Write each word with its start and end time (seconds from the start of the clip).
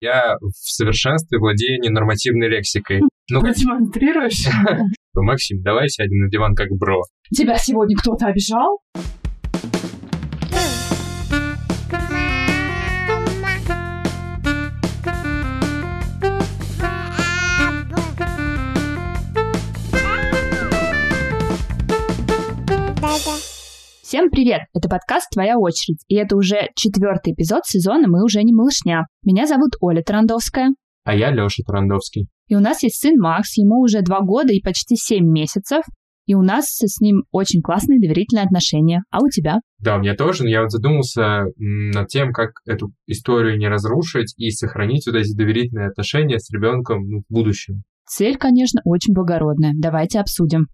Я 0.00 0.36
в 0.40 0.52
совершенстве 0.54 1.38
владею 1.38 1.78
ненормативной 1.80 2.48
лексикой. 2.48 3.00
Ну, 3.30 3.40
Продемонстрируешь? 3.40 4.46
Максим, 5.14 5.62
давай 5.62 5.88
сядем 5.88 6.20
на 6.20 6.30
диван 6.30 6.54
как 6.54 6.68
бро. 6.70 7.02
Тебя 7.36 7.56
сегодня 7.56 7.96
кто-то 7.98 8.26
обижал? 8.26 8.80
Всем 24.10 24.28
привет! 24.28 24.62
Это 24.74 24.88
подкаст 24.88 25.30
«Твоя 25.30 25.56
очередь», 25.56 26.04
и 26.08 26.16
это 26.16 26.34
уже 26.34 26.70
четвертый 26.74 27.32
эпизод 27.32 27.64
сезона 27.64 28.08
«Мы 28.08 28.24
уже 28.24 28.42
не 28.42 28.52
малышня». 28.52 29.06
Меня 29.22 29.46
зовут 29.46 29.76
Оля 29.80 30.02
Тарандовская. 30.02 30.70
А 31.04 31.14
я 31.14 31.30
Лёша 31.30 31.62
Тарандовский. 31.64 32.26
И 32.48 32.56
у 32.56 32.58
нас 32.58 32.82
есть 32.82 33.00
сын 33.00 33.14
Макс, 33.20 33.56
ему 33.56 33.80
уже 33.80 34.02
два 34.02 34.20
года 34.22 34.52
и 34.52 34.60
почти 34.60 34.96
семь 34.96 35.30
месяцев. 35.30 35.84
И 36.26 36.34
у 36.34 36.42
нас 36.42 36.64
с 36.80 37.00
ним 37.00 37.22
очень 37.30 37.62
классные 37.62 38.00
доверительные 38.00 38.46
отношения. 38.46 39.04
А 39.12 39.18
у 39.22 39.28
тебя? 39.28 39.60
Да, 39.78 39.94
у 39.94 40.00
меня 40.00 40.16
тоже, 40.16 40.42
но 40.42 40.50
я 40.50 40.62
вот 40.62 40.72
задумался 40.72 41.44
над 41.56 42.08
тем, 42.08 42.32
как 42.32 42.50
эту 42.66 42.90
историю 43.06 43.58
не 43.58 43.68
разрушить 43.68 44.34
и 44.36 44.50
сохранить 44.50 45.06
вот 45.06 45.14
эти 45.14 45.36
доверительные 45.36 45.86
отношения 45.86 46.40
с 46.40 46.52
ребенком 46.52 47.08
ну, 47.08 47.18
в 47.20 47.32
будущем. 47.32 47.84
Цель, 48.08 48.36
конечно, 48.38 48.80
очень 48.84 49.14
благородная. 49.14 49.70
Давайте 49.76 50.18
обсудим. 50.18 50.66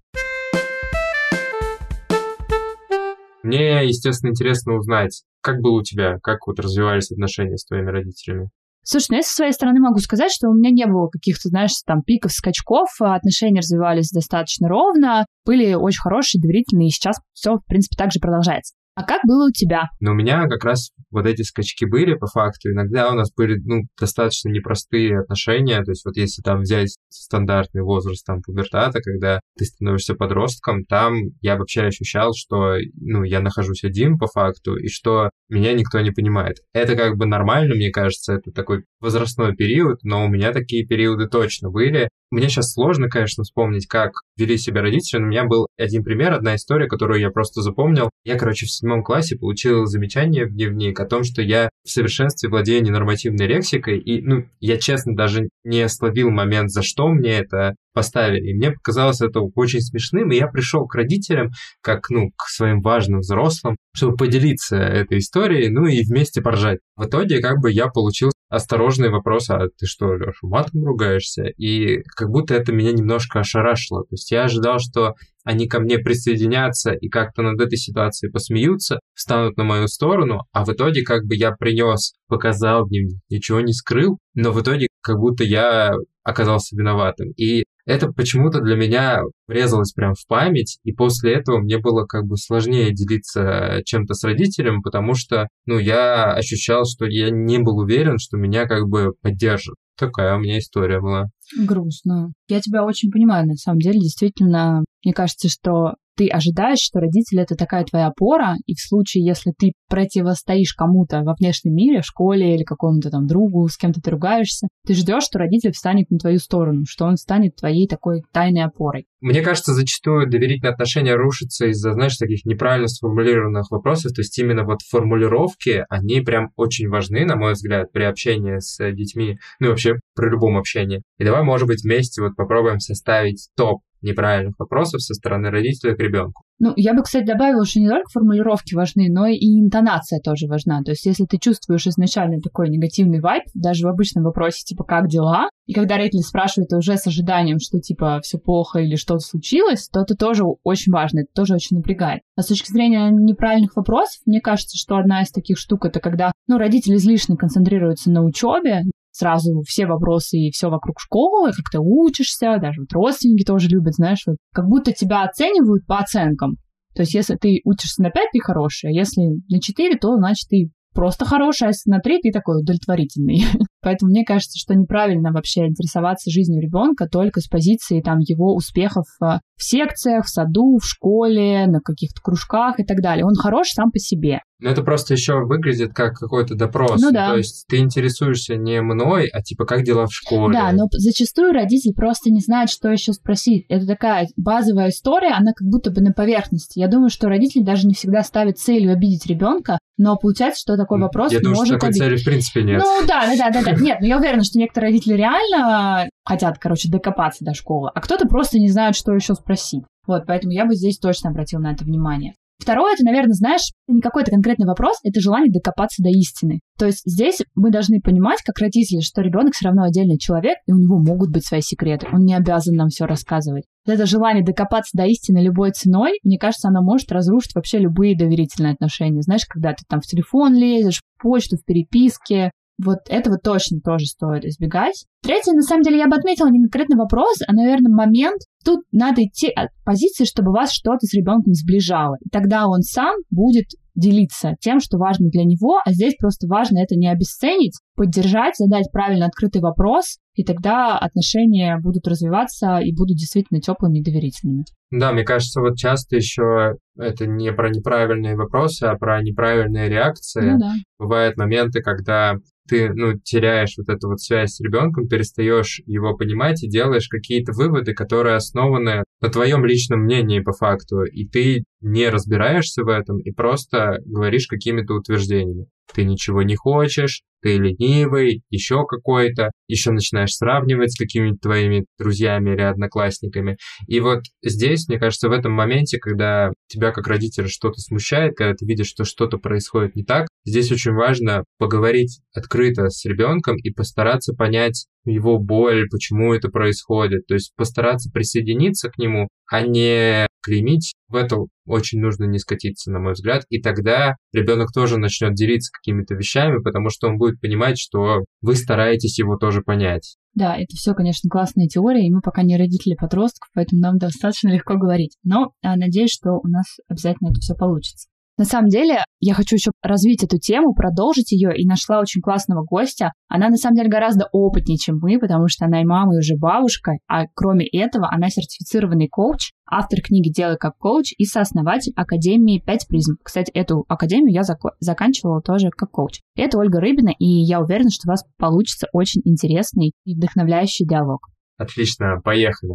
Мне, 3.46 3.86
естественно, 3.86 4.30
интересно 4.30 4.74
узнать, 4.74 5.22
как 5.40 5.60
было 5.60 5.78
у 5.78 5.82
тебя, 5.82 6.18
как 6.20 6.48
вот 6.48 6.58
развивались 6.58 7.12
отношения 7.12 7.56
с 7.56 7.64
твоими 7.64 7.90
родителями? 7.90 8.50
Слушай, 8.82 9.06
ну 9.10 9.16
я 9.18 9.22
со 9.22 9.34
своей 9.34 9.52
стороны 9.52 9.78
могу 9.78 9.98
сказать, 9.98 10.32
что 10.32 10.48
у 10.48 10.54
меня 10.54 10.70
не 10.70 10.84
было 10.86 11.08
каких-то, 11.08 11.48
знаешь, 11.48 11.70
там 11.86 12.02
пиков, 12.02 12.32
скачков, 12.32 12.88
а 13.00 13.14
отношения 13.14 13.60
развивались 13.60 14.10
достаточно 14.10 14.68
ровно, 14.68 15.26
были 15.44 15.74
очень 15.74 16.00
хорошие, 16.00 16.40
доверительные, 16.40 16.88
и 16.88 16.90
сейчас 16.90 17.18
все, 17.34 17.54
в 17.54 17.64
принципе, 17.66 17.96
так 17.96 18.10
же 18.10 18.18
продолжается. 18.18 18.74
А 18.96 19.04
как 19.04 19.20
было 19.28 19.48
у 19.48 19.52
тебя? 19.52 19.90
Ну, 20.00 20.12
у 20.12 20.14
меня 20.14 20.48
как 20.48 20.64
раз 20.64 20.90
вот 21.10 21.26
эти 21.26 21.42
скачки 21.42 21.84
были 21.84 22.14
по 22.14 22.26
факту. 22.26 22.70
Иногда 22.70 23.10
у 23.10 23.14
нас 23.14 23.30
были, 23.30 23.60
ну, 23.62 23.82
достаточно 24.00 24.48
непростые 24.48 25.20
отношения. 25.20 25.84
То 25.84 25.90
есть 25.90 26.04
вот 26.06 26.16
если 26.16 26.40
там 26.40 26.60
взять 26.60 26.96
стандартный 27.10 27.82
возраст 27.82 28.24
там 28.24 28.40
пубертата, 28.40 29.00
когда 29.02 29.40
ты 29.58 29.66
становишься 29.66 30.14
подростком, 30.14 30.84
там 30.86 31.14
я 31.42 31.58
вообще 31.58 31.82
ощущал, 31.82 32.32
что, 32.34 32.76
ну, 32.94 33.22
я 33.22 33.40
нахожусь 33.40 33.84
один 33.84 34.16
по 34.16 34.28
факту, 34.28 34.76
и 34.76 34.88
что 34.88 35.28
меня 35.50 35.74
никто 35.74 36.00
не 36.00 36.10
понимает. 36.10 36.56
Это 36.72 36.96
как 36.96 37.18
бы 37.18 37.26
нормально, 37.26 37.74
мне 37.74 37.90
кажется, 37.90 38.32
это 38.32 38.50
такой 38.50 38.84
возрастной 39.00 39.54
период, 39.54 40.02
но 40.04 40.24
у 40.24 40.28
меня 40.28 40.52
такие 40.52 40.86
периоды 40.86 41.28
точно 41.28 41.70
были. 41.70 42.08
Мне 42.30 42.48
сейчас 42.48 42.72
сложно, 42.72 43.08
конечно, 43.08 43.44
вспомнить, 43.44 43.86
как 43.86 44.12
вели 44.36 44.58
себя 44.58 44.82
родители, 44.82 45.20
но 45.20 45.26
у 45.26 45.30
меня 45.30 45.44
был 45.44 45.68
один 45.78 46.02
пример, 46.02 46.32
одна 46.32 46.56
история, 46.56 46.88
которую 46.88 47.20
я 47.20 47.30
просто 47.30 47.62
запомнил. 47.62 48.10
Я, 48.24 48.36
короче, 48.36 48.66
в 48.66 48.70
седьмом 48.70 49.04
классе 49.04 49.36
получил 49.36 49.86
замечание 49.86 50.46
в 50.46 50.52
дневник 50.52 50.98
о 50.98 51.06
том, 51.06 51.22
что 51.22 51.40
я 51.40 51.68
в 51.84 51.90
совершенстве 51.90 52.48
владею 52.48 52.82
ненормативной 52.82 53.46
лексикой, 53.46 53.98
и, 53.98 54.20
ну, 54.22 54.46
я, 54.58 54.76
честно, 54.76 55.14
даже 55.14 55.48
не 55.62 55.88
словил 55.88 56.30
момент, 56.30 56.70
за 56.70 56.82
что 56.82 57.08
мне 57.08 57.30
это 57.30 57.76
поставили. 57.96 58.50
И 58.50 58.54
мне 58.54 58.72
показалось 58.72 59.22
это 59.22 59.40
очень 59.40 59.80
смешным, 59.80 60.30
и 60.30 60.36
я 60.36 60.48
пришел 60.48 60.86
к 60.86 60.94
родителям, 60.94 61.48
как, 61.80 62.10
ну, 62.10 62.28
к 62.36 62.48
своим 62.48 62.82
важным 62.82 63.20
взрослым, 63.20 63.76
чтобы 63.94 64.16
поделиться 64.16 64.76
этой 64.76 65.18
историей, 65.18 65.70
ну, 65.70 65.86
и 65.86 66.04
вместе 66.04 66.42
поржать. 66.42 66.78
В 66.94 67.06
итоге, 67.06 67.40
как 67.40 67.60
бы, 67.60 67.72
я 67.72 67.88
получил 67.88 68.30
осторожный 68.50 69.08
вопрос, 69.08 69.48
а 69.48 69.68
ты 69.78 69.86
что, 69.86 70.14
Леша, 70.14 70.32
матом 70.42 70.84
ругаешься? 70.84 71.44
И 71.56 72.02
как 72.16 72.28
будто 72.28 72.54
это 72.54 72.70
меня 72.72 72.92
немножко 72.92 73.40
ошарашило. 73.40 74.02
То 74.02 74.12
есть 74.12 74.30
я 74.30 74.44
ожидал, 74.44 74.78
что 74.78 75.14
они 75.44 75.66
ко 75.68 75.80
мне 75.80 75.98
присоединятся 75.98 76.92
и 76.92 77.08
как-то 77.08 77.42
над 77.42 77.60
этой 77.60 77.78
ситуацией 77.78 78.30
посмеются, 78.30 78.98
встанут 79.14 79.56
на 79.56 79.64
мою 79.64 79.88
сторону, 79.88 80.42
а 80.52 80.64
в 80.64 80.72
итоге 80.72 81.02
как 81.02 81.24
бы 81.24 81.34
я 81.34 81.52
принес, 81.52 82.12
показал 82.28 82.86
ничего 83.30 83.60
не 83.60 83.72
скрыл, 83.72 84.18
но 84.34 84.52
в 84.52 84.60
итоге 84.60 84.88
как 85.02 85.18
будто 85.18 85.44
я 85.44 85.92
оказался 86.24 86.76
виноватым. 86.76 87.30
И 87.36 87.64
это 87.86 88.08
почему-то 88.08 88.60
для 88.60 88.76
меня 88.76 89.22
врезалось 89.46 89.92
прям 89.92 90.14
в 90.14 90.26
память, 90.26 90.78
и 90.82 90.92
после 90.92 91.34
этого 91.34 91.58
мне 91.58 91.78
было 91.78 92.04
как 92.04 92.26
бы 92.26 92.36
сложнее 92.36 92.92
делиться 92.92 93.80
чем-то 93.84 94.14
с 94.14 94.24
родителем, 94.24 94.82
потому 94.82 95.14
что, 95.14 95.48
ну, 95.66 95.78
я 95.78 96.32
ощущал, 96.34 96.84
что 96.84 97.06
я 97.06 97.30
не 97.30 97.58
был 97.58 97.78
уверен, 97.78 98.18
что 98.18 98.36
меня 98.36 98.66
как 98.66 98.88
бы 98.88 99.12
поддержат. 99.22 99.76
Такая 99.96 100.36
у 100.36 100.40
меня 100.40 100.58
история 100.58 101.00
была. 101.00 101.26
Грустно. 101.58 102.32
Я 102.48 102.60
тебя 102.60 102.84
очень 102.84 103.10
понимаю, 103.10 103.46
на 103.46 103.54
самом 103.54 103.78
деле, 103.78 104.00
действительно, 104.00 104.84
мне 105.04 105.14
кажется, 105.14 105.48
что 105.48 105.94
ты 106.16 106.28
ожидаешь, 106.28 106.80
что 106.80 107.00
родители 107.00 107.42
это 107.42 107.54
такая 107.54 107.84
твоя 107.84 108.06
опора, 108.08 108.54
и 108.66 108.74
в 108.74 108.80
случае, 108.80 109.24
если 109.24 109.52
ты 109.56 109.72
противостоишь 109.88 110.74
кому-то 110.74 111.22
во 111.22 111.34
внешнем 111.34 111.74
мире, 111.74 112.00
в 112.00 112.06
школе 112.06 112.54
или 112.54 112.64
какому-то 112.64 113.10
там 113.10 113.26
другу, 113.26 113.68
с 113.68 113.76
кем-то 113.76 114.00
ты 114.00 114.10
ругаешься, 114.10 114.68
ты 114.86 114.94
ждешь, 114.94 115.24
что 115.24 115.38
родитель 115.38 115.72
встанет 115.72 116.10
на 116.10 116.18
твою 116.18 116.38
сторону, 116.38 116.84
что 116.86 117.04
он 117.04 117.16
станет 117.16 117.56
твоей 117.56 117.86
такой 117.86 118.22
тайной 118.32 118.64
опорой. 118.64 119.06
Мне 119.26 119.42
кажется, 119.42 119.74
зачастую 119.74 120.30
доверительные 120.30 120.72
отношения 120.72 121.16
рушатся 121.16 121.66
из-за, 121.66 121.94
знаешь, 121.94 122.16
таких 122.16 122.44
неправильно 122.44 122.86
сформулированных 122.86 123.72
вопросов. 123.72 124.12
То 124.12 124.20
есть 124.20 124.38
именно 124.38 124.62
вот 124.62 124.82
формулировки, 124.82 125.84
они 125.88 126.20
прям 126.20 126.52
очень 126.54 126.88
важны, 126.88 127.24
на 127.24 127.34
мой 127.34 127.54
взгляд, 127.54 127.90
при 127.90 128.04
общении 128.04 128.60
с 128.60 128.78
детьми, 128.92 129.36
ну 129.58 129.66
и 129.66 129.70
вообще 129.70 129.94
при 130.14 130.30
любом 130.30 130.56
общении. 130.56 131.02
И 131.18 131.24
давай, 131.24 131.42
может 131.42 131.66
быть, 131.66 131.82
вместе 131.82 132.22
вот 132.22 132.36
попробуем 132.36 132.78
составить 132.78 133.48
топ 133.56 133.80
неправильных 134.00 134.54
вопросов 134.58 135.02
со 135.02 135.14
стороны 135.14 135.50
родителя 135.50 135.96
к 135.96 136.00
ребенку. 136.00 136.42
Ну, 136.58 136.72
я 136.76 136.94
бы, 136.94 137.02
кстати, 137.02 137.26
добавила, 137.26 137.66
что 137.66 137.80
не 137.80 137.88
только 137.88 138.08
формулировки 138.10 138.74
важны, 138.74 139.08
но 139.10 139.26
и 139.26 139.60
интонация 139.60 140.20
тоже 140.20 140.46
важна. 140.46 140.82
То 140.82 140.92
есть, 140.92 141.04
если 141.04 141.24
ты 141.24 141.38
чувствуешь 141.38 141.86
изначально 141.86 142.40
такой 142.40 142.70
негативный 142.70 143.20
вайб, 143.20 143.44
даже 143.54 143.86
в 143.86 143.90
обычном 143.90 144.24
вопросе, 144.24 144.62
типа, 144.64 144.84
как 144.84 145.08
дела, 145.08 145.50
и 145.66 145.74
когда 145.74 145.96
родители 145.96 146.20
спрашивают 146.20 146.72
уже 146.72 146.96
с 146.96 147.06
ожиданием, 147.06 147.58
что, 147.58 147.78
типа, 147.78 148.20
все 148.22 148.38
плохо 148.38 148.78
или 148.78 148.96
что-то 149.16 149.24
случилось, 149.24 149.88
то 149.88 150.00
это 150.00 150.14
тоже 150.14 150.44
очень 150.62 150.92
важно, 150.92 151.20
это 151.20 151.30
тоже 151.34 151.54
очень 151.54 151.76
напрягает. 151.76 152.22
А 152.36 152.42
с 152.42 152.46
точки 152.46 152.70
зрения 152.70 153.10
неправильных 153.10 153.76
вопросов, 153.76 154.20
мне 154.26 154.40
кажется, 154.40 154.76
что 154.76 154.96
одна 154.96 155.22
из 155.22 155.30
таких 155.30 155.58
штук 155.58 155.86
это 155.86 156.00
когда, 156.00 156.32
ну, 156.46 156.58
родители 156.58 156.96
излишне 156.96 157.36
концентрируются 157.36 158.10
на 158.10 158.22
учебе, 158.22 158.82
сразу 159.10 159.62
все 159.66 159.86
вопросы 159.86 160.36
и 160.38 160.50
все 160.50 160.68
вокруг 160.68 161.00
школы, 161.00 161.50
как 161.52 161.70
ты 161.70 161.78
учишься, 161.78 162.58
даже 162.60 162.82
вот 162.82 162.92
родственники 162.92 163.44
тоже 163.44 163.68
любят, 163.68 163.94
знаешь, 163.94 164.22
вот 164.26 164.36
как 164.52 164.66
будто 164.66 164.92
тебя 164.92 165.24
оценивают 165.24 165.86
по 165.86 165.98
оценкам. 165.98 166.56
То 166.94 167.02
есть, 167.02 167.14
если 167.14 167.36
ты 167.36 167.60
учишься 167.64 168.02
на 168.02 168.10
5, 168.10 168.28
ты 168.32 168.38
хороший, 168.40 168.90
а 168.90 168.92
если 168.92 169.20
на 169.48 169.60
4, 169.60 169.96
то 169.98 170.16
значит 170.16 170.48
ты 170.48 170.70
просто 170.96 171.24
хороший, 171.26 171.64
а 171.64 171.68
если 171.68 171.92
3, 171.96 172.20
ты 172.22 172.32
такой 172.32 172.60
удовлетворительный. 172.60 173.44
Поэтому 173.82 174.10
мне 174.10 174.24
кажется, 174.24 174.58
что 174.58 174.74
неправильно 174.74 175.30
вообще 175.30 175.66
интересоваться 175.66 176.30
жизнью 176.30 176.60
ребенка 176.60 177.06
только 177.06 177.40
с 177.40 177.46
позиции 177.46 178.00
там 178.00 178.18
его 178.18 178.56
успехов 178.56 179.04
в 179.20 179.40
секциях, 179.58 180.24
в 180.24 180.30
саду, 180.30 180.78
в 180.78 180.84
школе, 180.84 181.66
на 181.66 181.80
каких-то 181.80 182.20
кружках 182.20 182.80
и 182.80 182.84
так 182.84 182.98
далее. 183.00 183.24
Он 183.24 183.34
хорош 183.34 183.68
сам 183.68 183.90
по 183.92 183.98
себе. 183.98 184.40
Но 184.58 184.70
это 184.70 184.82
просто 184.82 185.14
еще 185.14 185.44
выглядит 185.44 185.92
как 185.92 186.14
какой-то 186.14 186.54
допрос. 186.54 187.00
Ну 187.00 187.12
да. 187.12 187.30
То 187.30 187.36
есть 187.36 187.66
ты 187.68 187.78
интересуешься 187.78 188.56
не 188.56 188.80
мной, 188.80 189.28
а 189.28 189.42
типа 189.42 189.66
как 189.66 189.82
дела 189.82 190.06
в 190.06 190.12
школе. 190.14 190.56
Да, 190.56 190.72
но 190.72 190.86
зачастую 190.90 191.52
родитель 191.52 191.92
просто 191.94 192.30
не 192.30 192.40
знает, 192.40 192.70
что 192.70 192.88
еще 192.88 193.12
спросить. 193.12 193.66
Это 193.68 193.86
такая 193.86 194.28
базовая 194.36 194.88
история, 194.88 195.32
она 195.32 195.52
как 195.54 195.68
будто 195.68 195.90
бы 195.90 196.00
на 196.00 196.12
поверхности. 196.12 196.78
Я 196.78 196.88
думаю, 196.88 197.10
что 197.10 197.28
родитель 197.28 197.64
даже 197.64 197.86
не 197.86 197.94
всегда 197.94 198.22
ставит 198.22 198.58
целью 198.58 198.92
обидеть 198.92 199.26
ребенка, 199.26 199.78
но 199.98 200.16
получается, 200.16 200.60
что 200.60 200.76
такой 200.76 201.00
вопрос 201.00 201.32
Я 201.32 201.40
думаю, 201.40 201.56
может 201.56 201.66
что 201.66 201.74
такой 201.74 201.88
обидеть. 201.90 202.02
цели 202.02 202.16
в 202.16 202.24
принципе 202.24 202.62
нет. 202.62 202.82
Ну 202.82 203.06
да, 203.06 203.26
да, 203.26 203.36
да, 203.36 203.50
да, 203.50 203.72
да. 203.72 203.76
Нет, 203.80 204.00
но 204.00 204.06
я 204.06 204.18
уверена, 204.18 204.42
что 204.42 204.58
некоторые 204.58 204.90
родители 204.90 205.14
реально 205.14 206.08
хотят, 206.24 206.58
короче, 206.58 206.90
докопаться 206.90 207.44
до 207.44 207.54
школы, 207.54 207.90
а 207.94 208.00
кто-то 208.00 208.26
просто 208.26 208.58
не 208.58 208.68
знает, 208.68 208.96
что 208.96 209.12
еще 209.12 209.34
спросить. 209.34 209.84
Вот, 210.06 210.24
поэтому 210.26 210.52
я 210.52 210.64
бы 210.64 210.74
здесь 210.74 210.98
точно 210.98 211.30
обратил 211.30 211.60
на 211.60 211.72
это 211.72 211.84
внимание. 211.84 212.34
Второе, 212.58 212.94
это, 212.94 213.04
наверное, 213.04 213.34
знаешь, 213.34 213.72
не 213.86 214.00
какой-то 214.00 214.30
конкретный 214.30 214.66
вопрос, 214.66 214.96
это 215.04 215.20
желание 215.20 215.52
докопаться 215.52 216.02
до 216.02 216.08
истины. 216.08 216.60
То 216.78 216.86
есть 216.86 217.02
здесь 217.04 217.42
мы 217.54 217.70
должны 217.70 218.00
понимать, 218.00 218.40
как 218.44 218.58
родители, 218.58 219.00
что 219.00 219.20
ребенок 219.20 219.54
все 219.54 219.66
равно 219.66 219.84
отдельный 219.84 220.18
человек, 220.18 220.56
и 220.66 220.72
у 220.72 220.76
него 220.76 220.98
могут 220.98 221.30
быть 221.30 221.46
свои 221.46 221.60
секреты. 221.60 222.06
Он 222.12 222.24
не 222.24 222.34
обязан 222.34 222.74
нам 222.74 222.88
все 222.88 223.04
рассказывать. 223.04 223.64
Это 223.86 224.06
желание 224.06 224.44
докопаться 224.44 224.96
до 224.96 225.04
истины 225.04 225.38
любой 225.38 225.72
ценой, 225.72 226.18
мне 226.24 226.38
кажется, 226.38 226.68
оно 226.68 226.82
может 226.82 227.12
разрушить 227.12 227.54
вообще 227.54 227.78
любые 227.78 228.16
доверительные 228.16 228.72
отношения. 228.72 229.22
Знаешь, 229.22 229.44
когда 229.46 229.72
ты 229.72 229.84
там 229.88 230.00
в 230.00 230.06
телефон 230.06 230.54
лезешь, 230.54 231.02
в 231.18 231.22
почту, 231.22 231.56
в 231.56 231.64
переписке, 231.64 232.50
вот 232.82 232.98
этого 233.08 233.38
точно 233.38 233.80
тоже 233.80 234.06
стоит 234.06 234.44
избегать. 234.44 235.06
Третье, 235.22 235.52
на 235.52 235.62
самом 235.62 235.82
деле, 235.82 235.98
я 235.98 236.08
бы 236.08 236.16
отметила 236.16 236.48
не 236.48 236.60
конкретный 236.60 236.96
вопрос, 236.96 237.38
а, 237.46 237.52
наверное, 237.52 237.92
момент. 237.92 238.42
Тут 238.64 238.80
надо 238.92 239.24
идти 239.24 239.48
от 239.48 239.70
позиции, 239.84 240.24
чтобы 240.24 240.52
вас 240.52 240.72
что-то 240.72 241.06
с 241.06 241.14
ребенком 241.14 241.54
сближало. 241.54 242.16
И 242.24 242.28
тогда 242.28 242.66
он 242.66 242.82
сам 242.82 243.14
будет 243.30 243.66
делиться 243.94 244.54
тем, 244.60 244.80
что 244.80 244.98
важно 244.98 245.30
для 245.30 245.44
него, 245.44 245.80
а 245.84 245.92
здесь 245.92 246.16
просто 246.18 246.46
важно 246.46 246.78
это 246.78 246.96
не 246.96 247.10
обесценить, 247.10 247.78
поддержать, 247.96 248.56
задать 248.56 248.90
правильно 248.92 249.26
открытый 249.26 249.62
вопрос, 249.62 250.18
и 250.34 250.44
тогда 250.44 250.98
отношения 250.98 251.78
будут 251.82 252.06
развиваться 252.06 252.78
и 252.78 252.94
будут 252.94 253.16
действительно 253.16 253.60
теплыми 253.60 254.00
и 254.00 254.04
доверительными. 254.04 254.64
Да, 254.90 255.12
мне 255.12 255.24
кажется, 255.24 255.60
вот 255.60 255.76
часто 255.76 256.16
еще 256.16 256.76
это 256.98 257.26
не 257.26 257.52
про 257.52 257.70
неправильные 257.70 258.36
вопросы, 258.36 258.84
а 258.84 258.96
про 258.96 259.22
неправильные 259.22 259.88
реакции. 259.88 260.50
Ну, 260.50 260.58
да. 260.58 260.72
Бывают 260.98 261.36
моменты, 261.38 261.80
когда 261.80 262.34
ты 262.68 262.92
ну, 262.92 263.18
теряешь 263.18 263.74
вот 263.76 263.88
эту 263.88 264.08
вот 264.08 264.20
связь 264.20 264.54
с 264.54 264.60
ребенком, 264.60 265.08
перестаешь 265.08 265.80
его 265.86 266.16
понимать 266.16 266.62
и 266.62 266.68
делаешь 266.68 267.08
какие-то 267.08 267.52
выводы, 267.52 267.94
которые 267.94 268.36
основаны 268.36 269.04
на 269.20 269.28
твоем 269.28 269.64
личном 269.64 270.00
мнении 270.00 270.40
по 270.40 270.52
факту, 270.52 271.02
и 271.02 271.26
ты 271.26 271.64
не 271.80 272.08
разбираешься 272.08 272.82
в 272.82 272.88
этом 272.88 273.18
и 273.18 273.32
просто 273.32 273.98
говоришь 274.04 274.46
какими-то 274.46 274.94
утверждениями. 274.94 275.66
Ты 275.94 276.04
ничего 276.04 276.42
не 276.42 276.56
хочешь, 276.56 277.22
ты 277.42 277.58
ленивый, 277.58 278.42
еще 278.50 278.84
какой-то, 278.86 279.52
еще 279.68 279.92
начинаешь 279.92 280.34
сравнивать 280.34 280.92
с 280.92 280.98
какими-то 280.98 281.36
твоими 281.40 281.86
друзьями 281.98 282.54
или 282.54 282.62
одноклассниками. 282.62 283.56
И 283.86 284.00
вот 284.00 284.24
здесь, 284.42 284.88
мне 284.88 284.98
кажется, 284.98 285.28
в 285.28 285.32
этом 285.32 285.52
моменте, 285.52 285.98
когда 285.98 286.50
тебя 286.66 286.90
как 286.90 287.06
родителя 287.06 287.46
что-то 287.46 287.78
смущает, 287.78 288.34
когда 288.36 288.54
ты 288.54 288.66
видишь, 288.66 288.88
что 288.88 289.04
что-то 289.04 289.38
происходит 289.38 289.94
не 289.94 290.02
так, 290.02 290.26
здесь 290.46 290.72
очень 290.72 290.92
важно 290.92 291.44
поговорить 291.58 292.20
открыто 292.34 292.88
с 292.88 293.04
ребенком 293.04 293.56
и 293.56 293.70
постараться 293.70 294.32
понять 294.34 294.86
его 295.04 295.38
боль, 295.38 295.88
почему 295.90 296.32
это 296.32 296.48
происходит. 296.48 297.26
То 297.26 297.34
есть 297.34 297.52
постараться 297.56 298.10
присоединиться 298.10 298.88
к 298.88 298.98
нему, 298.98 299.28
а 299.50 299.62
не 299.62 300.26
клеймить. 300.42 300.94
В 301.08 301.16
это 301.16 301.36
очень 301.66 302.00
нужно 302.00 302.24
не 302.24 302.38
скатиться, 302.38 302.90
на 302.90 303.00
мой 303.00 303.12
взгляд. 303.12 303.44
И 303.48 303.60
тогда 303.60 304.16
ребенок 304.32 304.72
тоже 304.72 304.98
начнет 304.98 305.34
делиться 305.34 305.70
какими-то 305.72 306.14
вещами, 306.14 306.62
потому 306.62 306.90
что 306.90 307.08
он 307.08 307.18
будет 307.18 307.40
понимать, 307.40 307.78
что 307.78 308.24
вы 308.40 308.54
стараетесь 308.54 309.18
его 309.18 309.36
тоже 309.36 309.62
понять. 309.62 310.16
Да, 310.34 310.56
это 310.56 310.76
все, 310.76 310.94
конечно, 310.94 311.30
классная 311.30 311.66
теория, 311.66 312.06
и 312.06 312.10
мы 312.10 312.20
пока 312.20 312.42
не 312.42 312.56
родители 312.56 312.94
подростков, 312.94 313.48
поэтому 313.54 313.80
нам 313.80 313.98
достаточно 313.98 314.50
легко 314.50 314.76
говорить. 314.76 315.16
Но 315.24 315.52
а, 315.62 315.76
надеюсь, 315.76 316.12
что 316.12 316.32
у 316.32 316.46
нас 316.46 316.66
обязательно 316.88 317.30
это 317.30 317.40
все 317.40 317.54
получится. 317.54 318.08
На 318.38 318.44
самом 318.44 318.68
деле, 318.68 318.98
я 319.18 319.32
хочу 319.32 319.56
еще 319.56 319.70
развить 319.82 320.22
эту 320.22 320.38
тему, 320.38 320.74
продолжить 320.74 321.32
ее, 321.32 321.56
и 321.56 321.66
нашла 321.66 322.00
очень 322.00 322.20
классного 322.20 322.64
гостя. 322.64 323.12
Она, 323.28 323.48
на 323.48 323.56
самом 323.56 323.76
деле, 323.76 323.88
гораздо 323.88 324.28
опытнее, 324.30 324.76
чем 324.76 324.98
мы, 325.00 325.18
потому 325.18 325.48
что 325.48 325.64
она 325.64 325.80
и 325.80 325.86
мама, 325.86 326.14
и 326.14 326.18
уже 326.18 326.36
бабушка, 326.36 326.92
а 327.08 327.24
кроме 327.34 327.66
этого, 327.66 328.12
она 328.12 328.28
сертифицированный 328.28 329.08
коуч, 329.08 329.52
автор 329.64 330.00
книги 330.02 330.30
«Делай 330.30 330.58
как 330.58 330.76
коуч» 330.76 331.14
и 331.16 331.24
сооснователь 331.24 331.94
Академии 331.96 332.60
5 332.60 332.88
призм. 332.88 333.14
Кстати, 333.22 333.50
эту 333.52 333.86
академию 333.88 334.34
я 334.34 334.42
зак- 334.42 334.74
заканчивала 334.80 335.40
тоже 335.40 335.70
как 335.70 335.90
коуч. 335.90 336.20
Это 336.36 336.58
Ольга 336.58 336.78
Рыбина, 336.78 337.12
и 337.18 337.24
я 337.24 337.62
уверена, 337.62 337.88
что 337.90 338.06
у 338.06 338.10
вас 338.10 338.22
получится 338.36 338.86
очень 338.92 339.22
интересный 339.24 339.92
и 340.04 340.14
вдохновляющий 340.14 340.86
диалог. 340.86 341.26
Отлично, 341.56 342.20
поехали. 342.22 342.74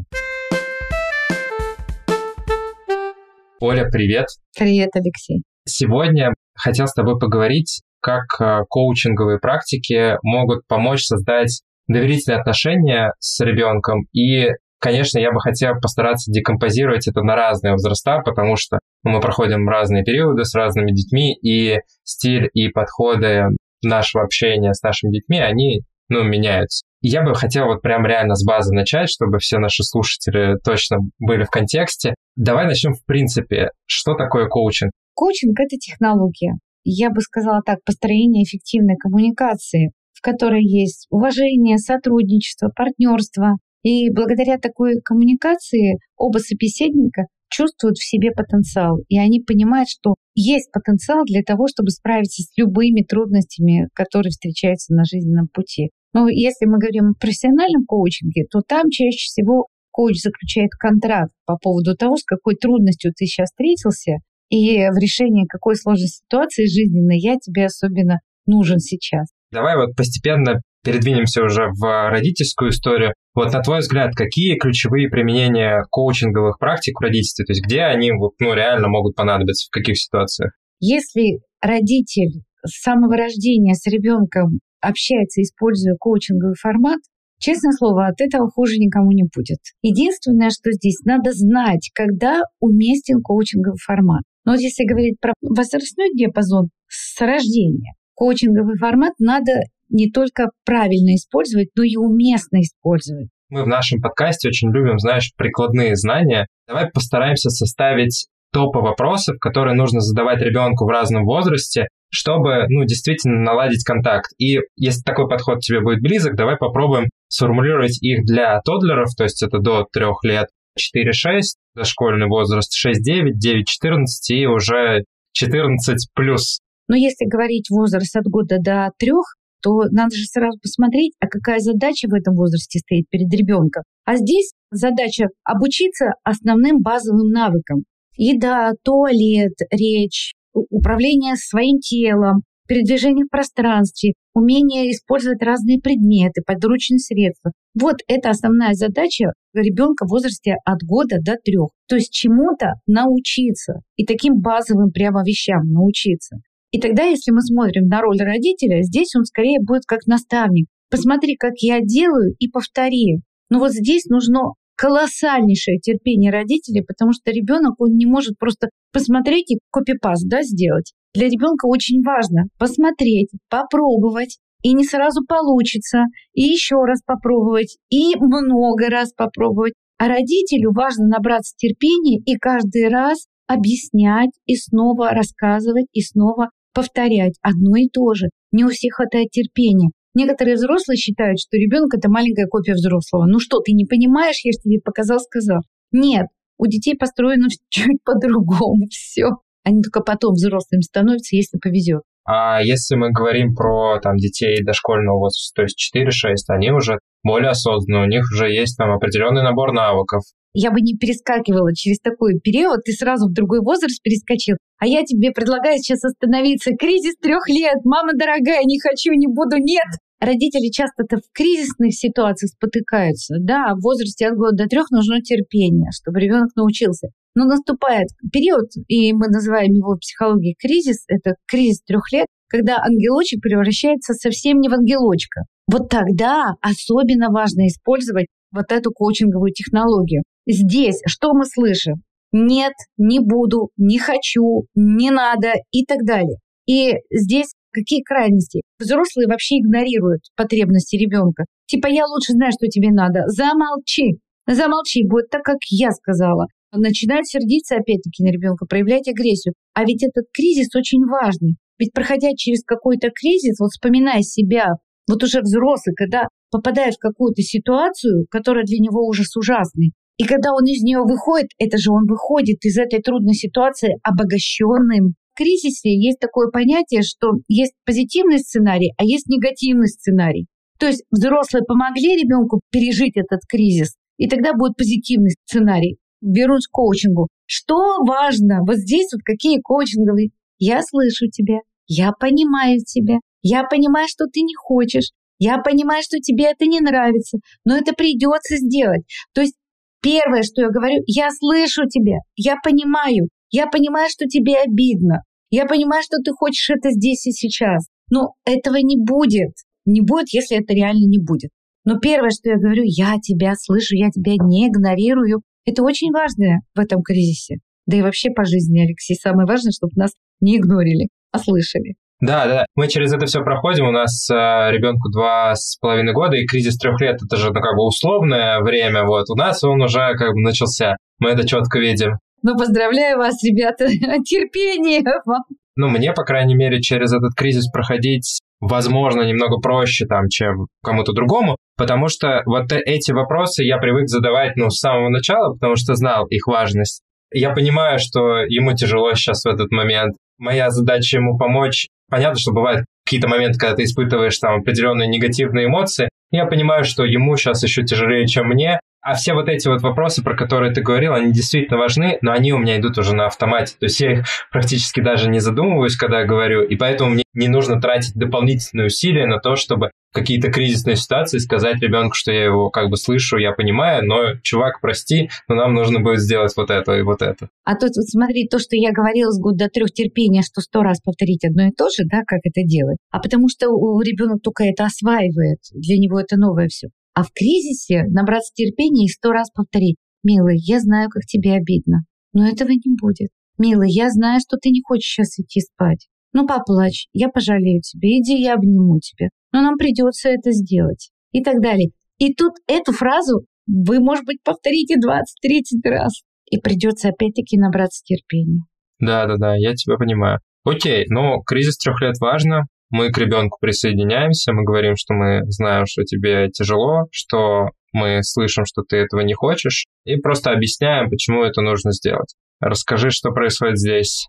Оля, 3.60 3.88
привет. 3.92 4.26
Привет, 4.58 4.90
Алексей. 4.96 5.44
Сегодня 5.68 6.34
хотел 6.56 6.88
с 6.88 6.94
тобой 6.94 7.20
поговорить, 7.20 7.82
как 8.02 8.24
э, 8.40 8.64
коучинговые 8.70 9.40
практики 9.40 10.18
могут 10.24 10.66
помочь 10.68 11.04
создать 11.04 11.62
доверительные 11.88 12.40
отношения 12.40 13.14
с 13.20 13.44
ребенком. 13.44 14.06
И, 14.14 14.48
конечно, 14.80 15.20
я 15.20 15.32
бы 15.32 15.40
хотел 15.40 15.74
постараться 15.80 16.32
декомпозировать 16.32 17.08
это 17.08 17.22
на 17.22 17.36
разные 17.36 17.74
возраста, 17.74 18.22
потому 18.26 18.56
что 18.56 18.80
мы 19.04 19.20
проходим 19.20 19.70
разные 19.70 20.04
периоды 20.04 20.46
с 20.46 20.56
разными 20.56 20.92
детьми, 20.92 21.36
и 21.36 21.80
стиль 22.04 22.50
и 22.54 22.70
подходы 22.70 23.46
нашего 23.84 24.24
общения 24.24 24.74
с 24.74 24.82
нашими 24.82 25.12
детьми, 25.12 25.40
они 25.40 25.82
ну, 26.10 26.24
меняются. 26.24 26.84
Я 27.02 27.24
бы 27.24 27.34
хотел 27.34 27.66
вот 27.66 27.82
прям 27.82 28.06
реально 28.06 28.36
с 28.36 28.46
базы 28.46 28.74
начать, 28.74 29.10
чтобы 29.10 29.40
все 29.40 29.58
наши 29.58 29.84
слушатели 29.84 30.58
точно 30.64 30.98
были 31.20 31.46
в 31.46 31.50
контексте. 31.50 32.14
Давай 32.36 32.66
начнем 32.66 32.94
в 32.94 33.04
принципе. 33.06 33.70
Что 33.88 34.14
такое 34.14 34.48
коучинг? 34.48 34.92
Коучинг– 35.14 35.60
это 35.60 35.78
технология. 35.78 36.54
Я 36.84 37.10
бы 37.10 37.22
сказала 37.22 37.62
так, 37.66 37.84
построение 37.84 38.44
эффективной 38.44 38.96
коммуникации, 38.98 39.92
в 40.14 40.22
которой 40.22 40.64
есть 40.64 41.08
уважение, 41.10 41.78
сотрудничество, 41.78 42.72
партнерство. 42.76 43.58
И 43.84 44.10
благодаря 44.10 44.58
такой 44.58 45.02
коммуникации 45.02 45.98
оба 46.18 46.38
собеседника 46.38 47.26
чувствуют 47.50 47.98
в 47.98 48.08
себе 48.08 48.32
потенциал, 48.32 49.00
и 49.10 49.20
они 49.20 49.42
понимают, 49.42 49.90
что 49.90 50.16
есть 50.36 50.72
потенциал 50.72 51.26
для 51.26 51.42
того, 51.42 51.68
чтобы 51.68 51.90
справиться 51.90 52.44
с 52.44 52.58
любыми 52.58 53.04
трудностями, 53.04 53.90
которые 53.94 54.32
встречаются 54.32 54.94
на 54.94 55.04
жизненном 55.04 55.48
пути. 55.48 55.90
Но 56.14 56.30
если 56.30 56.66
мы 56.66 56.80
говорим 56.80 57.10
о 57.10 57.20
профессиональном 57.20 57.86
коучинге, 57.86 58.46
то 58.50 58.62
там 58.62 58.90
чаще 58.90 59.26
всего 59.28 59.68
коуч 59.92 60.22
заключает 60.22 60.72
контракт 60.72 61.34
по 61.46 61.58
поводу 61.58 61.96
того, 61.96 62.16
с 62.16 62.24
какой 62.24 62.56
трудностью 62.56 63.12
ты 63.12 63.26
сейчас 63.26 63.50
встретился, 63.50 64.20
и 64.52 64.90
в 64.90 65.00
решении 65.02 65.48
какой 65.48 65.76
сложной 65.76 66.10
ситуации 66.10 66.66
жизненной 66.66 67.18
я 67.20 67.38
тебе 67.38 67.66
особенно 67.66 68.20
нужен 68.46 68.80
сейчас. 68.80 69.28
Давай 69.52 69.78
вот 69.78 69.96
постепенно 69.96 70.62
передвинемся 70.84 71.44
уже 71.44 71.70
в 71.72 72.10
родительскую 72.10 72.72
историю. 72.72 73.14
Вот 73.34 73.54
на 73.54 73.62
твой 73.62 73.80
взгляд, 73.80 74.14
какие 74.14 74.58
ключевые 74.58 75.10
применения 75.10 75.84
коучинговых 75.90 76.60
практик 76.60 77.00
в 77.00 77.04
родительстве, 77.04 77.46
то 77.46 77.54
есть 77.54 77.64
где 77.64 77.84
они 77.84 78.12
вот, 78.12 78.34
ну, 78.40 78.54
реально 78.54 78.90
могут 78.90 79.16
понадобиться, 79.16 79.68
в 79.68 79.72
каких 79.72 79.98
ситуациях? 79.98 80.52
Если 80.82 81.40
родитель 81.62 82.44
с 82.66 82.82
самого 82.82 83.16
рождения 83.16 83.74
с 83.74 83.88
ребенком 83.88 84.60
общается, 84.82 85.42
используя 85.42 85.96
коучинговый 85.98 86.56
формат, 86.60 87.00
Честное 87.44 87.72
слово, 87.72 88.06
от 88.06 88.22
этого 88.22 88.52
хуже 88.52 88.78
никому 88.78 89.12
не 89.14 89.24
будет. 89.24 89.58
Единственное, 89.82 90.52
что 90.52 90.72
здесь 90.74 91.00
надо 91.06 91.32
знать, 91.34 91.90
когда 91.96 92.44
уместен 92.60 93.20
коучинговый 93.24 93.80
формат. 93.84 94.22
Но 94.46 94.54
вот 94.54 94.62
если 94.62 94.86
говорить 94.86 95.20
про 95.20 95.34
возрастной 95.42 96.10
диапазон 96.14 96.70
с 96.88 97.20
рождения, 97.22 97.94
коучинговый 98.16 98.78
формат 98.78 99.14
надо 99.20 99.52
не 99.90 100.10
только 100.10 100.50
правильно 100.66 101.16
использовать, 101.16 101.70
но 101.76 101.84
и 101.84 101.96
уместно 101.96 102.62
использовать. 102.62 103.28
Мы 103.50 103.64
в 103.64 103.68
нашем 103.68 104.02
подкасте 104.02 104.48
очень 104.48 104.72
любим, 104.72 104.98
знаешь, 104.98 105.32
прикладные 105.36 105.96
знания. 105.96 106.48
Давай 106.68 106.90
постараемся 106.90 107.50
составить 107.50 108.28
топы 108.54 108.80
вопросов, 108.80 109.38
которые 109.40 109.76
нужно 109.76 110.00
задавать 110.00 110.42
ребенку 110.42 110.86
в 110.86 110.90
разном 110.90 111.26
возрасте, 111.26 111.88
чтобы, 112.10 112.66
ну, 112.70 112.86
действительно 112.86 113.42
наладить 113.42 113.84
контакт. 113.84 114.32
И 114.38 114.60
если 114.76 115.02
такой 115.02 115.28
подход 115.28 115.60
тебе 115.60 115.82
будет 115.82 116.02
близок, 116.02 116.36
давай 116.36 116.58
попробуем 116.58 117.10
сформулировать 117.28 118.02
их 118.02 118.26
для 118.26 118.60
тодлеров, 118.62 119.10
то 119.18 119.24
есть 119.24 119.42
это 119.42 119.60
до 119.60 119.86
трех 119.92 120.24
лет, 120.24 120.48
4-6, 120.78 121.42
дошкольный 121.76 122.28
возраст 122.28 122.72
6-9, 122.76 123.32
9-14 123.44 124.04
и 124.30 124.46
уже 124.46 125.04
14 125.34 126.10
плюс. 126.14 126.60
Но 126.88 126.96
если 126.96 127.26
говорить 127.26 127.70
возраст 127.70 128.16
от 128.16 128.26
года 128.26 128.58
до 128.60 128.90
трех, 128.98 129.36
то 129.62 129.84
надо 129.92 130.16
же 130.16 130.26
сразу 130.26 130.60
посмотреть, 130.60 131.14
а 131.20 131.28
какая 131.28 131.60
задача 131.60 132.08
в 132.08 132.14
этом 132.14 132.36
возрасте 132.36 132.80
стоит 132.80 133.08
перед 133.10 133.32
ребенком. 133.34 133.84
А 134.06 134.16
здесь 134.16 134.52
задача 134.72 135.28
обучиться 135.44 136.14
основным 136.24 136.82
базовым 136.82 137.30
навыкам. 137.30 137.84
Еда, 138.18 138.72
туалет, 138.84 139.54
речь, 139.72 140.34
управление 140.54 141.36
своим 141.36 141.80
телом, 141.80 142.42
передвижение 142.72 143.26
в 143.26 143.30
пространстве, 143.30 144.14
умение 144.34 144.92
использовать 144.92 145.44
разные 145.44 145.82
предметы, 145.82 146.42
подручные 146.42 147.00
средства. 147.00 147.52
Вот 147.78 147.98
это 148.08 148.30
основная 148.30 148.76
задача 148.76 149.34
ребенка 149.54 150.06
в 150.06 150.10
возрасте 150.10 150.56
от 150.64 150.82
года 150.82 151.18
до 151.20 151.36
трех. 151.44 151.72
То 151.90 151.98
есть 151.98 152.14
чему-то 152.14 152.76
научиться 152.88 153.82
и 153.98 154.06
таким 154.06 154.40
базовым 154.40 154.92
прямо 154.92 155.22
вещам 155.26 155.70
научиться. 155.70 156.38
И 156.72 156.80
тогда, 156.80 157.04
если 157.04 157.32
мы 157.32 157.42
смотрим 157.42 157.90
на 157.90 158.00
роль 158.00 158.20
родителя, 158.22 158.84
здесь 158.84 159.18
он 159.18 159.26
скорее 159.26 159.60
будет 159.60 159.84
как 159.86 160.06
наставник. 160.08 160.68
Посмотри, 160.90 161.36
как 161.36 161.56
я 161.58 161.82
делаю, 161.82 162.36
и 162.40 162.48
повтори. 162.48 163.18
Но 163.50 163.60
вот 163.60 163.74
здесь 163.74 164.06
нужно 164.06 164.54
колоссальнейшее 164.78 165.80
терпение 165.80 166.32
родителей, 166.32 166.86
потому 166.88 167.12
что 167.12 167.32
ребенок, 167.32 167.76
он 167.80 167.98
не 167.98 168.06
может 168.06 168.38
просто 168.40 168.70
посмотреть 168.94 169.52
и 169.52 169.60
копипаст 169.72 170.26
да, 170.30 170.42
сделать. 170.44 170.94
Для 171.14 171.28
ребенка 171.28 171.66
очень 171.66 172.02
важно 172.04 172.46
посмотреть, 172.58 173.30
попробовать, 173.50 174.38
и 174.64 174.74
не 174.74 174.86
сразу 174.86 175.26
получится, 175.28 176.06
и 176.34 176.42
еще 176.42 176.76
раз 176.86 177.02
попробовать, 177.06 177.78
и 177.90 178.16
много 178.16 178.90
раз 178.90 179.12
попробовать. 179.14 179.74
А 179.98 180.08
родителю 180.08 180.72
важно 180.72 181.08
набраться 181.08 181.54
терпения 181.58 182.20
и 182.26 182.36
каждый 182.38 182.88
раз 182.88 183.28
объяснять 183.48 184.32
и 184.46 184.56
снова 184.56 185.12
рассказывать 185.12 185.86
и 185.92 186.02
снова 186.02 186.50
повторять 186.74 187.38
одно 187.42 187.76
и 187.76 187.88
то 187.90 188.14
же. 188.14 188.30
Не 188.52 188.64
у 188.64 188.70
всех 188.70 188.96
хватает 188.96 189.30
терпения. 189.32 189.90
Некоторые 190.14 190.56
взрослые 190.56 190.98
считают, 190.98 191.40
что 191.40 191.58
ребенок 191.58 191.94
это 191.94 192.10
маленькая 192.10 192.48
копия 192.48 192.74
взрослого. 192.74 193.26
Ну 193.26 193.40
что, 193.40 193.60
ты 193.60 193.74
не 193.74 193.86
понимаешь, 193.86 194.44
я 194.44 194.52
же 194.52 194.60
тебе 194.64 194.80
показал, 194.80 195.20
сказал. 195.20 195.60
Нет, 195.92 196.28
у 196.58 196.68
детей 196.68 196.96
построено 196.98 197.48
чуть 197.70 198.04
по-другому 198.04 198.88
все. 198.90 199.30
Они 199.64 199.82
только 199.82 200.02
потом 200.02 200.34
взрослыми 200.34 200.82
становятся, 200.82 201.36
если 201.36 201.58
повезет. 201.58 202.02
А 202.26 202.62
если 202.62 202.96
мы 202.96 203.12
говорим 203.12 203.56
про 203.56 204.00
там, 204.00 204.16
детей 204.18 204.64
дошкольного 204.64 205.18
возраста, 205.18 205.62
то 205.62 205.62
есть 205.64 205.92
4-6, 205.96 206.36
они 206.50 206.72
уже 206.72 207.00
более 207.24 207.50
осознанны, 207.50 208.04
у 208.04 208.08
них 208.08 208.24
уже 208.32 208.52
есть 208.52 208.78
там 208.78 208.92
определенный 208.92 209.44
набор 209.44 209.74
навыков. 209.74 210.22
Я 210.54 210.72
бы 210.72 210.82
не 210.82 210.98
перескакивала 210.98 211.74
через 211.74 212.00
такой 212.00 212.40
период, 212.40 212.84
ты 212.84 212.92
сразу 212.92 213.28
в 213.28 213.34
другой 213.34 213.62
возраст 213.62 214.02
перескочил. 214.04 214.58
А 214.80 214.86
я 214.86 215.04
тебе 215.04 215.32
предлагаю 215.32 215.78
сейчас 215.78 216.04
остановиться. 216.04 216.72
Кризис 216.78 217.16
трех 217.22 217.48
лет, 217.48 217.78
мама 217.86 218.12
дорогая, 218.14 218.64
не 218.66 218.80
хочу, 218.80 219.14
не 219.14 219.28
буду, 219.28 219.58
нет. 219.58 219.88
Родители 220.22 220.70
часто-то 220.70 221.18
в 221.18 221.34
кризисных 221.34 221.96
ситуациях 221.96 222.52
спотыкаются. 222.52 223.38
Да, 223.40 223.74
в 223.74 223.82
возрасте 223.82 224.28
от 224.28 224.36
года 224.36 224.64
до 224.64 224.70
трех 224.70 224.92
нужно 224.92 225.20
терпение, 225.22 225.90
чтобы 225.92 226.20
ребенок 226.20 226.56
научился. 226.56 227.08
Но 227.34 227.46
наступает 227.46 228.08
период, 228.32 228.70
и 228.88 229.14
мы 229.14 229.30
называем 229.30 229.74
его 229.74 229.96
в 229.96 230.00
психологии 230.00 230.56
кризис, 230.60 231.06
это 231.08 231.36
кризис 231.48 231.82
трех 231.82 232.12
лет, 232.12 232.28
когда 232.50 232.78
ангелочек 232.78 233.42
превращается 233.42 234.14
совсем 234.14 234.60
не 234.60 234.70
в 234.70 234.74
ангелочка. 234.74 235.46
Вот 235.66 235.90
тогда 235.90 236.54
особенно 236.62 237.32
важно 237.32 237.68
использовать 237.68 238.28
вот 238.52 238.72
эту 238.72 238.92
коучинговую 238.92 239.54
технологию. 239.54 240.22
Здесь 240.46 241.02
что 241.08 241.34
мы 241.34 241.46
слышим? 241.46 242.04
Нет, 242.32 242.74
не 242.98 243.20
буду, 243.20 243.70
не 243.76 243.98
хочу, 243.98 244.66
не 244.76 245.10
надо 245.10 245.54
и 245.72 245.84
так 245.84 246.06
далее. 246.06 246.38
И 246.68 246.94
здесь 247.10 247.54
какие 247.72 248.04
крайности? 248.04 248.62
Взрослые 248.80 249.28
вообще 249.28 249.58
игнорируют 249.60 250.22
потребности 250.36 250.96
ребенка. 250.96 251.46
Типа 251.68 251.88
я 251.88 252.06
лучше 252.06 252.34
знаю, 252.34 252.52
что 252.52 252.68
тебе 252.68 252.90
надо. 252.92 253.24
Замолчи. 253.28 254.20
Замолчи, 254.48 255.08
будет 255.08 255.30
так, 255.30 255.44
как 255.44 255.58
я 255.70 255.92
сказала 255.92 256.48
начинают 256.80 257.28
сердиться 257.28 257.76
опять-таки 257.76 258.24
на 258.24 258.32
ребенка, 258.32 258.66
проявлять 258.66 259.08
агрессию. 259.08 259.54
А 259.74 259.84
ведь 259.84 260.04
этот 260.04 260.26
кризис 260.34 260.74
очень 260.76 261.04
важный. 261.06 261.58
Ведь 261.78 261.94
проходя 261.94 262.30
через 262.36 262.64
какой-то 262.64 263.10
кризис, 263.10 263.60
вот 263.60 263.72
вспоминая 263.72 264.22
себя, 264.22 264.76
вот 265.10 265.24
уже 265.24 265.42
взрослый, 265.42 265.96
когда 265.96 266.28
попадая 266.52 266.92
в 266.92 266.98
какую-то 266.98 267.42
ситуацию, 267.42 268.26
которая 268.30 268.64
для 268.64 268.78
него 268.78 269.06
ужас 269.06 269.36
ужасный, 269.36 269.94
и 270.18 270.24
когда 270.26 270.52
он 270.54 270.64
из 270.66 270.84
нее 270.84 271.00
выходит, 271.00 271.50
это 271.58 271.78
же 271.78 271.92
он 271.92 272.06
выходит 272.08 272.64
из 272.64 272.78
этой 272.78 273.02
трудной 273.02 273.34
ситуации 273.34 273.96
обогащенным. 274.04 275.16
Кризисе 275.42 275.90
есть 275.90 276.20
такое 276.20 276.50
понятие, 276.50 277.02
что 277.02 277.32
есть 277.48 277.74
позитивный 277.86 278.38
сценарий, 278.38 278.92
а 278.98 279.04
есть 279.04 279.28
негативный 279.28 279.88
сценарий. 279.88 280.46
То 280.78 280.88
есть 280.88 281.04
взрослые 281.10 281.64
помогли 281.64 282.16
ребенку 282.16 282.62
пережить 282.72 283.16
этот 283.16 283.42
кризис, 283.50 283.96
и 284.18 284.28
тогда 284.28 284.54
будет 284.54 284.76
позитивный 284.78 285.32
сценарий 285.46 285.98
вернусь 286.22 286.68
к 286.68 286.72
коучингу. 286.72 287.28
Что 287.46 288.04
важно? 288.06 288.60
Вот 288.66 288.78
здесь 288.78 289.08
вот 289.12 289.22
какие 289.24 289.60
коучинговые. 289.60 290.30
Я 290.60 290.82
слышу 290.84 291.28
тебя, 291.32 291.60
я 291.88 292.12
понимаю 292.12 292.80
тебя, 292.86 293.18
я 293.42 293.64
понимаю, 293.64 294.08
что 294.08 294.26
ты 294.26 294.42
не 294.42 294.54
хочешь, 294.56 295.10
я 295.40 295.58
понимаю, 295.58 296.04
что 296.04 296.20
тебе 296.20 296.46
это 296.46 296.66
не 296.68 296.80
нравится, 296.80 297.40
но 297.66 297.76
это 297.76 297.94
придется 297.94 298.58
сделать. 298.58 299.02
То 299.34 299.42
есть 299.42 299.56
первое, 300.02 300.44
что 300.44 300.62
я 300.62 300.70
говорю, 300.70 301.02
я 301.08 301.30
слышу 301.32 301.88
тебя, 301.90 302.18
я 302.36 302.58
понимаю, 302.64 303.30
я 303.50 303.66
понимаю, 303.66 304.08
что 304.10 304.28
тебе 304.28 304.58
обидно, 304.58 305.24
я 305.52 305.66
понимаю, 305.66 306.02
что 306.02 306.18
ты 306.24 306.32
хочешь 306.32 306.70
это 306.70 306.90
здесь 306.92 307.28
и 307.28 307.32
сейчас. 307.32 307.86
Но 308.10 308.34
этого 308.46 308.78
не 308.78 308.98
будет. 308.98 309.52
Не 309.86 310.02
будет, 310.02 310.30
если 310.34 310.58
это 310.58 310.74
реально 310.74 311.08
не 311.08 311.20
будет. 311.20 311.52
Но 311.86 312.00
первое, 312.00 312.30
что 312.30 312.50
я 312.50 312.58
говорю, 312.58 312.84
я 312.86 313.18
тебя 313.22 313.54
слышу, 313.56 313.96
я 313.96 314.10
тебя 314.10 314.34
не 314.34 314.68
игнорирую, 314.68 315.42
это 315.66 315.84
очень 315.84 316.12
важно 316.12 316.60
в 316.76 316.80
этом 316.80 317.02
кризисе. 317.02 317.58
Да 317.88 317.98
и 317.98 318.02
вообще 318.02 318.30
по 318.30 318.46
жизни, 318.46 318.82
Алексей, 318.82 319.16
самое 319.16 319.48
важное, 319.48 319.72
чтобы 319.72 319.94
нас 319.96 320.12
не 320.40 320.58
игнорили, 320.58 321.08
а 321.32 321.40
слышали. 321.40 321.96
Да, 322.20 322.46
да, 322.46 322.66
мы 322.76 322.88
через 322.88 323.12
это 323.14 323.26
все 323.26 323.42
проходим. 323.42 323.88
У 323.88 323.92
нас 323.92 324.30
э, 324.30 324.36
ребенку 324.36 325.10
два 325.10 325.56
с 325.56 325.78
половиной 325.82 326.14
года, 326.14 326.36
и 326.36 326.46
кризис 326.46 326.78
трех 326.78 327.02
лет 327.02 327.20
это 327.24 327.36
же 327.36 327.48
ну, 327.48 327.60
как 327.60 327.76
бы 327.76 327.84
условное 327.84 328.60
время. 328.62 329.06
Вот 329.06 329.28
у 329.32 329.36
нас 329.36 329.64
он 329.64 329.82
уже 329.82 330.14
как 330.16 330.34
бы 330.34 330.42
начался. 330.42 330.98
Мы 331.18 331.32
это 331.32 331.48
четко 331.48 331.80
видим. 331.80 332.20
Ну, 332.44 332.58
поздравляю 332.58 333.18
вас, 333.18 333.44
ребята, 333.44 333.88
терпение 334.26 335.02
вам. 335.26 335.42
Ну, 335.76 335.90
мне, 335.90 336.14
по 336.14 336.24
крайней 336.24 336.56
мере, 336.56 336.82
через 336.82 337.14
этот 337.14 337.34
кризис 337.36 337.70
проходить 337.72 338.42
возможно, 338.62 339.24
немного 339.24 339.60
проще, 339.60 340.06
там, 340.06 340.30
чем 340.30 340.68
кому-то 340.84 341.12
другому, 341.12 341.58
потому 341.78 342.08
что 342.08 342.44
вот 342.46 342.72
эти 342.72 343.12
вопросы 343.12 343.64
я 343.64 343.78
привык 343.78 344.08
задавать, 344.08 344.56
ну, 344.56 344.70
с 344.70 344.80
самого 344.80 345.10
начала, 345.10 345.54
потому 345.54 345.76
что 345.76 345.96
знал 345.96 346.28
их 346.28 346.48
важность. 346.48 347.02
Я 347.34 347.52
понимаю, 347.52 347.98
что 347.98 348.38
ему 348.48 348.74
тяжело 348.74 349.14
сейчас 349.16 349.44
в 349.44 349.48
этот 349.48 349.72
момент. 349.72 350.16
Моя 350.38 350.70
задача 350.70 351.18
ему 351.18 351.38
помочь. 351.38 351.88
Понятно, 352.10 352.40
что 352.40 352.52
бывают 352.52 352.86
какие-то 353.06 353.28
моменты, 353.28 353.58
когда 353.58 353.76
ты 353.76 353.84
испытываешь 353.84 354.38
там 354.38 354.62
определенные 354.62 355.08
негативные 355.08 355.68
эмоции. 355.68 356.10
Я 356.30 356.46
понимаю, 356.46 356.84
что 356.84 357.06
ему 357.06 357.36
сейчас 357.38 357.64
еще 357.64 357.84
тяжелее, 357.84 358.28
чем 358.28 358.48
мне, 358.48 358.80
а 359.02 359.16
все 359.16 359.34
вот 359.34 359.50
эти 359.50 359.68
вот 359.68 359.82
вопросы, 359.82 360.24
про 360.24 360.36
которые 360.36 360.74
ты 360.74 360.82
говорил, 360.82 361.14
они 361.14 361.32
действительно 361.32 361.78
важны, 361.78 362.20
но 362.22 362.32
они 362.32 362.54
у 362.54 362.58
меня 362.58 362.80
идут 362.80 362.98
уже 362.98 363.16
на 363.16 363.26
автомате. 363.26 363.76
То 363.80 363.86
есть 363.86 364.00
я 364.00 364.14
их 364.14 364.26
практически 364.52 365.02
даже 365.02 365.30
не 365.30 365.40
задумываюсь, 365.40 365.96
когда 365.96 366.20
я 366.20 366.26
говорю, 366.26 366.64
и 366.64 366.76
поэтому 366.76 367.12
мне 367.12 367.24
не 367.34 367.48
нужно 367.48 367.82
тратить 367.82 368.14
дополнительные 368.16 368.88
усилия 368.88 369.26
на 369.26 369.40
то, 369.40 369.56
чтобы 369.56 369.92
какие-то 370.14 370.52
кризисные 370.52 370.98
ситуации 370.98 371.38
сказать 371.38 371.82
ребенку, 371.82 372.16
что 372.16 372.32
я 372.32 372.44
его 372.46 372.70
как 372.70 372.90
бы 372.90 372.98
слышу, 372.98 373.38
я 373.38 373.54
понимаю, 373.54 374.06
но, 374.06 374.36
чувак, 374.44 374.82
прости, 374.82 375.30
но 375.48 375.56
нам 375.56 375.74
нужно 375.74 376.00
будет 376.00 376.20
сделать 376.20 376.54
вот 376.58 376.70
это 376.70 376.94
и 376.98 377.02
вот 377.02 377.22
это. 377.22 377.50
А 377.64 377.76
тут 377.76 377.96
вот 377.96 378.06
смотри, 378.08 378.48
то, 378.48 378.60
что 378.60 378.76
я 378.76 378.92
говорила 378.92 379.32
с 379.32 379.40
года 379.40 379.70
трех 379.70 379.92
терпения, 379.92 380.42
что 380.42 380.62
сто 380.62 380.84
раз 380.84 381.00
повторить 381.00 381.46
одно 381.46 381.68
и 381.68 381.72
то 381.72 381.86
же, 381.86 382.04
да, 382.06 382.22
как 382.28 382.40
это 382.44 382.62
делать. 382.66 382.98
А 383.10 383.20
потому 383.20 383.48
что 383.48 383.70
у 383.70 384.02
ребенок 384.02 384.42
только 384.44 384.66
это 384.66 384.86
осваивает, 384.86 385.60
для 385.74 385.98
него 385.98 386.20
это 386.20 386.36
новое 386.38 386.68
все. 386.68 386.90
А 387.14 387.24
в 387.24 387.32
кризисе 387.34 388.04
набраться 388.10 388.54
терпения 388.54 389.06
и 389.06 389.10
сто 389.10 389.32
раз 389.32 389.50
повторить. 389.52 389.98
«Милый, 390.24 390.58
я 390.60 390.80
знаю, 390.80 391.10
как 391.10 391.24
тебе 391.24 391.54
обидно, 391.54 392.04
но 392.32 392.48
этого 392.48 392.70
не 392.70 392.96
будет. 393.02 393.30
Милый, 393.58 393.92
я 393.92 394.10
знаю, 394.10 394.40
что 394.40 394.58
ты 394.58 394.70
не 394.70 394.82
хочешь 394.84 395.12
сейчас 395.12 395.40
идти 395.40 395.62
спать. 395.62 396.08
Ну, 396.34 396.48
поплачь, 396.48 397.08
я 397.12 397.28
пожалею 397.30 397.82
тебя, 397.82 398.08
иди, 398.10 398.40
я 398.40 398.54
обниму 398.54 399.00
тебя. 399.00 399.30
Но 399.52 399.62
нам 399.62 399.78
придется 399.78 400.30
это 400.30 400.52
сделать». 400.52 401.12
И 401.32 401.42
так 401.42 401.62
далее. 401.62 401.92
И 402.18 402.34
тут 402.34 402.54
эту 402.68 402.92
фразу 402.92 403.46
вы, 403.66 404.00
может 404.00 404.26
быть, 404.26 404.44
повторите 404.44 404.96
20-30 404.96 405.90
раз. 405.90 406.22
И 406.50 406.60
придется 406.60 407.10
опять-таки 407.10 407.58
набраться 407.58 408.04
терпения. 408.04 408.64
Да-да-да, 409.00 409.56
я 409.56 409.74
тебя 409.74 409.96
понимаю. 409.96 410.40
Окей, 410.64 411.06
но 411.08 411.40
кризис 411.42 411.78
трех 411.78 412.02
лет 412.02 412.16
важно 412.20 412.68
мы 412.92 413.10
к 413.10 413.18
ребенку 413.18 413.58
присоединяемся, 413.60 414.54
мы 414.54 414.64
говорим, 414.64 414.96
что 414.96 415.14
мы 415.14 415.42
знаем, 415.50 415.86
что 415.88 416.04
тебе 416.04 416.50
тяжело, 416.50 417.06
что 417.12 417.70
мы 417.94 418.20
слышим, 418.22 418.66
что 418.66 418.84
ты 418.84 418.98
этого 418.98 419.22
не 419.22 419.34
хочешь, 419.34 419.88
и 420.06 420.18
просто 420.18 420.52
объясняем, 420.52 421.10
почему 421.10 421.44
это 421.44 421.62
нужно 421.62 421.92
сделать. 421.92 422.36
Расскажи, 422.60 423.10
что 423.10 423.32
происходит 423.32 423.80
здесь. 423.80 424.28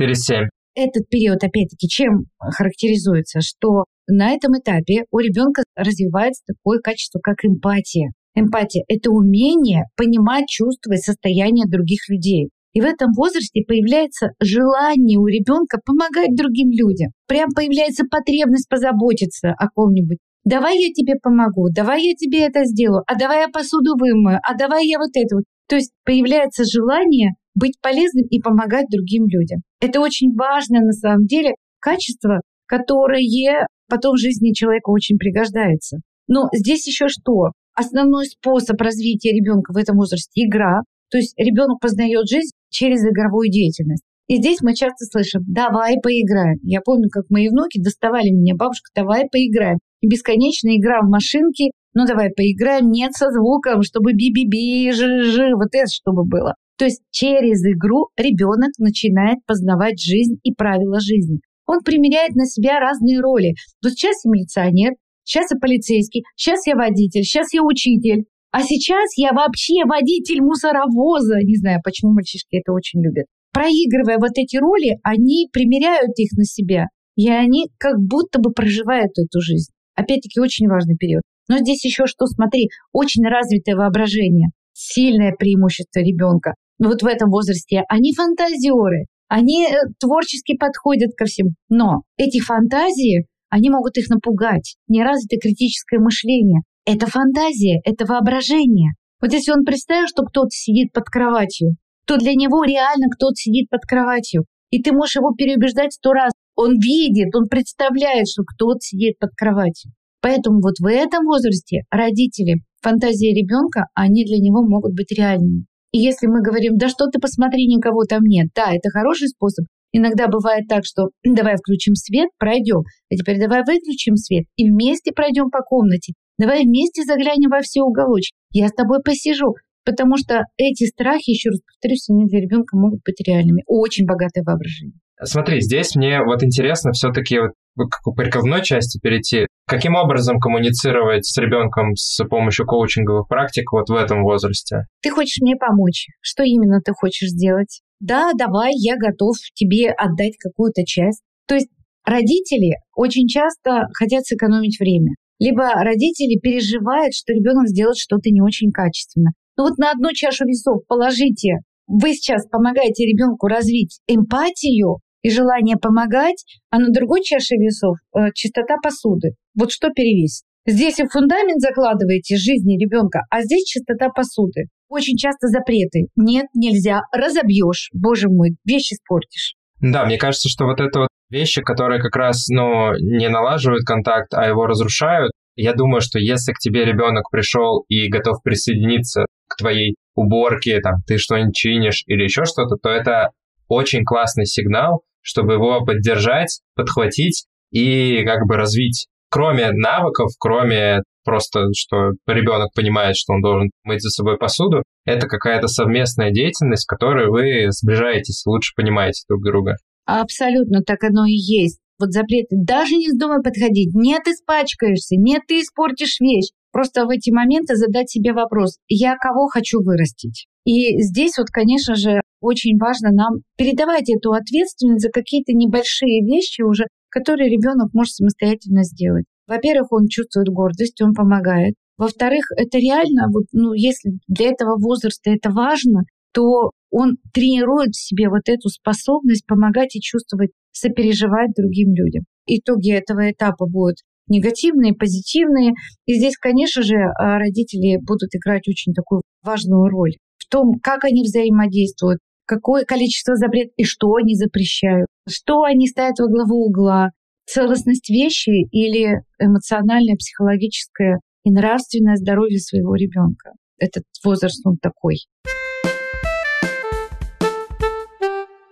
4-7. 0.00 0.48
Этот 0.76 1.08
период, 1.08 1.42
опять-таки, 1.44 1.88
чем 1.88 2.26
характеризуется? 2.40 3.40
Что 3.40 3.84
на 4.08 4.32
этом 4.32 4.58
этапе 4.58 5.04
у 5.10 5.18
ребенка 5.18 5.62
развивается 5.76 6.42
такое 6.46 6.80
качество, 6.80 7.20
как 7.20 7.44
эмпатия. 7.44 8.12
Эмпатия– 8.34 8.84
это 8.88 9.10
умение 9.10 9.84
понимать, 9.96 10.48
чувствовать 10.48 11.02
состояние 11.02 11.66
других 11.68 12.08
людей. 12.08 12.50
И 12.74 12.80
в 12.80 12.84
этом 12.84 13.12
возрасте 13.16 13.62
появляется 13.66 14.30
желание 14.40 15.18
у 15.18 15.26
ребенка 15.26 15.78
помогать 15.84 16.34
другим 16.34 16.70
людям. 16.70 17.12
Прям 17.26 17.50
появляется 17.54 18.04
потребность 18.04 18.68
позаботиться 18.68 19.54
о 19.56 19.68
ком-нибудь. 19.68 20.18
Давай 20.44 20.76
я 20.76 20.92
тебе 20.92 21.14
помогу, 21.22 21.68
давай 21.72 22.02
я 22.02 22.14
тебе 22.14 22.44
это 22.44 22.64
сделаю, 22.64 23.02
а 23.06 23.14
давай 23.14 23.42
я 23.42 23.48
посуду 23.48 23.96
вымою, 23.96 24.40
а 24.42 24.54
давай 24.54 24.86
я 24.86 24.98
вот 24.98 25.10
это 25.14 25.36
вот. 25.36 25.44
То 25.68 25.76
есть 25.76 25.92
появляется 26.04 26.64
желание 26.64 27.30
быть 27.54 27.80
полезным 27.80 28.26
и 28.28 28.40
помогать 28.40 28.86
другим 28.90 29.26
людям. 29.28 29.62
Это 29.80 30.00
очень 30.00 30.34
важное 30.34 30.82
на 30.82 30.92
самом 30.92 31.26
деле 31.26 31.54
качество, 31.80 32.40
которое 32.66 33.66
потом 33.88 34.16
в 34.16 34.20
жизни 34.20 34.52
человека 34.52 34.90
очень 34.90 35.16
пригождается. 35.16 35.98
Но 36.26 36.48
здесь 36.52 36.86
еще 36.86 37.08
что? 37.08 37.52
Основной 37.74 38.26
способ 38.26 38.80
развития 38.80 39.32
ребенка 39.32 39.72
в 39.72 39.76
этом 39.76 39.96
возрасте– 39.96 40.30
игра. 40.44 40.80
То 41.10 41.18
есть 41.18 41.34
ребенок 41.38 41.80
познает 41.80 42.28
жизнь 42.28 42.50
через 42.74 43.04
игровую 43.04 43.50
деятельность. 43.50 44.02
И 44.26 44.36
здесь 44.36 44.58
мы 44.62 44.74
часто 44.74 45.04
слышим 45.04 45.42
«давай 45.46 45.96
поиграем». 46.02 46.58
Я 46.62 46.80
помню, 46.80 47.08
как 47.10 47.24
мои 47.28 47.48
внуки 47.48 47.80
доставали 47.80 48.30
меня, 48.30 48.54
бабушка, 48.56 48.90
давай 48.94 49.28
поиграем. 49.30 49.78
И 50.00 50.08
бесконечная 50.08 50.76
игра 50.76 51.00
в 51.02 51.10
машинке, 51.10 51.70
ну 51.94 52.06
давай 52.06 52.30
поиграем, 52.30 52.90
нет 52.90 53.12
со 53.12 53.30
звуком, 53.30 53.82
чтобы 53.82 54.12
би-би-би, 54.12 54.90
жи-жи, 54.92 55.54
вот 55.54 55.68
это 55.72 55.86
чтобы 55.86 56.24
было. 56.24 56.54
То 56.78 56.86
есть 56.86 57.02
через 57.10 57.62
игру 57.64 58.08
ребенок 58.16 58.72
начинает 58.78 59.38
познавать 59.46 60.00
жизнь 60.00 60.36
и 60.42 60.52
правила 60.52 60.98
жизни. 61.00 61.38
Он 61.66 61.80
примеряет 61.84 62.34
на 62.34 62.46
себя 62.46 62.80
разные 62.80 63.20
роли. 63.20 63.54
Вот 63.82 63.92
сейчас 63.92 64.24
я 64.24 64.30
милиционер, 64.30 64.92
сейчас 65.22 65.50
я 65.52 65.58
полицейский, 65.58 66.24
сейчас 66.34 66.66
я 66.66 66.74
водитель, 66.74 67.22
сейчас 67.22 67.52
я 67.52 67.62
учитель. 67.62 68.24
А 68.54 68.62
сейчас 68.62 69.10
я 69.16 69.32
вообще 69.32 69.84
водитель 69.84 70.40
мусоровоза. 70.40 71.38
Не 71.42 71.56
знаю, 71.56 71.80
почему 71.82 72.12
мальчишки 72.12 72.60
это 72.62 72.72
очень 72.72 73.02
любят. 73.02 73.26
проигрывая 73.52 74.18
вот 74.18 74.30
эти 74.36 74.56
роли, 74.58 74.98
они 75.02 75.48
примеряют 75.52 76.16
их 76.16 76.30
на 76.36 76.44
себя, 76.44 76.86
и 77.16 77.28
они 77.28 77.66
как 77.78 77.98
будто 77.98 78.38
бы 78.38 78.52
проживают 78.52 79.10
эту 79.18 79.40
жизнь. 79.40 79.72
Опять-таки, 79.96 80.38
очень 80.38 80.68
важный 80.68 80.96
период. 80.96 81.22
Но 81.48 81.58
здесь 81.58 81.84
еще 81.84 82.06
что, 82.06 82.26
смотри, 82.26 82.68
очень 82.92 83.24
развитое 83.24 83.74
воображение, 83.74 84.50
сильное 84.72 85.32
преимущество 85.36 85.98
ребенка. 85.98 86.54
Но 86.78 86.90
вот 86.90 87.02
в 87.02 87.06
этом 87.06 87.30
возрасте 87.30 87.82
они 87.88 88.12
фантазеры, 88.12 89.06
они 89.26 89.66
э, 89.66 89.74
творчески 89.98 90.56
подходят 90.56 91.10
ко 91.16 91.24
всем. 91.24 91.56
Но 91.68 92.02
эти 92.16 92.38
фантазии, 92.38 93.26
они 93.48 93.70
могут 93.70 93.98
их 93.98 94.08
напугать. 94.10 94.76
Неразвитое 94.86 95.40
критическое 95.40 95.98
мышление. 95.98 96.62
Это 96.86 97.06
фантазия, 97.06 97.80
это 97.84 98.04
воображение. 98.04 98.92
Вот 99.20 99.32
если 99.32 99.52
он 99.52 99.64
представил, 99.64 100.06
что 100.06 100.22
кто-то 100.22 100.50
сидит 100.50 100.92
под 100.92 101.04
кроватью, 101.04 101.76
то 102.06 102.18
для 102.18 102.34
него 102.34 102.62
реально 102.64 103.06
кто-то 103.14 103.34
сидит 103.36 103.70
под 103.70 103.82
кроватью. 103.82 104.44
И 104.70 104.82
ты 104.82 104.92
можешь 104.92 105.16
его 105.16 105.32
переубеждать 105.32 105.94
сто 105.94 106.12
раз. 106.12 106.32
Он 106.56 106.78
видит, 106.78 107.34
он 107.34 107.48
представляет, 107.48 108.28
что 108.28 108.42
кто-то 108.44 108.80
сидит 108.80 109.18
под 109.18 109.30
кроватью. 109.36 109.92
Поэтому 110.20 110.60
вот 110.60 110.74
в 110.78 110.86
этом 110.86 111.24
возрасте 111.24 111.82
родители, 111.90 112.62
фантазии 112.82 113.34
ребенка, 113.34 113.86
они 113.94 114.24
для 114.24 114.38
него 114.38 114.62
могут 114.62 114.94
быть 114.94 115.10
реальными. 115.16 115.64
И 115.92 115.98
если 115.98 116.26
мы 116.26 116.42
говорим, 116.42 116.76
да 116.76 116.88
что 116.88 117.06
ты 117.06 117.18
посмотри, 117.20 117.66
никого 117.66 118.04
там 118.04 118.22
нет, 118.24 118.48
да, 118.54 118.72
это 118.72 118.90
хороший 118.90 119.28
способ. 119.28 119.66
Иногда 119.92 120.26
бывает 120.26 120.64
так, 120.68 120.84
что 120.84 121.10
давай 121.24 121.56
включим 121.56 121.94
свет, 121.94 122.28
пройдем, 122.36 122.82
а 123.10 123.14
теперь 123.14 123.38
давай 123.38 123.62
выключим 123.64 124.16
свет 124.16 124.44
и 124.56 124.68
вместе 124.68 125.12
пройдем 125.12 125.50
по 125.50 125.60
комнате. 125.60 126.14
Давай 126.38 126.64
вместе 126.64 127.04
заглянем 127.04 127.50
во 127.50 127.60
все 127.60 127.82
уголочки. 127.82 128.34
Я 128.50 128.68
с 128.68 128.72
тобой 128.72 129.02
посижу. 129.02 129.54
Потому 129.84 130.16
что 130.16 130.44
эти 130.56 130.86
страхи, 130.86 131.30
еще 131.30 131.50
раз 131.50 131.60
повторюсь, 131.60 132.08
они 132.08 132.24
для 132.26 132.40
ребенка 132.40 132.76
могут 132.76 133.00
быть 133.04 133.20
реальными. 133.26 133.62
Очень 133.66 134.06
богатое 134.06 134.42
воображение. 134.42 134.98
Смотри, 135.22 135.60
здесь 135.60 135.94
мне 135.94 136.20
вот 136.24 136.42
интересно 136.42 136.92
все-таки 136.92 137.38
вот 137.38 137.52
к 137.76 138.14
приказной 138.16 138.62
части 138.62 138.98
перейти. 138.98 139.46
Каким 139.66 139.94
образом 139.94 140.38
коммуницировать 140.38 141.24
с 141.24 141.36
ребенком 141.38 141.94
с 141.94 142.22
помощью 142.24 142.66
коучинговых 142.66 143.28
практик 143.28 143.70
вот 143.72 143.88
в 143.88 143.94
этом 143.94 144.22
возрасте? 144.22 144.86
Ты 145.02 145.10
хочешь 145.10 145.40
мне 145.40 145.56
помочь. 145.56 146.08
Что 146.20 146.42
именно 146.42 146.80
ты 146.80 146.92
хочешь 146.92 147.28
сделать? 147.28 147.82
Да, 148.00 148.32
давай, 148.36 148.72
я 148.74 148.96
готов 148.96 149.36
тебе 149.54 149.90
отдать 149.90 150.36
какую-то 150.38 150.84
часть. 150.84 151.22
То 151.46 151.54
есть 151.54 151.68
родители 152.04 152.76
очень 152.94 153.28
часто 153.28 153.86
хотят 153.94 154.24
сэкономить 154.24 154.78
время. 154.80 155.12
Либо 155.38 155.68
родители 155.74 156.38
переживают, 156.38 157.14
что 157.14 157.32
ребенок 157.32 157.68
сделает 157.68 157.96
что-то 157.96 158.30
не 158.30 158.40
очень 158.40 158.70
качественно. 158.70 159.30
Ну 159.56 159.64
вот 159.64 159.78
на 159.78 159.90
одну 159.90 160.10
чашу 160.12 160.44
весов 160.44 160.86
положите. 160.86 161.58
Вы 161.86 162.14
сейчас 162.14 162.46
помогаете 162.48 163.04
ребенку 163.04 163.46
развить 163.46 164.00
эмпатию 164.06 164.98
и 165.22 165.30
желание 165.30 165.76
помогать, 165.76 166.44
а 166.70 166.78
на 166.78 166.88
другой 166.90 167.22
чаше 167.22 167.56
весов 167.56 167.96
э, 168.16 168.30
чистота 168.34 168.76
посуды. 168.82 169.32
Вот 169.54 169.70
что 169.70 169.90
перевесить? 169.90 170.44
Здесь 170.66 170.98
и 170.98 171.04
фундамент 171.06 171.60
закладываете 171.60 172.36
жизни 172.36 172.82
ребенка, 172.82 173.20
а 173.30 173.42
здесь 173.42 173.64
чистота 173.64 174.08
посуды. 174.08 174.68
Очень 174.88 175.16
часто 175.16 175.48
запреты. 175.48 176.06
Нет, 176.16 176.46
нельзя, 176.54 177.02
разобьешь. 177.12 177.90
Боже 177.92 178.28
мой, 178.28 178.56
вещи 178.64 178.94
испортишь. 178.94 179.56
Да, 179.80 180.06
мне 180.06 180.16
кажется, 180.16 180.48
что 180.48 180.64
вот 180.64 180.80
это 180.80 181.00
вот 181.00 181.08
вещи, 181.34 181.60
которые 181.60 182.00
как 182.00 182.16
раз, 182.16 182.48
ну, 182.48 182.92
не 182.98 183.28
налаживают 183.28 183.84
контакт, 183.84 184.32
а 184.32 184.46
его 184.46 184.66
разрушают. 184.66 185.32
Я 185.56 185.74
думаю, 185.74 186.00
что 186.00 186.18
если 186.18 186.52
к 186.52 186.58
тебе 186.58 186.84
ребенок 186.84 187.30
пришел 187.30 187.84
и 187.88 188.08
готов 188.08 188.42
присоединиться 188.42 189.26
к 189.48 189.56
твоей 189.56 189.96
уборке, 190.14 190.80
там, 190.80 190.94
ты 191.06 191.18
что-нибудь 191.18 191.54
чинишь 191.54 192.04
или 192.06 192.22
еще 192.22 192.44
что-то, 192.44 192.76
то 192.76 192.88
это 192.88 193.30
очень 193.68 194.04
классный 194.04 194.46
сигнал, 194.46 195.02
чтобы 195.20 195.54
его 195.54 195.84
поддержать, 195.84 196.60
подхватить 196.76 197.46
и 197.70 198.24
как 198.24 198.46
бы 198.46 198.56
развить. 198.56 199.06
Кроме 199.30 199.72
навыков, 199.72 200.30
кроме 200.38 201.02
просто, 201.24 201.66
что 201.76 202.12
ребенок 202.26 202.72
понимает, 202.74 203.16
что 203.16 203.32
он 203.32 203.40
должен 203.40 203.70
мыть 203.82 204.02
за 204.02 204.10
собой 204.10 204.36
посуду, 204.36 204.82
это 205.04 205.26
какая-то 205.26 205.66
совместная 205.66 206.30
деятельность, 206.30 206.84
в 206.84 206.88
которой 206.88 207.28
вы 207.28 207.70
сближаетесь, 207.70 208.44
лучше 208.46 208.72
понимаете 208.76 209.22
друг 209.28 209.42
друга. 209.42 209.76
Абсолютно 210.06 210.82
так 210.82 211.02
оно 211.04 211.26
и 211.26 211.32
есть. 211.32 211.80
Вот 211.98 212.12
запреты. 212.12 212.56
Даже 212.56 212.96
не 212.96 213.08
вздумай 213.08 213.42
подходить. 213.42 213.94
Нет, 213.94 214.26
испачкаешься. 214.26 215.16
Нет, 215.16 215.42
ты 215.46 215.60
испортишь 215.60 216.20
вещь. 216.20 216.50
Просто 216.72 217.06
в 217.06 217.10
эти 217.10 217.30
моменты 217.30 217.76
задать 217.76 218.10
себе 218.10 218.32
вопрос, 218.32 218.78
я 218.88 219.14
кого 219.14 219.46
хочу 219.46 219.80
вырастить? 219.80 220.48
И 220.64 221.00
здесь 221.00 221.38
вот, 221.38 221.46
конечно 221.52 221.94
же, 221.94 222.20
очень 222.40 222.76
важно 222.78 223.10
нам 223.12 223.42
передавать 223.56 224.10
эту 224.10 224.32
ответственность 224.32 225.02
за 225.02 225.10
какие-то 225.10 225.52
небольшие 225.52 226.24
вещи 226.26 226.62
уже, 226.62 226.86
которые 227.10 227.48
ребенок 227.48 227.94
может 227.94 228.14
самостоятельно 228.14 228.82
сделать. 228.82 229.24
Во-первых, 229.46 229.92
он 229.92 230.08
чувствует 230.08 230.48
гордость, 230.48 231.00
он 231.00 231.14
помогает. 231.14 231.74
Во-вторых, 231.96 232.44
это 232.56 232.78
реально, 232.78 233.28
вот, 233.32 233.44
ну, 233.52 233.72
если 233.72 234.18
для 234.26 234.48
этого 234.48 234.76
возраста 234.76 235.30
это 235.30 235.50
важно, 235.50 236.02
то 236.34 236.72
он 236.90 237.16
тренирует 237.32 237.90
в 237.90 238.04
себе 238.04 238.28
вот 238.28 238.42
эту 238.46 238.68
способность 238.68 239.46
помогать 239.46 239.96
и 239.96 240.00
чувствовать, 240.00 240.50
сопереживать 240.72 241.52
другим 241.56 241.94
людям. 241.94 242.24
Итоги 242.46 242.92
этого 242.92 243.30
этапа 243.30 243.66
будут 243.66 243.98
негативные, 244.28 244.94
позитивные. 244.94 245.72
И 246.06 246.14
здесь, 246.14 246.36
конечно 246.36 246.82
же, 246.82 246.96
а, 246.96 247.38
родители 247.38 247.98
будут 248.02 248.34
играть 248.34 248.68
очень 248.68 248.92
такую 248.92 249.22
важную 249.42 249.88
роль 249.88 250.16
в 250.38 250.48
том, 250.48 250.78
как 250.82 251.04
они 251.04 251.22
взаимодействуют, 251.22 252.18
какое 252.46 252.84
количество 252.84 253.36
запрет 253.36 253.70
и 253.76 253.84
что 253.84 254.14
они 254.14 254.34
запрещают, 254.34 255.06
что 255.28 255.62
они 255.62 255.86
ставят 255.86 256.18
во 256.18 256.28
главу 256.28 256.66
угла, 256.66 257.10
целостность 257.46 258.08
вещи 258.08 258.66
или 258.70 259.20
эмоциональное, 259.38 260.16
психологическое 260.16 261.20
и 261.44 261.50
нравственное 261.50 262.16
здоровье 262.16 262.58
своего 262.58 262.94
ребенка. 262.94 263.52
Этот 263.78 264.04
возраст, 264.24 264.64
он 264.66 264.76
такой. 264.80 265.16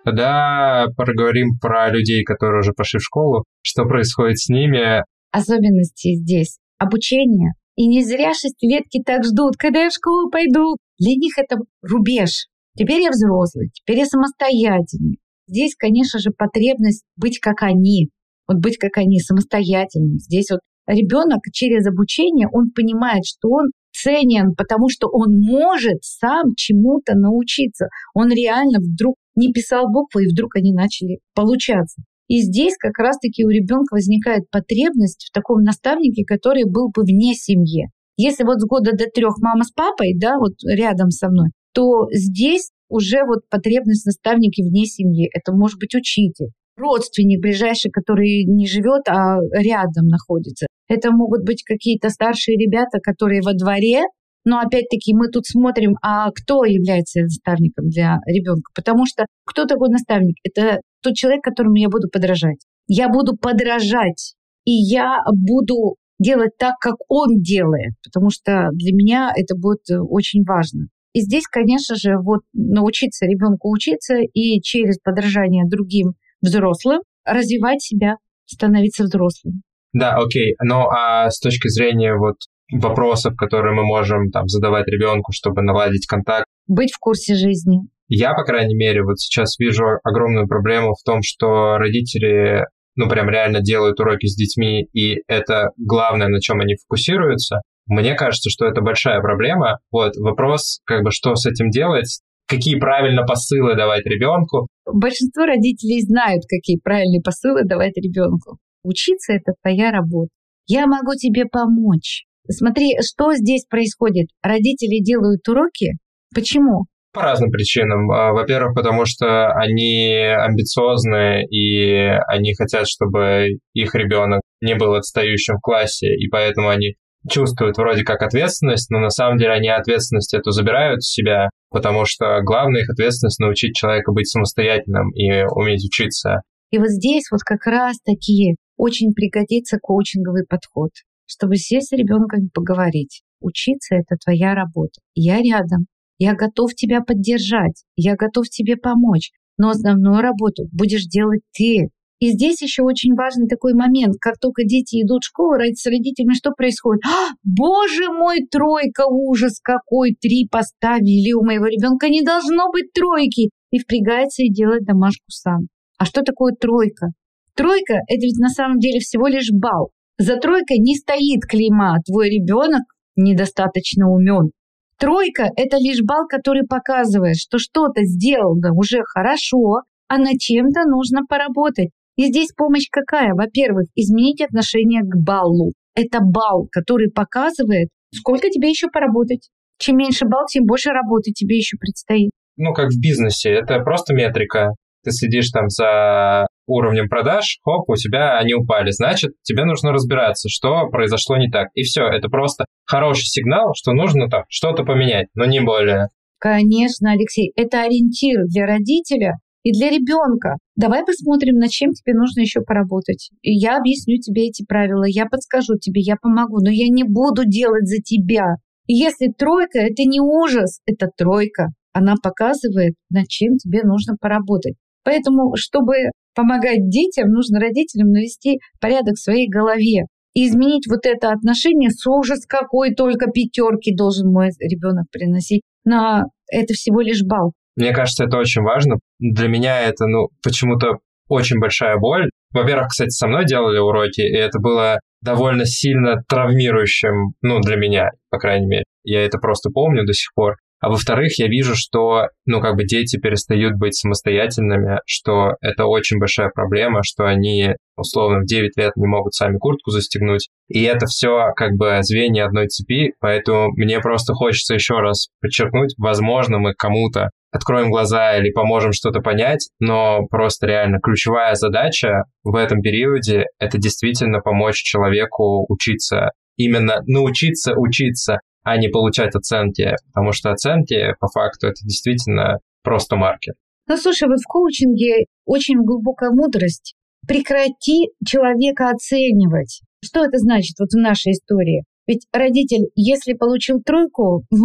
Тогда 0.05 0.87
поговорим 0.97 1.59
про 1.61 1.91
людей, 1.91 2.25
которые 2.25 2.61
уже 2.61 2.73
пошли 2.73 2.99
в 2.99 3.05
школу. 3.05 3.45
Что 3.63 3.85
происходит 3.85 4.39
с 4.39 4.49
ними? 4.49 5.03
особенности 5.33 6.15
здесь 6.15 6.59
обучение. 6.79 7.53
И 7.75 7.89
не 7.89 8.05
зря 8.05 8.35
шестилетки 8.35 9.03
так 9.05 9.25
ждут, 9.25 9.57
когда 9.57 9.85
я 9.85 9.91
в 9.91 9.95
школу 9.95 10.31
пойду. 10.31 10.77
Для 10.99 11.15
них 11.17 11.39
это 11.39 11.57
рубеж. 11.83 12.47
Теперь 12.77 13.03
я 13.03 13.11
взрослый, 13.11 13.71
теперь 13.73 13.99
я 13.99 14.07
самостоятельный. 14.07 15.19
Здесь, 15.49 15.75
конечно 15.77 16.19
же, 16.21 16.31
потребность 16.31 17.05
быть 17.17 17.39
как 17.39 17.63
они. 17.63 18.09
Вот 18.47 18.59
быть 18.59 18.77
как 18.79 18.97
они, 18.99 19.21
самостоятельным. 19.21 20.19
Здесь 20.19 20.51
вот 20.51 20.61
ребенок 20.87 21.41
через 21.53 21.87
обучение, 21.87 22.49
он 22.51 22.71
понимает, 22.71 23.25
что 23.25 23.49
он 23.49 23.71
ценен, 23.93 24.55
потому 24.55 24.89
что 24.89 25.09
он 25.09 25.39
может 25.39 26.03
сам 26.03 26.55
чему-то 26.57 27.15
научиться. 27.15 27.89
Он 28.15 28.31
реально 28.31 28.79
вдруг 28.81 29.17
не 29.35 29.53
писал 29.53 29.91
буквы, 29.91 30.25
и 30.25 30.29
вдруг 30.29 30.57
они 30.57 30.73
начали 30.73 31.21
получаться. 31.35 32.03
И 32.29 32.41
здесь 32.41 32.77
как 32.79 32.99
раз-таки 32.99 33.45
у 33.45 33.49
ребенка 33.49 33.95
возникает 33.95 34.49
потребность 34.51 35.27
в 35.29 35.35
таком 35.35 35.63
наставнике, 35.63 36.25
который 36.25 36.65
был 36.65 36.91
бы 36.91 37.03
вне 37.03 37.35
семьи. 37.35 37.89
Если 38.17 38.45
вот 38.45 38.61
с 38.61 38.67
года 38.67 38.93
до 38.93 39.07
трех 39.07 39.39
мама 39.39 39.65
с 39.65 39.71
папой, 39.73 40.15
да, 40.19 40.39
вот 40.39 40.55
рядом 40.67 41.11
со 41.11 41.29
мной, 41.29 41.51
то 41.75 42.07
здесь 42.13 42.71
уже 42.89 43.25
вот 43.27 43.41
потребность 43.51 44.07
наставники 44.07 44.63
вне 44.63 44.85
семьи. 44.85 45.29
Это 45.33 45.53
может 45.53 45.79
быть 45.79 45.95
учитель, 45.95 46.53
родственник 46.77 47.41
ближайший, 47.41 47.91
который 47.91 48.45
не 48.45 48.67
живет, 48.67 49.09
а 49.09 49.39
рядом 49.53 50.09
находится. 50.09 50.67
Это 50.89 51.11
могут 51.11 51.45
быть 51.45 51.63
какие-то 51.65 52.11
старшие 52.11 52.57
ребята, 52.59 52.99
которые 53.03 53.41
во 53.43 53.55
дворе, 53.55 54.03
но 54.45 54.59
опять-таки 54.59 55.15
мы 55.15 55.29
тут 55.29 55.47
смотрим, 55.47 55.97
а 56.03 56.31
кто 56.31 56.65
является 56.65 57.23
наставником 57.23 57.89
для 57.89 58.19
ребенка. 58.27 58.71
Потому 58.75 59.07
что 59.07 59.27
кто 59.45 59.65
такой 59.67 59.89
наставник? 59.89 60.37
Это 60.45 60.81
тот 61.03 61.15
человек, 61.15 61.43
которому 61.43 61.77
я 61.77 61.89
буду 61.89 62.09
подражать. 62.09 62.59
Я 62.87 63.09
буду 63.09 63.37
подражать, 63.37 64.35
и 64.65 64.73
я 64.73 65.19
буду 65.33 65.97
делать 66.19 66.53
так, 66.59 66.75
как 66.81 66.97
он 67.09 67.41
делает, 67.41 67.95
потому 68.05 68.31
что 68.31 68.69
для 68.73 68.93
меня 68.93 69.33
это 69.35 69.57
будет 69.57 69.91
э, 69.91 69.99
очень 69.99 70.45
важно. 70.45 70.87
И 71.13 71.21
здесь, 71.21 71.45
конечно 71.47 71.97
же, 71.97 72.17
вот 72.19 72.41
научиться 72.53 73.27
ребенку 73.27 73.71
учиться 73.71 74.19
и 74.19 74.61
через 74.61 74.99
подражание 74.99 75.65
другим 75.69 76.15
взрослым 76.41 77.03
развивать 77.25 77.83
себя, 77.83 78.17
становиться 78.47 79.05
взрослым. 79.05 79.63
Да, 79.93 80.17
окей. 80.17 80.55
Ну 80.63 80.89
а 80.89 81.29
с 81.31 81.39
точки 81.39 81.69
зрения 81.69 82.15
вот 82.17 82.37
вопросов, 82.73 83.35
которые 83.37 83.75
мы 83.75 83.85
можем 83.85 84.31
там 84.31 84.49
задавать 84.49 84.87
ребенку, 84.89 85.33
чтобы 85.33 85.63
наладить 85.63 86.07
контакт. 86.07 86.47
Быть 86.67 86.93
в 86.93 86.99
курсе 86.99 87.35
жизни. 87.35 87.81
Я, 88.09 88.35
по 88.35 88.45
крайней 88.45 88.75
мере, 88.75 89.03
вот 89.03 89.19
сейчас 89.19 89.59
вижу 89.59 89.85
огромную 90.05 90.47
проблему 90.47 90.95
в 90.95 91.03
том, 91.05 91.21
что 91.23 91.79
родители, 91.79 92.67
ну, 92.97 93.09
прям 93.09 93.29
реально 93.29 93.61
делают 93.61 93.99
уроки 94.01 94.27
с 94.27 94.37
детьми, 94.37 94.87
и 94.93 95.23
это 95.29 95.71
главное, 95.77 96.29
на 96.29 96.41
чем 96.41 96.61
они 96.61 96.75
фокусируются. 96.77 97.63
Мне 97.87 98.15
кажется, 98.15 98.51
что 98.51 98.67
это 98.67 98.81
большая 98.81 99.21
проблема. 99.21 99.79
Вот 99.91 100.17
вопрос, 100.17 100.81
как 100.85 101.03
бы, 101.03 101.11
что 101.11 101.35
с 101.35 101.47
этим 101.47 101.71
делать, 101.71 102.21
какие 102.47 102.79
правильно 102.79 103.25
посылы 103.25 103.77
давать 103.77 104.05
ребенку. 104.05 104.69
Большинство 104.87 105.47
родителей 105.47 106.03
знают, 106.03 106.43
какие 106.49 106.79
правильные 106.79 107.23
посылы 107.23 107.65
давать 107.65 107.97
ребенку. 107.97 108.59
Учиться 108.85 109.33
это 109.33 109.53
твоя 109.63 109.91
работа. 109.91 110.31
Я 110.67 110.87
могу 110.87 111.15
тебе 111.15 111.45
помочь. 111.47 112.25
Смотри, 112.49 112.97
что 113.01 113.35
здесь 113.35 113.65
происходит. 113.67 114.29
Родители 114.43 115.03
делают 115.03 115.47
уроки. 115.49 115.93
Почему? 116.35 116.87
По 117.13 117.23
разным 117.23 117.51
причинам. 117.51 118.11
А, 118.11 118.33
во-первых, 118.33 118.75
потому 118.75 119.05
что 119.05 119.49
они 119.53 120.15
амбициозные, 120.15 121.47
и 121.47 122.09
они 122.27 122.55
хотят, 122.55 122.89
чтобы 122.89 123.59
их 123.75 123.95
ребенок 123.95 124.41
не 124.63 124.75
был 124.75 124.95
отстающим 124.95 125.57
в 125.57 125.61
классе, 125.61 126.07
и 126.07 126.29
поэтому 126.29 126.71
они 126.71 126.95
чувствуют 127.31 127.77
вроде 127.77 128.03
как 128.03 128.23
ответственность, 128.23 128.91
но 128.91 128.99
на 128.99 129.11
самом 129.11 129.39
деле 129.39 129.53
они 129.53 129.69
ответственность 129.69 130.35
эту 130.35 130.51
забирают 130.51 131.01
в 131.01 131.13
себя, 131.13 131.51
потому 131.71 132.05
что 132.05 132.41
главная 132.43 132.81
их 132.81 132.91
ответственность 132.91 133.39
научить 133.39 133.75
человека 133.75 134.13
быть 134.13 134.29
самостоятельным 134.29 135.11
и 135.11 135.45
уметь 135.45 135.85
учиться. 135.85 136.43
И 136.71 136.79
вот 136.79 136.89
здесь 136.89 137.25
вот 137.31 137.43
как 137.43 137.67
раз 137.67 137.99
таки 138.05 138.57
очень 138.77 139.13
пригодится 139.13 139.79
коучинговый 139.81 140.45
подход, 140.49 140.91
чтобы 141.33 141.57
сесть 141.57 141.89
с 141.89 141.93
ребенком 141.93 142.47
и 142.47 142.49
поговорить. 142.49 143.23
Учиться— 143.41 143.95
это 143.97 144.17
твоя 144.23 144.55
работа. 144.55 145.01
Я 145.15 145.41
рядом. 145.41 145.87
Я 146.19 146.35
готов 146.35 146.75
тебя 146.75 147.01
поддержать. 147.01 147.85
Я 147.97 148.15
готов 148.15 148.49
тебе 148.49 148.77
помочь. 148.77 149.33
Но 149.59 149.71
основную 149.71 150.21
работу 150.21 150.69
будешь 150.73 151.05
делать 151.05 151.43
ты. 151.53 151.89
И 152.21 152.31
здесь 152.31 152.63
еще 152.63 152.83
очень 152.83 153.15
важный 153.17 153.49
такой 153.49 153.75
момент. 153.75 154.15
Как 154.21 154.39
только 154.39 154.63
дети 154.63 155.03
идут 155.03 155.25
в 155.25 155.27
школу, 155.27 155.57
с 155.59 155.85
родителями 155.87 156.35
что 156.35 156.53
происходит? 156.53 157.03
А, 157.05 157.33
боже 157.43 158.13
мой, 158.13 158.47
тройка, 158.49 159.07
ужас 159.09 159.59
какой, 159.61 160.15
три 160.21 160.47
поставили. 160.49 161.33
У 161.33 161.43
моего 161.43 161.67
ребенка 161.67 162.09
не 162.09 162.23
должно 162.23 162.71
быть 162.71 162.93
тройки. 162.93 163.51
И 163.73 163.79
впрягается 163.81 164.45
и 164.45 164.53
делает 164.53 164.85
домашку 164.85 165.25
сам. 165.31 165.67
А 165.99 166.05
что 166.05 166.23
такое 166.23 166.53
тройка? 166.53 167.09
Тройка– 167.55 167.95
это 168.09 168.21
ведь 168.21 168.39
на 168.39 168.49
самом 168.49 168.79
деле 168.79 169.01
всего 169.01 169.27
лишь 169.27 169.51
балл. 169.51 169.91
За 170.23 170.37
тройкой 170.37 170.79
не 170.79 170.95
стоит 170.95 171.41
клейма 171.51 171.97
«твой 172.07 172.31
ребенок 172.31 172.83
недостаточно 173.17 174.09
умен». 174.09 174.53
Тройка– 174.97 175.49
это 175.57 175.79
лишь 175.79 176.01
балл, 176.01 176.29
который 176.29 176.63
показывает, 176.63 177.35
что 177.35 177.59
что-то 177.59 178.05
сделано 178.05 178.73
уже 178.73 179.01
хорошо, 179.03 179.83
а 180.07 180.19
над 180.19 180.39
чем-то 180.39 180.85
нужно 180.85 181.23
поработать. 181.29 181.89
И 182.15 182.27
здесь 182.27 182.53
помощь 182.57 182.87
какая? 182.89 183.35
Во-первых, 183.35 183.89
изменить 183.97 184.41
отношение 184.41 185.03
к 185.03 185.17
баллу. 185.17 185.73
Это 185.97 186.21
балл, 186.21 186.69
который 186.71 187.11
показывает, 187.11 187.89
сколько 188.15 188.49
тебе 188.49 188.69
еще 188.69 188.87
поработать. 188.93 189.51
Чем 189.79 189.97
меньше 189.97 190.27
балл, 190.27 190.47
тем 190.47 190.67
больше 190.67 190.91
работы 190.91 191.33
тебе 191.33 191.57
еще 191.57 191.77
предстоит. 191.81 192.31
Ну, 192.57 192.73
как 192.75 192.91
в 192.91 193.01
бизнесе, 193.01 193.51
это 193.51 193.81
просто 193.81 194.15
метрика. 194.15 194.69
Ты 195.03 195.11
следишь 195.11 195.51
там 195.51 195.69
за 195.69 196.47
уровнем 196.73 197.09
продаж, 197.09 197.59
хоп, 197.63 197.89
у 197.89 197.97
тебя 197.97 198.39
они 198.39 198.55
упали. 198.55 198.91
Значит, 198.91 199.33
тебе 199.43 199.65
нужно 199.65 199.93
разбираться, 199.93 200.49
что 200.49 200.89
произошло 200.89 201.37
не 201.37 201.49
так. 201.49 201.69
И 201.75 201.83
все, 201.83 202.03
это 202.07 202.29
просто 202.29 202.65
хороший 202.85 203.27
сигнал, 203.27 203.73
что 203.75 203.93
нужно 203.93 204.29
там 204.29 204.45
что-то 204.49 204.85
поменять, 204.85 205.29
но 205.35 205.45
не 205.45 205.61
более. 205.61 206.09
Конечно, 206.39 207.13
Алексей, 207.13 207.53
это 207.55 207.83
ориентир 207.83 208.45
для 208.47 208.67
родителя, 208.67 209.35
и 209.63 209.73
для 209.73 209.91
ребенка. 209.91 210.57
Давай 210.77 211.05
посмотрим, 211.05 211.59
над 211.59 211.71
чем 211.71 211.93
тебе 211.93 212.15
нужно 212.15 212.41
еще 212.41 212.61
поработать. 212.63 213.31
И 213.43 213.53
я 213.53 213.79
объясню 213.79 214.17
тебе 214.19 214.49
эти 214.49 214.65
правила, 214.65 215.05
я 215.07 215.27
подскажу 215.27 215.79
тебе, 215.79 216.01
я 216.01 216.17
помогу, 216.21 216.59
но 216.61 216.71
я 216.71 216.89
не 216.89 217.05
буду 217.05 217.45
делать 217.45 217.87
за 217.87 218.03
тебя. 218.03 218.57
Если 218.87 219.29
тройка, 219.29 219.79
это 219.79 220.03
не 220.03 220.21
ужас, 220.21 220.81
это 220.87 221.09
тройка. 221.17 221.69
Она 221.93 222.15
показывает, 222.21 222.95
над 223.11 223.29
чем 223.29 223.57
тебе 223.57 223.83
нужно 223.85 224.17
поработать. 224.21 224.75
Поэтому, 225.05 225.53
чтобы 225.57 225.95
помогать 226.35 226.89
детям, 226.89 227.29
нужно 227.29 227.61
родителям 227.61 228.11
навести 228.11 228.59
порядок 228.81 229.15
в 229.15 229.23
своей 229.23 229.49
голове 229.49 230.07
и 230.35 230.47
изменить 230.49 230.87
вот 230.89 231.05
это 231.05 231.31
отношение 231.31 231.91
с 231.91 232.07
ужас 232.07 232.47
какой 232.47 232.95
только 232.95 233.31
пятерки 233.31 233.95
должен 233.95 234.33
мой 234.33 234.49
ребенок 234.61 235.07
приносить 235.11 235.63
на 235.85 236.25
это 236.51 236.75
всего 236.75 237.01
лишь 237.01 237.23
балл. 237.23 237.53
Мне 237.77 237.93
кажется, 237.93 238.25
это 238.25 238.37
очень 238.37 238.63
важно. 238.63 238.97
Для 239.19 239.49
меня 239.49 239.81
это, 239.81 240.07
ну, 240.07 240.29
почему-то 240.43 240.99
очень 241.29 241.59
большая 241.59 241.97
боль. 241.97 242.29
Во-первых, 242.53 242.89
кстати, 242.89 243.11
со 243.11 243.27
мной 243.27 243.47
делали 243.47 243.79
уроки, 243.79 244.21
и 244.21 244.37
это 244.37 244.59
было 244.59 245.01
довольно 245.23 245.65
сильно 245.65 246.23
травмирующим, 246.29 247.33
ну, 247.41 247.61
для 247.61 247.77
меня, 247.77 248.11
по 248.31 248.39
крайней 248.39 248.67
мере. 248.67 248.85
Я 249.05 249.25
это 249.25 249.39
просто 249.39 249.71
помню 249.71 250.05
до 250.05 250.13
сих 250.13 250.33
пор. 250.35 250.57
А 250.83 250.91
во-вторых, 250.91 251.39
я 251.39 251.47
вижу, 251.47 251.75
что, 251.77 252.27
ну, 252.45 252.61
как 252.61 252.75
бы 252.75 252.83
дети 252.83 253.17
перестают 253.17 253.79
быть 253.79 253.95
самостоятельными, 253.95 254.99
что 255.07 255.53
это 255.61 255.87
очень 255.87 256.19
большая 256.19 256.51
проблема, 256.53 257.03
что 257.05 257.25
они, 257.25 257.77
условно, 257.97 258.41
в 258.41 258.47
9 258.47 258.77
лет 258.77 258.97
не 258.97 259.07
могут 259.07 259.33
сами 259.33 259.59
куртку 259.59 259.93
застегнуть. 259.93 260.49
И 260.67 260.83
это 260.83 261.07
все 261.07 261.53
как 261.55 261.77
бы 261.77 261.99
звенья 262.01 262.47
одной 262.47 262.67
цепи, 262.67 263.13
поэтому 263.21 263.69
мне 263.77 264.01
просто 264.01 264.35
хочется 264.35 264.75
еще 264.75 264.95
раз 264.95 265.29
подчеркнуть, 265.41 265.95
возможно, 265.99 266.59
мы 266.59 266.75
кому-то 266.75 267.31
откроем 267.53 267.91
глаза 267.91 268.37
или 268.37 268.51
поможем 268.51 268.93
что-то 268.93 269.21
понять, 269.21 269.69
но 269.79 270.27
просто 270.31 270.67
реально 270.67 270.99
ключевая 271.01 271.55
задача 271.55 272.25
в 272.43 272.57
этом 272.57 272.81
периоде— 272.81 273.45
это 273.61 273.79
действительно 273.79 274.41
помочь 274.41 274.83
человеку 274.83 275.65
учиться, 275.69 276.33
именно 276.57 277.03
научиться 277.07 277.75
учиться, 277.77 278.41
а 278.63 278.77
не 278.77 278.89
получать 278.89 279.35
оценки, 279.35 279.95
потому 280.07 280.33
что 280.33 280.51
оценки, 280.51 281.15
по 281.21 281.29
факту, 281.29 281.69
это 281.69 281.85
действительно 281.85 282.59
просто 282.83 283.17
маркер. 283.17 283.55
Ну, 283.89 283.97
слушай, 283.97 284.29
вот 284.29 284.39
в 284.39 284.47
коучинге 284.47 285.27
очень 285.45 285.77
глубокая 285.83 286.31
мудрость. 286.31 286.95
Прекрати 287.27 288.11
человека 288.27 288.91
оценивать. 288.91 289.83
Что 290.05 290.25
это 290.25 290.39
значит 290.39 290.79
вот 290.79 290.91
в 290.91 290.99
нашей 290.99 291.33
истории? 291.33 291.85
Ведь 292.07 292.27
родитель, 292.33 292.91
если 292.95 293.33
получил 293.35 293.81
тройку, 293.81 294.45
у 294.51 294.57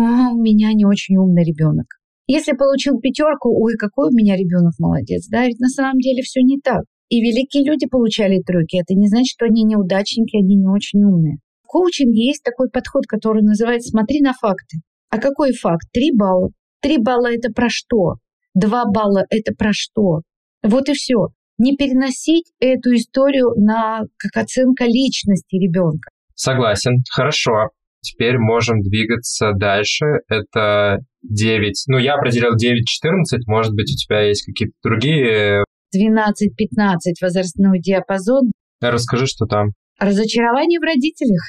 меня 0.42 0.74
не 0.74 0.86
очень 0.86 1.18
умный 1.18 1.44
ребенок. 1.44 1.86
Если 2.26 2.54
получил 2.54 3.00
пятерку, 3.00 3.50
ой, 3.50 3.76
какой 3.78 4.10
у 4.10 4.16
меня 4.16 4.36
ребенок 4.36 4.74
молодец, 4.80 5.28
да, 5.30 5.46
ведь 5.46 5.60
на 5.60 5.70
самом 5.70 6.00
деле 6.00 6.22
все 6.24 6.42
не 6.42 6.60
так. 6.60 6.84
И 7.10 7.22
великие 7.22 7.64
люди 7.64 7.88
получали 7.88 8.42
тройки. 8.42 8.78
Это 8.78 8.96
не 8.96 9.08
значит, 9.08 9.32
что 9.32 9.46
они 9.46 9.64
неудачники, 9.64 10.36
они 10.36 10.58
не 10.58 10.68
очень 10.68 11.04
умные. 11.04 11.38
В 11.68 11.70
коучинге 11.70 12.28
есть 12.28 12.44
такой 12.44 12.70
подход, 12.70 13.04
который 13.08 13.42
называется 13.42 13.90
«смотри 13.90 14.22
на 14.22 14.32
факты». 14.32 14.78
А 15.10 15.18
какой 15.18 15.52
факт? 15.52 15.84
Три 15.92 16.12
балла. 16.16 16.52
Три 16.82 16.98
балла– 16.98 17.30
это 17.34 17.52
про 17.52 17.68
что? 17.68 18.16
Два 18.54 18.86
балла– 18.86 19.26
это 19.30 19.54
про 19.54 19.74
что? 19.74 20.22
Вот 20.64 20.88
и 20.88 20.94
все. 20.94 21.28
Не 21.58 21.76
переносить 21.76 22.54
эту 22.62 22.96
историю 22.96 23.50
на 23.58 24.04
как 24.18 24.44
оценка 24.44 24.86
личности 24.86 25.58
ребенка. 25.58 26.10
Согласен. 26.36 27.04
Хорошо. 27.12 27.72
Теперь 28.00 28.38
можем 28.38 28.80
двигаться 28.80 29.52
дальше. 29.52 30.06
Это 30.30 31.00
9. 31.24 31.84
Ну, 31.88 31.98
я 31.98 32.14
определил 32.14 32.52
9-14. 32.56 33.40
Может 33.46 33.74
быть, 33.74 33.92
у 33.92 33.98
тебя 33.98 34.22
есть 34.22 34.46
какие-то 34.46 34.74
другие... 34.84 35.66
12-15 35.94 36.96
возрастной 37.22 37.82
диапазон. 37.82 38.54
Расскажи, 38.80 39.26
что 39.26 39.48
там. 39.48 39.72
Разочарование 40.00 40.80
в 40.80 40.84
родителях. 40.84 41.42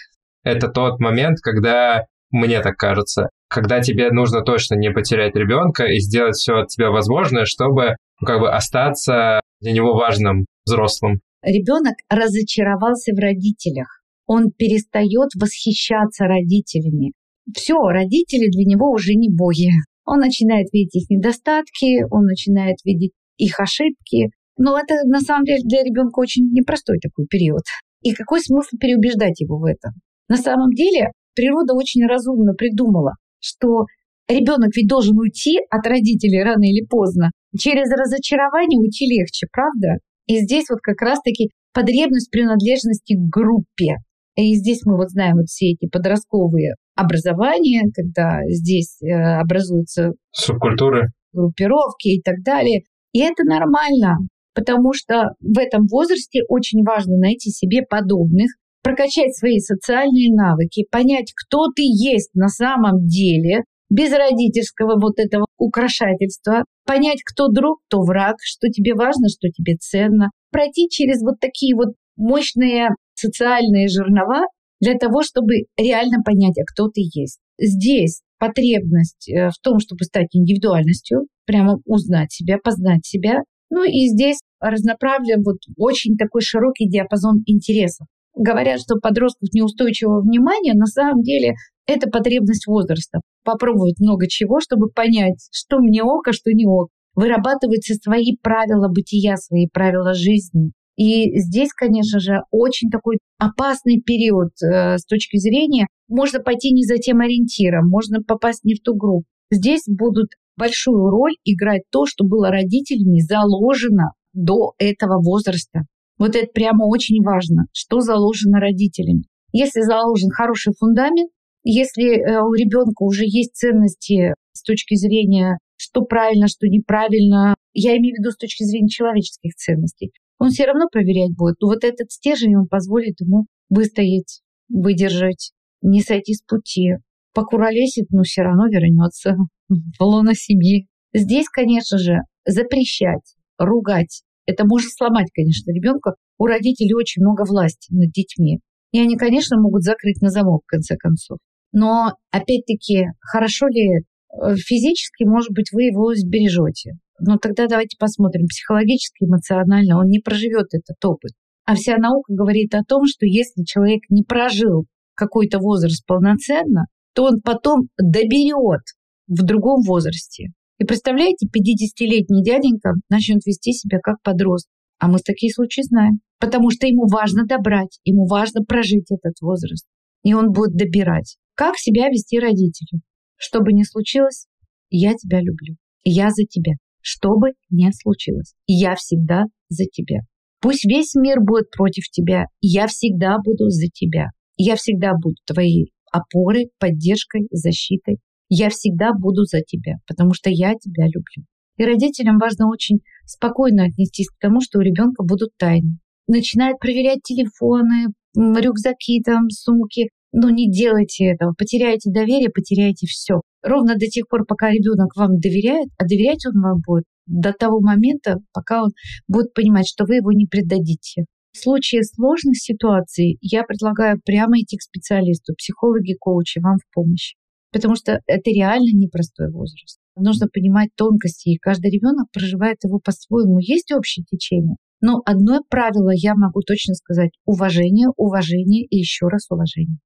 Это 0.43 0.69
тот 0.69 1.01
момент, 1.01 1.39
когда, 1.43 2.05
мне 2.31 2.61
так 2.61 2.77
кажется, 2.77 3.29
когда 3.49 3.81
тебе 3.81 4.11
нужно 4.11 4.43
точно 4.43 4.75
не 4.75 4.91
потерять 4.91 5.35
ребенка 5.35 5.85
и 5.85 5.99
сделать 6.01 6.37
все 6.37 6.55
от 6.59 6.69
тебя 6.69 6.91
возможное, 6.91 7.45
чтобы 7.45 7.97
ну, 8.21 8.27
как 8.27 8.41
бы 8.41 8.51
остаться 8.51 9.41
для 9.61 9.73
него 9.73 9.95
важным 9.95 10.47
взрослым. 10.65 11.21
Ребенок 11.43 11.95
разочаровался 12.09 13.13
в 13.13 13.19
родителях. 13.19 14.03
Он 14.27 14.51
перестает 14.51 15.31
восхищаться 15.35 16.25
родителями. 16.25 17.13
Все, 17.55 17.75
родители 17.75 18.51
для 18.51 18.65
него 18.65 18.91
уже 18.91 19.15
не 19.15 19.31
боги. 19.31 19.71
Он 20.05 20.19
начинает 20.19 20.67
видеть 20.73 20.97
их 20.97 21.11
недостатки, 21.11 22.05
он 22.11 22.25
начинает 22.25 22.77
видеть 22.85 23.13
их 23.37 23.59
ошибки. 23.61 24.31
Но 24.59 24.79
это 24.79 24.95
на 25.05 25.21
самом 25.21 25.45
деле 25.45 25.61
для 25.65 25.83
ребенка 25.83 26.19
очень 26.19 26.51
непростой 26.53 26.99
такой 26.99 27.27
период. 27.27 27.63
И 28.03 28.13
какой 28.13 28.41
смысл 28.41 28.77
переубеждать 28.79 29.41
его 29.41 29.59
в 29.59 29.65
этом? 29.65 29.93
На 30.29 30.37
самом 30.37 30.73
деле 30.73 31.13
природа 31.35 31.75
очень 31.75 32.07
разумно 32.07 32.53
придумала, 32.55 33.15
что 33.41 33.87
ребенок 34.29 34.77
ведь 34.77 34.89
должен 34.89 35.19
уйти 35.19 35.59
от 35.71 35.87
родителей 35.87 36.43
рано 36.43 36.65
или 36.65 36.85
поздно. 36.87 37.31
Через 37.59 37.91
разочарование 37.91 38.79
уйти 38.79 39.07
легче, 39.07 39.47
правда? 39.51 39.99
И 40.27 40.39
здесь 40.39 40.67
вот 40.69 40.81
как 40.81 41.01
раз-таки 41.01 41.51
потребность 41.73 42.31
принадлежности 42.31 43.15
к 43.15 43.29
группе. 43.31 43.97
И 44.37 44.55
здесь 44.55 44.83
мы 44.85 44.97
вот 44.97 45.11
знаем 45.11 45.37
вот 45.37 45.47
все 45.47 45.73
эти 45.73 45.89
подростковые 45.89 46.75
образования, 46.95 47.85
когда 47.95 48.41
здесь 48.49 49.01
э, 49.03 49.11
образуются 49.13 50.13
субкультуры, 50.33 51.09
группировки 51.33 52.09
и 52.09 52.23
так 52.23 52.43
далее. 52.45 52.83
И 53.13 53.21
это 53.21 53.43
нормально 53.45 54.19
потому 54.59 54.93
что 54.93 55.35
в 55.39 55.57
этом 55.57 55.87
возрасте 55.87 56.41
очень 56.49 56.83
важно 56.83 57.17
найти 57.17 57.51
себе 57.51 57.83
подобных, 57.89 58.51
прокачать 58.83 59.37
свои 59.37 59.61
социальные 59.61 60.35
навыки, 60.35 60.85
понять, 60.91 61.33
кто 61.33 61.67
ты 61.69 61.83
есть 61.83 62.35
на 62.35 62.49
самом 62.49 63.07
деле, 63.07 63.63
без 63.89 64.11
родительского 64.13 65.01
вот 65.01 65.21
этого 65.21 65.47
украшательства, 65.59 66.65
понять, 66.85 67.21
кто 67.25 67.47
друг, 67.47 67.79
кто 67.87 68.01
враг, 68.01 68.39
что 68.43 68.69
тебе 68.69 68.95
важно, 68.95 69.29
что 69.29 69.49
тебе 69.49 69.77
ценно, 69.77 70.31
пройти 70.51 70.89
через 70.91 71.23
вот 71.23 71.39
такие 71.39 71.77
вот 71.77 71.95
мощные 72.17 72.89
социальные 73.15 73.87
жернова 73.87 74.43
для 74.81 74.95
того, 74.95 75.23
чтобы 75.23 75.67
реально 75.77 76.25
понять, 76.25 76.59
а 76.59 76.65
кто 76.67 76.89
ты 76.89 77.03
есть. 77.15 77.39
Здесь 77.61 78.23
потребность 78.41 79.29
э, 79.29 79.51
в 79.51 79.59
том, 79.63 79.79
чтобы 79.79 80.05
стать 80.05 80.29
индивидуальностью, 80.33 81.29
прямо 81.47 81.79
узнать 81.85 82.33
себя, 82.33 82.59
познать 82.59 83.07
себя. 83.07 83.43
Ну 83.71 83.85
и 83.85 84.09
здесь 84.09 84.39
разноправие, 84.61 85.37
вот 85.45 85.59
очень 85.77 86.17
такой 86.17 86.43
широкий 86.43 86.89
диапазон 86.89 87.43
интересов. 87.47 88.07
Говорят, 88.37 88.81
что 88.81 88.97
подростков 88.97 89.49
неустойчивого 89.53 90.21
внимания, 90.21 90.75
на 90.75 90.87
самом 90.87 91.23
деле 91.23 91.55
это 91.87 92.09
потребность 92.09 92.67
возраста. 92.67 93.21
Попробовать 93.45 93.99
много 93.99 94.29
чего, 94.29 94.61
чтобы 94.61 94.91
понять, 94.91 95.49
что 95.51 95.79
мне 95.79 96.03
ок, 96.03 96.29
а 96.29 96.33
что 96.33 96.53
не 96.53 96.67
ок. 96.67 96.91
Вырабатываются 97.15 97.95
свои 97.95 98.37
правила 98.41 98.89
бытия, 98.89 99.37
свои 99.37 99.67
правила 99.67 100.15
жизни. 100.15 100.73
И 100.97 101.39
здесь, 101.39 101.73
конечно 101.73 102.21
же, 102.21 102.43
очень 102.51 102.91
такой 102.91 103.19
опасный 103.39 104.01
период 104.01 104.51
э, 104.63 104.99
с 104.99 105.05
точки 105.05 105.39
зрения, 105.39 105.87
можно 106.09 106.41
пойти 106.41 106.73
не 106.73 106.85
за 106.85 106.97
тем 106.97 107.21
ориентиром, 107.21 107.89
можно 107.89 108.21
попасть 108.21 108.65
не 108.65 108.75
в 108.75 108.83
ту 108.83 108.97
группу. 108.97 109.25
Здесь 109.51 109.83
будут 109.87 110.31
большую 110.57 111.09
роль 111.09 111.35
играть 111.45 111.83
то, 111.91 112.05
что 112.05 112.25
было 112.27 112.51
родителями 112.51 113.21
заложено 113.21 114.11
до 114.33 114.75
этого 114.79 115.23
возраста. 115.23 115.83
Вот 116.19 116.35
это 116.35 116.49
прямо 116.53 116.85
очень 116.85 117.23
важно, 117.23 117.67
что 117.73 118.01
заложено 118.01 118.61
родителями. 118.61 119.25
Если 119.53 119.81
заложен 119.81 120.31
хороший 120.31 120.75
фундамент, 120.79 121.31
если 121.65 122.19
э, 122.19 122.41
у 122.43 122.53
ребенка 122.55 123.03
уже 123.03 123.25
есть 123.25 123.55
ценности 123.55 124.35
с 124.53 124.63
точки 124.63 124.95
зрения, 124.97 125.59
что 125.77 126.03
правильно, 126.03 126.49
что 126.49 126.67
неправильно, 126.67 127.55
я 127.73 127.97
имею 127.97 128.17
в 128.17 128.19
виду 128.19 128.31
с 128.31 128.37
точки 128.37 128.65
зрения 128.65 128.89
человеческих 128.89 129.55
ценностей, 129.55 130.13
он 130.39 130.51
все 130.51 130.67
равно 130.67 130.87
проверять 130.91 131.37
будет. 131.37 131.57
Но 131.61 131.69
вот 131.69 131.85
этот 131.85 132.11
стержень 132.11 132.57
он 132.57 132.67
позволит 132.67 133.21
ему 133.21 133.47
выстоять, 133.69 134.41
выдержать, 134.69 135.53
не 135.83 136.01
сойти 136.03 136.35
с 136.35 136.43
пути. 136.43 136.95
Покуролесит, 137.35 138.11
но 138.11 138.23
все 138.23 138.43
равно 138.43 138.67
вернется 138.67 139.37
в 139.69 140.03
лоно 140.03 140.35
семьи. 140.35 140.89
Здесь, 141.13 141.49
конечно 141.49 141.99
же, 141.99 142.19
запрещать, 142.45 143.37
ругать. 143.59 144.23
Это 144.47 144.65
может 144.65 144.93
сломать, 144.93 145.29
конечно, 145.35 145.71
ребенка. 145.73 146.15
У 146.39 146.47
родителей 146.47 146.95
очень 146.95 147.23
много 147.23 147.45
власти 147.45 147.93
над 147.93 148.11
детьми. 148.11 148.61
И 148.93 149.01
они, 149.01 149.17
конечно, 149.17 149.61
могут 149.61 149.83
закрыть 149.83 150.23
на 150.23 150.31
замок, 150.31 150.63
в 150.65 150.71
конце 150.71 150.97
концов. 150.97 151.39
Но, 151.73 152.15
опять-таки, 152.31 153.09
хорошо 153.21 153.67
ли 153.69 153.89
э, 153.91 154.57
физически, 154.57 155.25
может 155.25 155.51
быть, 155.51 155.71
вы 155.73 155.85
его 155.85 156.15
сбережете. 156.15 156.93
Но 157.21 157.37
тогда 157.37 157.67
давайте 157.67 157.97
посмотрим, 157.99 158.47
психологически, 158.47 159.25
эмоционально 159.25 159.99
он 159.99 160.07
не 160.07 160.21
проживет 160.21 160.69
этот 160.73 161.05
опыт. 161.05 161.33
А 161.67 161.75
вся 161.75 161.99
наука 161.99 162.33
говорит 162.33 162.75
о 162.75 162.85
том, 162.85 163.03
что 163.07 163.27
если 163.27 163.65
человек 163.65 164.03
не 164.09 164.23
прожил 164.23 164.87
какой-то 165.15 165.59
возраст 165.59 166.07
полноценно, 166.07 166.87
то 167.15 167.25
он 167.25 167.41
потом 167.43 167.89
доберет 168.01 168.83
в 169.27 169.45
другом 169.45 169.83
возрасте. 169.83 170.53
И 170.79 170.85
представляете, 170.85 171.47
50-летний 171.47 172.43
дяденька 172.43 172.93
начнет 173.09 173.45
вести 173.45 173.73
себя 173.73 173.99
как 174.03 174.23
подросток. 174.23 174.73
А 174.99 175.09
мы 175.09 175.19
такие 175.19 175.53
случаи 175.53 175.83
знаем. 175.83 176.21
Потому 176.41 176.71
что 176.71 176.87
ему 176.87 177.07
важно 177.09 177.45
добрать, 177.47 177.99
ему 178.05 178.27
важно 178.27 178.63
прожить 178.63 179.11
этот 179.11 179.41
возраст. 179.41 179.87
И 180.23 180.35
он 180.35 180.53
будет 180.53 180.77
добирать. 180.77 181.37
Как 181.55 181.77
себя 181.77 182.09
вести 182.09 182.39
родителю? 182.39 183.01
Что 183.37 183.61
бы 183.61 183.73
ни 183.73 183.83
случилось, 183.83 184.47
я 184.91 185.15
тебя 185.15 185.41
люблю. 185.41 185.77
Я 186.05 186.31
за 186.31 186.45
тебя. 186.45 186.75
Что 187.01 187.31
бы 187.37 187.53
ни 187.71 187.91
случилось, 187.91 188.55
я 188.67 188.95
всегда 188.97 189.45
за 189.69 189.85
тебя. 189.85 190.21
Пусть 190.61 190.85
весь 190.85 191.15
мир 191.15 191.39
будет 191.41 191.71
против 191.71 192.05
тебя, 192.11 192.47
я 192.61 192.87
всегда 192.87 193.39
буду 193.39 193.69
за 193.71 193.87
тебя. 193.93 194.29
Я 194.57 194.77
всегда 194.77 195.13
буду 195.15 195.37
твоей 195.47 195.93
опорой, 196.11 196.71
поддержкой, 196.79 197.47
защитой. 197.51 198.19
Я 198.49 198.71
всегда 198.71 199.13
буду 199.13 199.45
за 199.45 199.61
тебя, 199.61 199.97
потому 200.07 200.33
что 200.35 200.51
я 200.51 200.75
тебя 200.75 201.05
люблю. 201.07 201.45
И 201.77 201.85
родителям 201.85 202.39
важно 202.39 202.69
очень 202.69 203.01
спокойно 203.25 203.85
отнестись 203.85 204.29
к 204.29 204.39
тому, 204.41 204.61
что 204.61 204.79
у 204.79 204.83
ребенка 204.83 205.23
будут 205.23 205.51
тайны. 205.57 205.99
Начинает 206.27 206.79
проверять 206.79 207.23
телефоны, 207.23 208.09
рюкзаки, 208.35 209.23
там, 209.23 209.49
сумки. 209.51 210.11
Но 210.33 210.51
не 210.51 210.71
делайте 210.71 211.25
этого. 211.25 211.55
Потеряете 211.57 212.11
доверие, 212.11 212.51
потеряете 212.51 213.07
все. 213.07 213.41
Ровно 213.63 213.95
до 213.95 214.07
тех 214.07 214.29
пор, 214.29 214.45
пока 214.45 214.71
ребенок 214.71 215.17
вам 215.17 215.39
доверяет, 215.39 215.89
а 215.97 216.05
доверять 216.05 216.45
он 216.47 216.61
вам 216.61 216.81
будет 216.87 217.05
до 217.27 217.53
того 217.53 217.81
момента, 217.81 218.37
пока 218.53 218.83
он 218.83 218.91
будет 219.27 219.55
понимать, 219.55 219.89
что 219.89 220.05
вы 220.05 220.17
его 220.17 220.33
не 220.33 220.47
предадите. 220.47 221.25
В 221.53 221.59
случае 221.59 222.03
сложных 222.03 222.59
ситуаций 222.59 223.39
я 223.41 223.63
предлагаю 223.63 224.21
прямо 224.25 224.59
идти 224.61 224.77
к 224.77 224.83
специалисту, 224.83 225.55
психологи, 225.57 226.15
коучи 226.19 226.59
вам 226.59 226.77
в 226.77 226.95
помощь. 226.95 227.35
Потому 227.71 227.97
что 227.97 228.21
это 228.27 228.51
реально 228.51 228.97
непростой 228.97 229.51
возраст. 229.51 229.99
Нужно 230.17 230.47
понимать 230.49 230.89
тонкости, 230.97 231.51
и 231.51 231.59
каждый 231.59 231.91
ребенок 231.91 232.31
проживает 232.33 232.79
его 232.83 232.99
по-своему. 232.99 233.59
Есть 233.59 233.93
общее 233.93 234.25
течение. 234.25 234.77
Но 235.01 235.21
одно 235.25 235.61
правило 235.69 236.11
я 236.13 236.35
могу 236.35 236.61
точно 236.63 236.95
сказать. 236.95 237.31
Уважение, 237.45 238.09
уважение 238.17 238.85
и 238.85 238.97
еще 238.97 239.29
раз 239.29 239.51
уважение. 239.51 239.99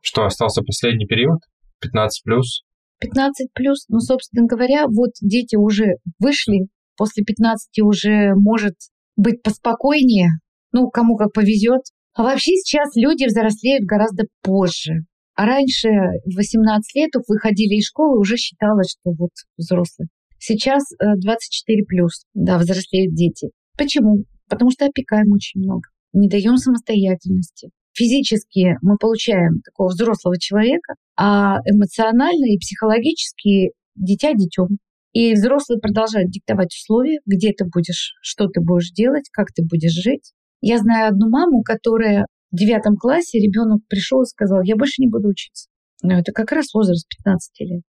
Что, 0.00 0.24
остался 0.24 0.62
последний 0.62 1.06
период? 1.06 1.40
15 1.80 2.24
плюс? 2.24 2.62
15 3.00 3.52
плюс, 3.52 3.84
ну, 3.88 4.00
собственно 4.00 4.46
говоря, 4.46 4.86
вот 4.88 5.10
дети 5.20 5.54
уже 5.54 5.96
вышли, 6.18 6.68
после 6.96 7.24
15 7.24 7.80
уже 7.82 8.34
может 8.34 8.74
быть 9.16 9.42
поспокойнее, 9.42 10.30
ну, 10.72 10.88
кому 10.88 11.16
как 11.16 11.32
повезет. 11.32 11.82
А 12.14 12.22
вообще 12.22 12.52
сейчас 12.56 12.94
люди 12.96 13.24
взрослеют 13.26 13.84
гораздо 13.84 14.24
позже. 14.42 15.04
А 15.34 15.46
раньше, 15.46 15.88
в 16.24 16.34
18 16.34 16.94
лет, 16.96 17.10
выходили 17.28 17.76
из 17.76 17.86
школы, 17.86 18.18
уже 18.18 18.36
считалось, 18.36 18.90
что 18.90 19.12
вот 19.16 19.30
взрослые. 19.56 20.08
Сейчас 20.38 20.82
24 20.98 21.80
э, 21.80 21.84
плюс, 21.86 22.24
да, 22.34 22.58
взрослеют 22.58 23.14
дети. 23.14 23.50
Почему? 23.76 24.24
Потому 24.48 24.70
что 24.70 24.86
опекаем 24.86 25.30
очень 25.32 25.60
много, 25.60 25.88
не 26.12 26.28
даем 26.28 26.56
самостоятельности. 26.56 27.70
Физически 27.94 28.76
мы 28.80 28.96
получаем 28.96 29.60
такого 29.64 29.88
взрослого 29.88 30.38
человека, 30.38 30.94
а 31.16 31.58
эмоционально 31.66 32.46
и 32.46 32.58
психологически 32.58 33.72
дитя 33.96 34.32
детем. 34.34 34.78
И 35.12 35.34
взрослый 35.34 35.80
продолжает 35.80 36.30
диктовать 36.30 36.74
условия, 36.74 37.18
где 37.26 37.52
ты 37.52 37.64
будешь, 37.64 38.14
что 38.22 38.46
ты 38.46 38.60
будешь 38.60 38.90
делать, 38.90 39.28
как 39.32 39.48
ты 39.52 39.64
будешь 39.64 39.92
жить. 39.92 40.32
Я 40.60 40.78
знаю 40.78 41.08
одну 41.08 41.28
маму, 41.28 41.62
которая 41.62 42.26
в 42.50 42.56
девятом 42.56 42.96
классе 42.96 43.38
ребенок 43.38 43.80
пришел 43.88 44.22
и 44.22 44.26
сказал, 44.26 44.62
я 44.62 44.76
больше 44.76 45.02
не 45.02 45.08
буду 45.08 45.28
учиться. 45.28 45.68
Но 46.02 46.18
это 46.18 46.32
как 46.32 46.52
раз 46.52 46.72
возраст 46.74 47.06
15 47.08 47.60
лет. 47.60 47.82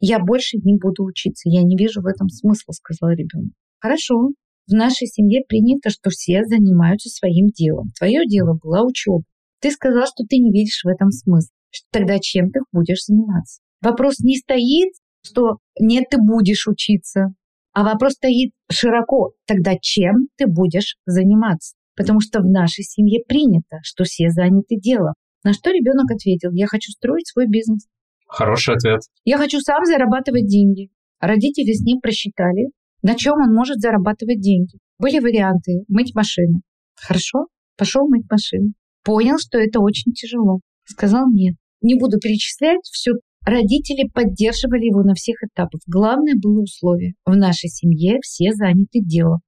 Я 0.00 0.18
больше 0.18 0.56
не 0.58 0.78
буду 0.78 1.04
учиться, 1.04 1.48
я 1.48 1.62
не 1.62 1.76
вижу 1.76 2.00
в 2.00 2.06
этом 2.06 2.28
смысла, 2.28 2.72
сказал 2.72 3.10
ребенок. 3.10 3.52
Хорошо, 3.80 4.30
в 4.66 4.72
нашей 4.72 5.06
семье 5.06 5.42
принято, 5.46 5.90
что 5.90 6.10
все 6.10 6.44
занимаются 6.44 7.10
своим 7.10 7.48
делом. 7.48 7.90
Твое 7.98 8.26
дело 8.26 8.58
была 8.62 8.82
учеба. 8.82 9.24
Ты 9.60 9.70
сказал, 9.70 10.06
что 10.06 10.24
ты 10.28 10.38
не 10.38 10.50
видишь 10.50 10.82
в 10.84 10.88
этом 10.88 11.10
смысла. 11.10 11.50
Тогда 11.92 12.18
чем 12.18 12.50
ты 12.50 12.60
будешь 12.72 13.04
заниматься? 13.04 13.60
Вопрос 13.82 14.20
не 14.20 14.36
стоит, 14.36 14.92
что 15.22 15.58
нет, 15.78 16.04
ты 16.10 16.18
будешь 16.18 16.66
учиться, 16.66 17.34
а 17.72 17.84
вопрос 17.84 18.14
стоит 18.14 18.52
широко. 18.70 19.32
Тогда 19.46 19.74
чем 19.80 20.28
ты 20.36 20.46
будешь 20.46 20.96
заниматься? 21.06 21.76
Потому 22.00 22.20
что 22.20 22.40
в 22.40 22.46
нашей 22.46 22.82
семье 22.82 23.20
принято, 23.28 23.76
что 23.82 24.04
все 24.04 24.30
заняты 24.30 24.76
делом. 24.80 25.12
На 25.44 25.52
что 25.52 25.68
ребенок 25.70 26.10
ответил, 26.10 26.50
я 26.52 26.66
хочу 26.66 26.90
строить 26.92 27.28
свой 27.28 27.46
бизнес. 27.46 27.86
Хороший 28.26 28.76
ответ. 28.76 29.00
Я 29.24 29.36
хочу 29.36 29.60
сам 29.60 29.84
зарабатывать 29.84 30.46
деньги. 30.46 30.88
Родители 31.20 31.74
с 31.74 31.82
ним 31.82 32.00
просчитали, 32.00 32.70
на 33.02 33.16
чем 33.16 33.34
он 33.34 33.54
может 33.54 33.80
зарабатывать 33.80 34.40
деньги. 34.40 34.78
Были 34.98 35.18
варианты 35.18 35.84
мыть 35.88 36.14
машины. 36.14 36.62
Хорошо, 36.96 37.48
пошел 37.76 38.08
мыть 38.08 38.24
машины. 38.30 38.72
Понял, 39.04 39.36
что 39.38 39.58
это 39.58 39.80
очень 39.80 40.12
тяжело. 40.12 40.60
Сказал 40.86 41.26
нет. 41.30 41.56
Не 41.82 41.98
буду 41.98 42.18
перечислять, 42.18 42.80
все 42.84 43.12
Родители 43.44 44.08
поддерживали 44.08 44.86
его 44.86 45.02
на 45.02 45.14
всех 45.14 45.36
этапах. 45.42 45.80
Главное 45.86 46.34
было 46.34 46.62
условие. 46.62 47.12
В 47.26 47.34
нашей 47.36 47.68
семье 47.68 48.20
все 48.22 48.52
заняты 48.52 49.00
делом. 49.02 49.40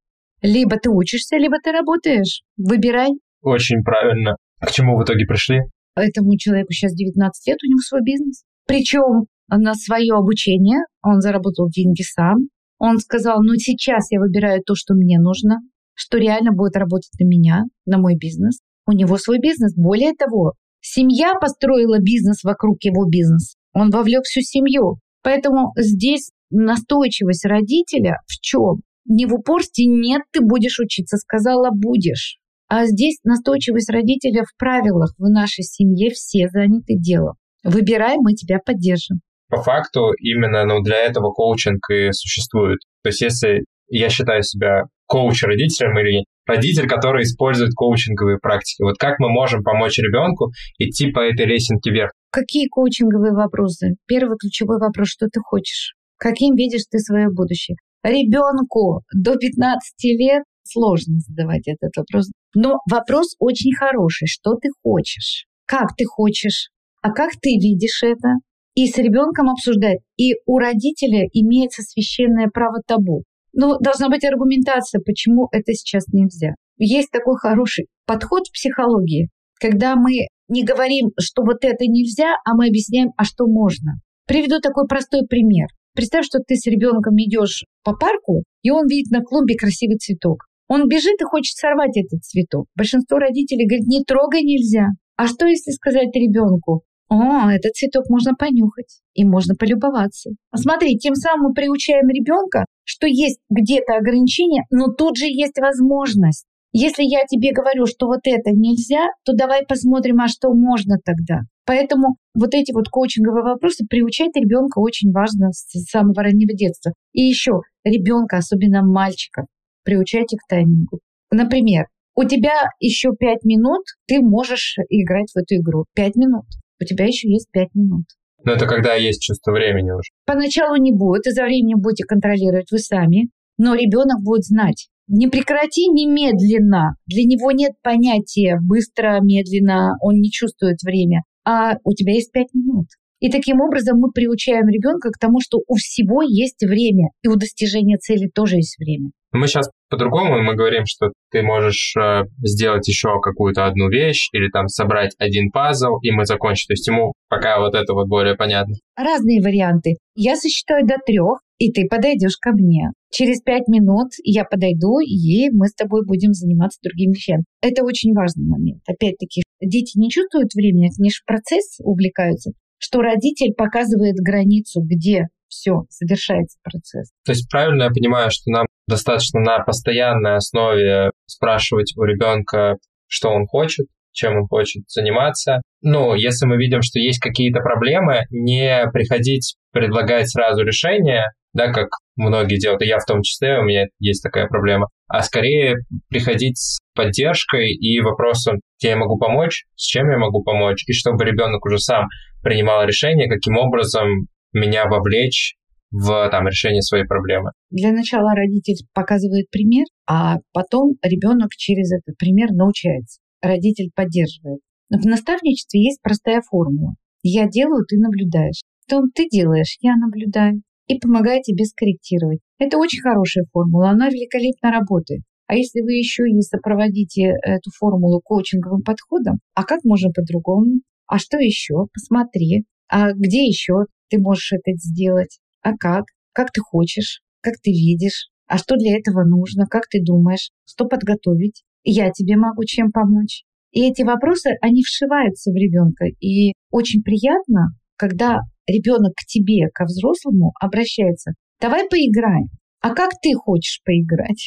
Либо 0.42 0.76
ты 0.76 0.90
учишься, 0.90 1.36
либо 1.36 1.56
ты 1.62 1.72
работаешь. 1.72 2.42
Выбирай. 2.56 3.10
Очень 3.42 3.82
правильно. 3.82 4.36
К 4.60 4.70
чему 4.70 4.98
в 4.98 5.04
итоге 5.04 5.24
пришли? 5.24 5.60
Этому 5.94 6.36
человеку 6.36 6.72
сейчас 6.72 6.94
19 6.94 7.46
лет, 7.46 7.58
у 7.62 7.66
него 7.66 7.78
свой 7.78 8.02
бизнес. 8.02 8.42
Причем 8.66 9.26
на 9.48 9.74
свое 9.74 10.14
обучение 10.14 10.80
он 11.02 11.20
заработал 11.20 11.68
деньги 11.68 12.02
сам. 12.02 12.48
Он 12.78 12.98
сказал, 12.98 13.42
ну 13.42 13.54
сейчас 13.54 14.10
я 14.10 14.18
выбираю 14.18 14.62
то, 14.64 14.74
что 14.74 14.94
мне 14.94 15.18
нужно, 15.20 15.58
что 15.94 16.18
реально 16.18 16.52
будет 16.52 16.76
работать 16.76 17.12
на 17.20 17.26
меня, 17.26 17.62
на 17.86 17.98
мой 17.98 18.16
бизнес. 18.16 18.60
У 18.86 18.92
него 18.92 19.18
свой 19.18 19.38
бизнес. 19.38 19.74
Более 19.76 20.12
того, 20.12 20.54
семья 20.80 21.34
построила 21.40 21.98
бизнес 22.00 22.42
вокруг 22.42 22.82
его 22.82 23.06
бизнеса. 23.08 23.56
Он 23.74 23.90
вовлек 23.90 24.24
всю 24.24 24.40
семью. 24.40 24.98
Поэтому 25.22 25.72
здесь 25.76 26.32
настойчивость 26.50 27.44
родителя 27.44 28.16
в 28.26 28.40
чем? 28.40 28.80
Не 29.06 29.26
в 29.26 29.34
упорстве 29.34 29.86
«нет, 29.86 30.22
ты 30.32 30.40
будешь 30.40 30.78
учиться», 30.78 31.16
сказала 31.16 31.70
«будешь». 31.72 32.38
А 32.68 32.86
здесь 32.86 33.18
настойчивость 33.24 33.90
родителя 33.90 34.44
в 34.44 34.56
правилах. 34.58 35.14
В 35.18 35.28
нашей 35.28 35.62
семье 35.62 36.10
все 36.10 36.48
заняты 36.48 36.96
делом. 36.96 37.34
Выбирай, 37.64 38.16
мы 38.18 38.32
тебя 38.32 38.58
поддержим. 38.64 39.20
По 39.48 39.62
факту 39.62 40.12
именно 40.18 40.64
ну, 40.64 40.80
для 40.80 40.96
этого 40.96 41.32
коучинг 41.32 41.90
и 41.90 42.12
существует. 42.12 42.78
То 43.02 43.08
есть 43.08 43.20
если 43.20 43.64
я 43.88 44.08
считаю 44.08 44.42
себя 44.42 44.84
коуч-родителем 45.06 45.98
или 45.98 46.24
родитель, 46.46 46.88
который 46.88 47.24
использует 47.24 47.72
коучинговые 47.74 48.38
практики. 48.38 48.82
Вот 48.82 48.96
как 48.98 49.18
мы 49.18 49.28
можем 49.28 49.62
помочь 49.62 49.98
ребенку 49.98 50.50
идти 50.78 51.10
по 51.10 51.20
этой 51.20 51.44
лесенке 51.44 51.90
вверх? 51.90 52.12
Какие 52.30 52.68
коучинговые 52.68 53.34
вопросы? 53.34 53.96
Первый 54.06 54.38
ключевой 54.38 54.78
вопрос, 54.78 55.08
что 55.08 55.26
ты 55.26 55.40
хочешь? 55.40 55.94
Каким 56.16 56.54
видишь 56.56 56.84
ты 56.90 56.98
свое 56.98 57.28
будущее? 57.28 57.76
Ребенку 58.02 59.02
до 59.14 59.36
15 59.36 60.04
лет 60.18 60.42
сложно 60.64 61.18
задавать 61.20 61.66
этот 61.66 61.90
вопрос. 61.96 62.30
Но 62.54 62.78
вопрос 62.90 63.34
очень 63.38 63.74
хороший. 63.74 64.26
Что 64.26 64.54
ты 64.54 64.68
хочешь? 64.82 65.46
Как 65.66 65.94
ты 65.96 66.04
хочешь? 66.04 66.70
А 67.00 67.10
как 67.10 67.32
ты 67.40 67.50
видишь 67.50 68.02
это? 68.02 68.34
И 68.74 68.88
с 68.88 68.96
ребенком 68.98 69.50
обсуждать. 69.50 69.98
И 70.16 70.34
у 70.46 70.58
родителя 70.58 71.26
имеется 71.32 71.82
священное 71.82 72.48
право 72.52 72.80
табу. 72.86 73.24
Но 73.52 73.78
должна 73.78 74.08
быть 74.08 74.24
аргументация, 74.24 75.00
почему 75.04 75.48
это 75.52 75.72
сейчас 75.74 76.06
нельзя. 76.08 76.54
Есть 76.78 77.10
такой 77.10 77.36
хороший 77.36 77.86
подход 78.06 78.46
в 78.48 78.52
психологии, 78.52 79.28
когда 79.60 79.94
мы 79.94 80.28
не 80.48 80.64
говорим, 80.64 81.10
что 81.20 81.42
вот 81.42 81.58
это 81.62 81.84
нельзя, 81.86 82.34
а 82.44 82.54
мы 82.54 82.68
объясняем, 82.68 83.10
а 83.16 83.24
что 83.24 83.46
можно. 83.46 83.92
Приведу 84.26 84.60
такой 84.60 84.86
простой 84.86 85.26
пример. 85.28 85.68
Представь, 85.94 86.24
что 86.24 86.38
ты 86.38 86.56
с 86.56 86.66
ребенком 86.66 87.16
идешь 87.16 87.64
по 87.84 87.94
парку, 87.94 88.44
и 88.62 88.70
он 88.70 88.86
видит 88.86 89.10
на 89.10 89.22
клумбе 89.22 89.56
красивый 89.56 89.98
цветок. 89.98 90.44
Он 90.68 90.88
бежит 90.88 91.20
и 91.20 91.24
хочет 91.24 91.56
сорвать 91.56 91.96
этот 91.96 92.24
цветок. 92.24 92.66
Большинство 92.74 93.18
родителей 93.18 93.66
говорит, 93.66 93.86
не 93.86 94.02
трогай 94.02 94.42
нельзя. 94.42 94.86
А 95.16 95.26
что 95.26 95.46
если 95.46 95.70
сказать 95.70 96.14
ребенку, 96.14 96.84
о, 97.10 97.50
этот 97.50 97.72
цветок 97.74 98.08
можно 98.08 98.32
понюхать 98.34 99.02
и 99.12 99.26
можно 99.26 99.54
полюбоваться. 99.54 100.30
Смотри, 100.54 100.96
тем 100.96 101.14
самым 101.14 101.48
мы 101.48 101.52
приучаем 101.52 102.08
ребенка, 102.08 102.64
что 102.84 103.06
есть 103.06 103.38
где-то 103.50 103.96
ограничения, 103.96 104.64
но 104.70 104.86
тут 104.86 105.18
же 105.18 105.26
есть 105.26 105.58
возможность. 105.60 106.46
Если 106.72 107.02
я 107.02 107.20
тебе 107.28 107.52
говорю, 107.52 107.86
что 107.86 108.06
вот 108.06 108.20
это 108.24 108.50
нельзя, 108.50 109.08
то 109.24 109.34
давай 109.34 109.66
посмотрим, 109.66 110.20
а 110.20 110.28
что 110.28 110.52
можно 110.54 110.96
тогда. 111.04 111.40
Поэтому 111.66 112.16
вот 112.34 112.54
эти 112.54 112.72
вот 112.72 112.88
коучинговые 112.88 113.44
вопросы 113.44 113.84
приучать 113.88 114.34
ребенка 114.34 114.78
очень 114.78 115.12
важно 115.12 115.52
с 115.52 115.66
самого 115.90 116.22
раннего 116.22 116.56
детства. 116.56 116.92
И 117.12 117.22
еще 117.22 117.60
ребенка, 117.84 118.38
особенно 118.38 118.82
мальчика, 118.82 119.44
приучайте 119.84 120.36
к 120.36 120.48
таймингу. 120.48 121.00
Например, 121.30 121.86
у 122.14 122.24
тебя 122.24 122.68
еще 122.80 123.10
пять 123.18 123.44
минут, 123.44 123.84
ты 124.06 124.20
можешь 124.20 124.76
играть 124.88 125.30
в 125.32 125.36
эту 125.36 125.56
игру. 125.56 125.84
Пять 125.94 126.16
минут. 126.16 126.44
У 126.80 126.84
тебя 126.84 127.06
еще 127.06 127.30
есть 127.30 127.48
пять 127.52 127.74
минут. 127.74 128.04
Но 128.44 128.52
это 128.52 128.66
когда 128.66 128.94
есть 128.94 129.22
чувство 129.22 129.52
времени 129.52 129.90
уже. 129.90 130.10
Поначалу 130.26 130.76
не 130.76 130.92
будет, 130.92 131.26
и 131.26 131.30
за 131.30 131.44
временем 131.44 131.80
будете 131.80 132.04
контролировать 132.04 132.70
вы 132.72 132.78
сами, 132.78 133.28
но 133.56 133.74
ребенок 133.74 134.22
будет 134.22 134.44
знать. 134.44 134.88
Не 135.14 135.26
прекрати 135.26 135.88
немедленно. 135.88 136.96
Для 137.06 137.24
него 137.24 137.52
нет 137.52 137.72
понятия 137.82 138.58
быстро, 138.62 139.20
медленно, 139.20 139.98
он 140.00 140.14
не 140.14 140.30
чувствует 140.30 140.78
время. 140.82 141.24
А 141.44 141.74
у 141.84 141.92
тебя 141.92 142.14
есть 142.14 142.32
пять 142.32 142.54
минут. 142.54 142.86
И 143.20 143.30
таким 143.30 143.60
образом 143.60 143.98
мы 143.98 144.10
приучаем 144.10 144.68
ребенка 144.68 145.10
к 145.10 145.18
тому, 145.18 145.38
что 145.40 145.58
у 145.68 145.74
всего 145.74 146.22
есть 146.22 146.64
время, 146.64 147.10
и 147.22 147.28
у 147.28 147.36
достижения 147.36 147.98
цели 147.98 148.30
тоже 148.34 148.56
есть 148.56 148.78
время. 148.78 149.10
Мы 149.32 149.46
сейчас 149.46 149.70
по-другому, 149.88 150.42
мы 150.42 150.54
говорим, 150.54 150.84
что 150.84 151.12
ты 151.30 151.42
можешь 151.42 151.94
э, 151.96 152.24
сделать 152.42 152.86
еще 152.86 153.18
какую-то 153.20 153.66
одну 153.66 153.88
вещь 153.88 154.28
или 154.32 154.50
там 154.50 154.68
собрать 154.68 155.14
один 155.18 155.50
пазл, 155.50 155.98
и 156.02 156.10
мы 156.10 156.26
закончим. 156.26 156.66
То 156.68 156.72
есть 156.74 156.86
ему 156.86 157.12
пока 157.28 157.58
вот 157.58 157.74
это 157.74 157.94
вот 157.94 158.08
более 158.08 158.36
понятно. 158.36 158.74
Разные 158.94 159.40
варианты. 159.40 159.96
Я 160.14 160.36
сосчитаю 160.36 160.86
до 160.86 160.96
трех, 161.06 161.40
и 161.56 161.72
ты 161.72 161.86
подойдешь 161.88 162.36
ко 162.38 162.52
мне. 162.52 162.90
Через 163.10 163.40
пять 163.40 163.68
минут 163.68 164.10
я 164.22 164.44
подойду, 164.44 164.98
и 165.00 165.48
мы 165.50 165.68
с 165.68 165.74
тобой 165.74 166.04
будем 166.04 166.32
заниматься 166.34 166.78
другими 166.82 167.12
вещами. 167.12 167.44
Это 167.62 167.84
очень 167.84 168.12
важный 168.14 168.46
момент. 168.46 168.82
Опять-таки, 168.86 169.42
дети 169.62 169.98
не 169.98 170.10
чувствуют 170.10 170.52
времени, 170.54 170.90
они 170.98 171.10
же 171.10 171.20
в 171.22 171.24
процесс 171.24 171.78
увлекаются, 171.80 172.52
что 172.78 173.00
родитель 173.00 173.54
показывает 173.54 174.16
границу, 174.16 174.82
где 174.82 175.28
все, 175.52 175.84
завершается 175.90 176.58
процесс. 176.64 177.10
То 177.24 177.32
есть 177.32 177.48
правильно 177.50 177.84
я 177.84 177.90
понимаю, 177.90 178.30
что 178.30 178.50
нам 178.50 178.66
достаточно 178.88 179.40
на 179.40 179.58
постоянной 179.60 180.36
основе 180.36 181.10
спрашивать 181.26 181.92
у 181.96 182.02
ребенка, 182.04 182.76
что 183.06 183.28
он 183.28 183.46
хочет, 183.46 183.86
чем 184.12 184.36
он 184.36 184.46
хочет 184.48 184.84
заниматься. 184.88 185.60
Ну, 185.82 186.14
если 186.14 186.46
мы 186.46 186.56
видим, 186.56 186.80
что 186.82 186.98
есть 186.98 187.20
какие-то 187.20 187.60
проблемы, 187.60 188.22
не 188.30 188.86
приходить 188.92 189.56
предлагать 189.72 190.30
сразу 190.30 190.62
решение, 190.62 191.26
да, 191.54 191.70
как 191.70 191.88
многие 192.16 192.58
делают, 192.58 192.82
и 192.82 192.86
я 192.86 192.98
в 192.98 193.04
том 193.04 193.20
числе, 193.22 193.58
у 193.58 193.62
меня 193.62 193.84
есть 193.98 194.22
такая 194.22 194.46
проблема, 194.46 194.88
а 195.06 195.22
скорее 195.22 195.76
приходить 196.08 196.58
с 196.58 196.78
поддержкой 196.94 197.72
и 197.72 198.00
вопросом, 198.00 198.60
где 198.78 198.90
я 198.90 198.96
могу 198.96 199.18
помочь, 199.18 199.64
с 199.76 199.84
чем 199.84 200.10
я 200.10 200.18
могу 200.18 200.42
помочь, 200.42 200.84
и 200.86 200.92
чтобы 200.92 201.24
ребенок 201.24 201.64
уже 201.66 201.78
сам 201.78 202.06
принимал 202.42 202.84
решение, 202.86 203.28
каким 203.28 203.56
образом 203.56 204.26
меня 204.52 204.86
вовлечь 204.86 205.56
в 205.90 206.28
там, 206.30 206.48
решение 206.48 206.82
своей 206.82 207.04
проблемы. 207.04 207.50
Для 207.70 207.92
начала 207.92 208.34
родитель 208.34 208.86
показывает 208.94 209.50
пример, 209.50 209.84
а 210.08 210.38
потом 210.52 210.94
ребенок 211.02 211.50
через 211.56 211.92
этот 211.92 212.16
пример 212.16 212.50
научается. 212.52 213.20
Родитель 213.42 213.90
поддерживает. 213.94 214.60
Но 214.88 214.98
в 214.98 215.04
наставничестве 215.04 215.82
есть 215.82 216.00
простая 216.02 216.40
формула. 216.42 216.94
Я 217.22 217.46
делаю, 217.46 217.84
ты 217.86 217.96
наблюдаешь. 217.98 218.62
Том 218.88 219.10
ты 219.14 219.28
делаешь, 219.28 219.76
я 219.80 219.96
наблюдаю. 219.96 220.62
И 220.88 220.98
помогаю 220.98 221.40
тебе 221.42 221.64
скорректировать. 221.64 222.40
Это 222.58 222.78
очень 222.78 223.00
хорошая 223.00 223.44
формула, 223.52 223.90
она 223.90 224.08
великолепно 224.08 224.70
работает. 224.70 225.22
А 225.46 225.54
если 225.54 225.80
вы 225.82 225.92
еще 225.92 226.24
и 226.24 226.40
сопроводите 226.40 227.34
эту 227.42 227.70
формулу 227.78 228.20
коучинговым 228.24 228.82
подходом, 228.82 229.38
а 229.54 229.64
как 229.64 229.84
можно 229.84 230.10
по-другому? 230.10 230.80
А 231.06 231.18
что 231.18 231.38
еще? 231.38 231.74
Посмотри. 231.92 232.64
А 232.88 233.12
где 233.12 233.44
еще 233.46 233.84
ты 234.12 234.18
можешь 234.20 234.52
это 234.52 234.76
сделать? 234.76 235.38
А 235.62 235.72
как? 235.72 236.04
Как 236.32 236.52
ты 236.52 236.60
хочешь? 236.60 237.22
Как 237.40 237.54
ты 237.62 237.70
видишь? 237.70 238.28
А 238.46 238.58
что 238.58 238.76
для 238.76 238.98
этого 238.98 239.24
нужно? 239.24 239.66
Как 239.66 239.88
ты 239.88 240.02
думаешь? 240.04 240.50
Что 240.66 240.84
подготовить? 240.84 241.64
Я 241.82 242.10
тебе 242.10 242.36
могу 242.36 242.64
чем 242.64 242.92
помочь? 242.92 243.44
И 243.70 243.88
эти 243.88 244.02
вопросы, 244.02 244.50
они 244.60 244.82
вшиваются 244.82 245.50
в 245.50 245.56
ребенка. 245.56 246.04
И 246.20 246.52
очень 246.70 247.02
приятно, 247.02 247.68
когда 247.96 248.40
ребенок 248.66 249.14
к 249.16 249.26
тебе, 249.26 249.68
ко 249.72 249.84
взрослому, 249.84 250.52
обращается. 250.60 251.32
Давай 251.58 251.88
поиграем. 251.88 252.48
А 252.80 252.94
как 252.94 253.12
ты 253.22 253.32
хочешь 253.34 253.80
поиграть? 253.84 254.44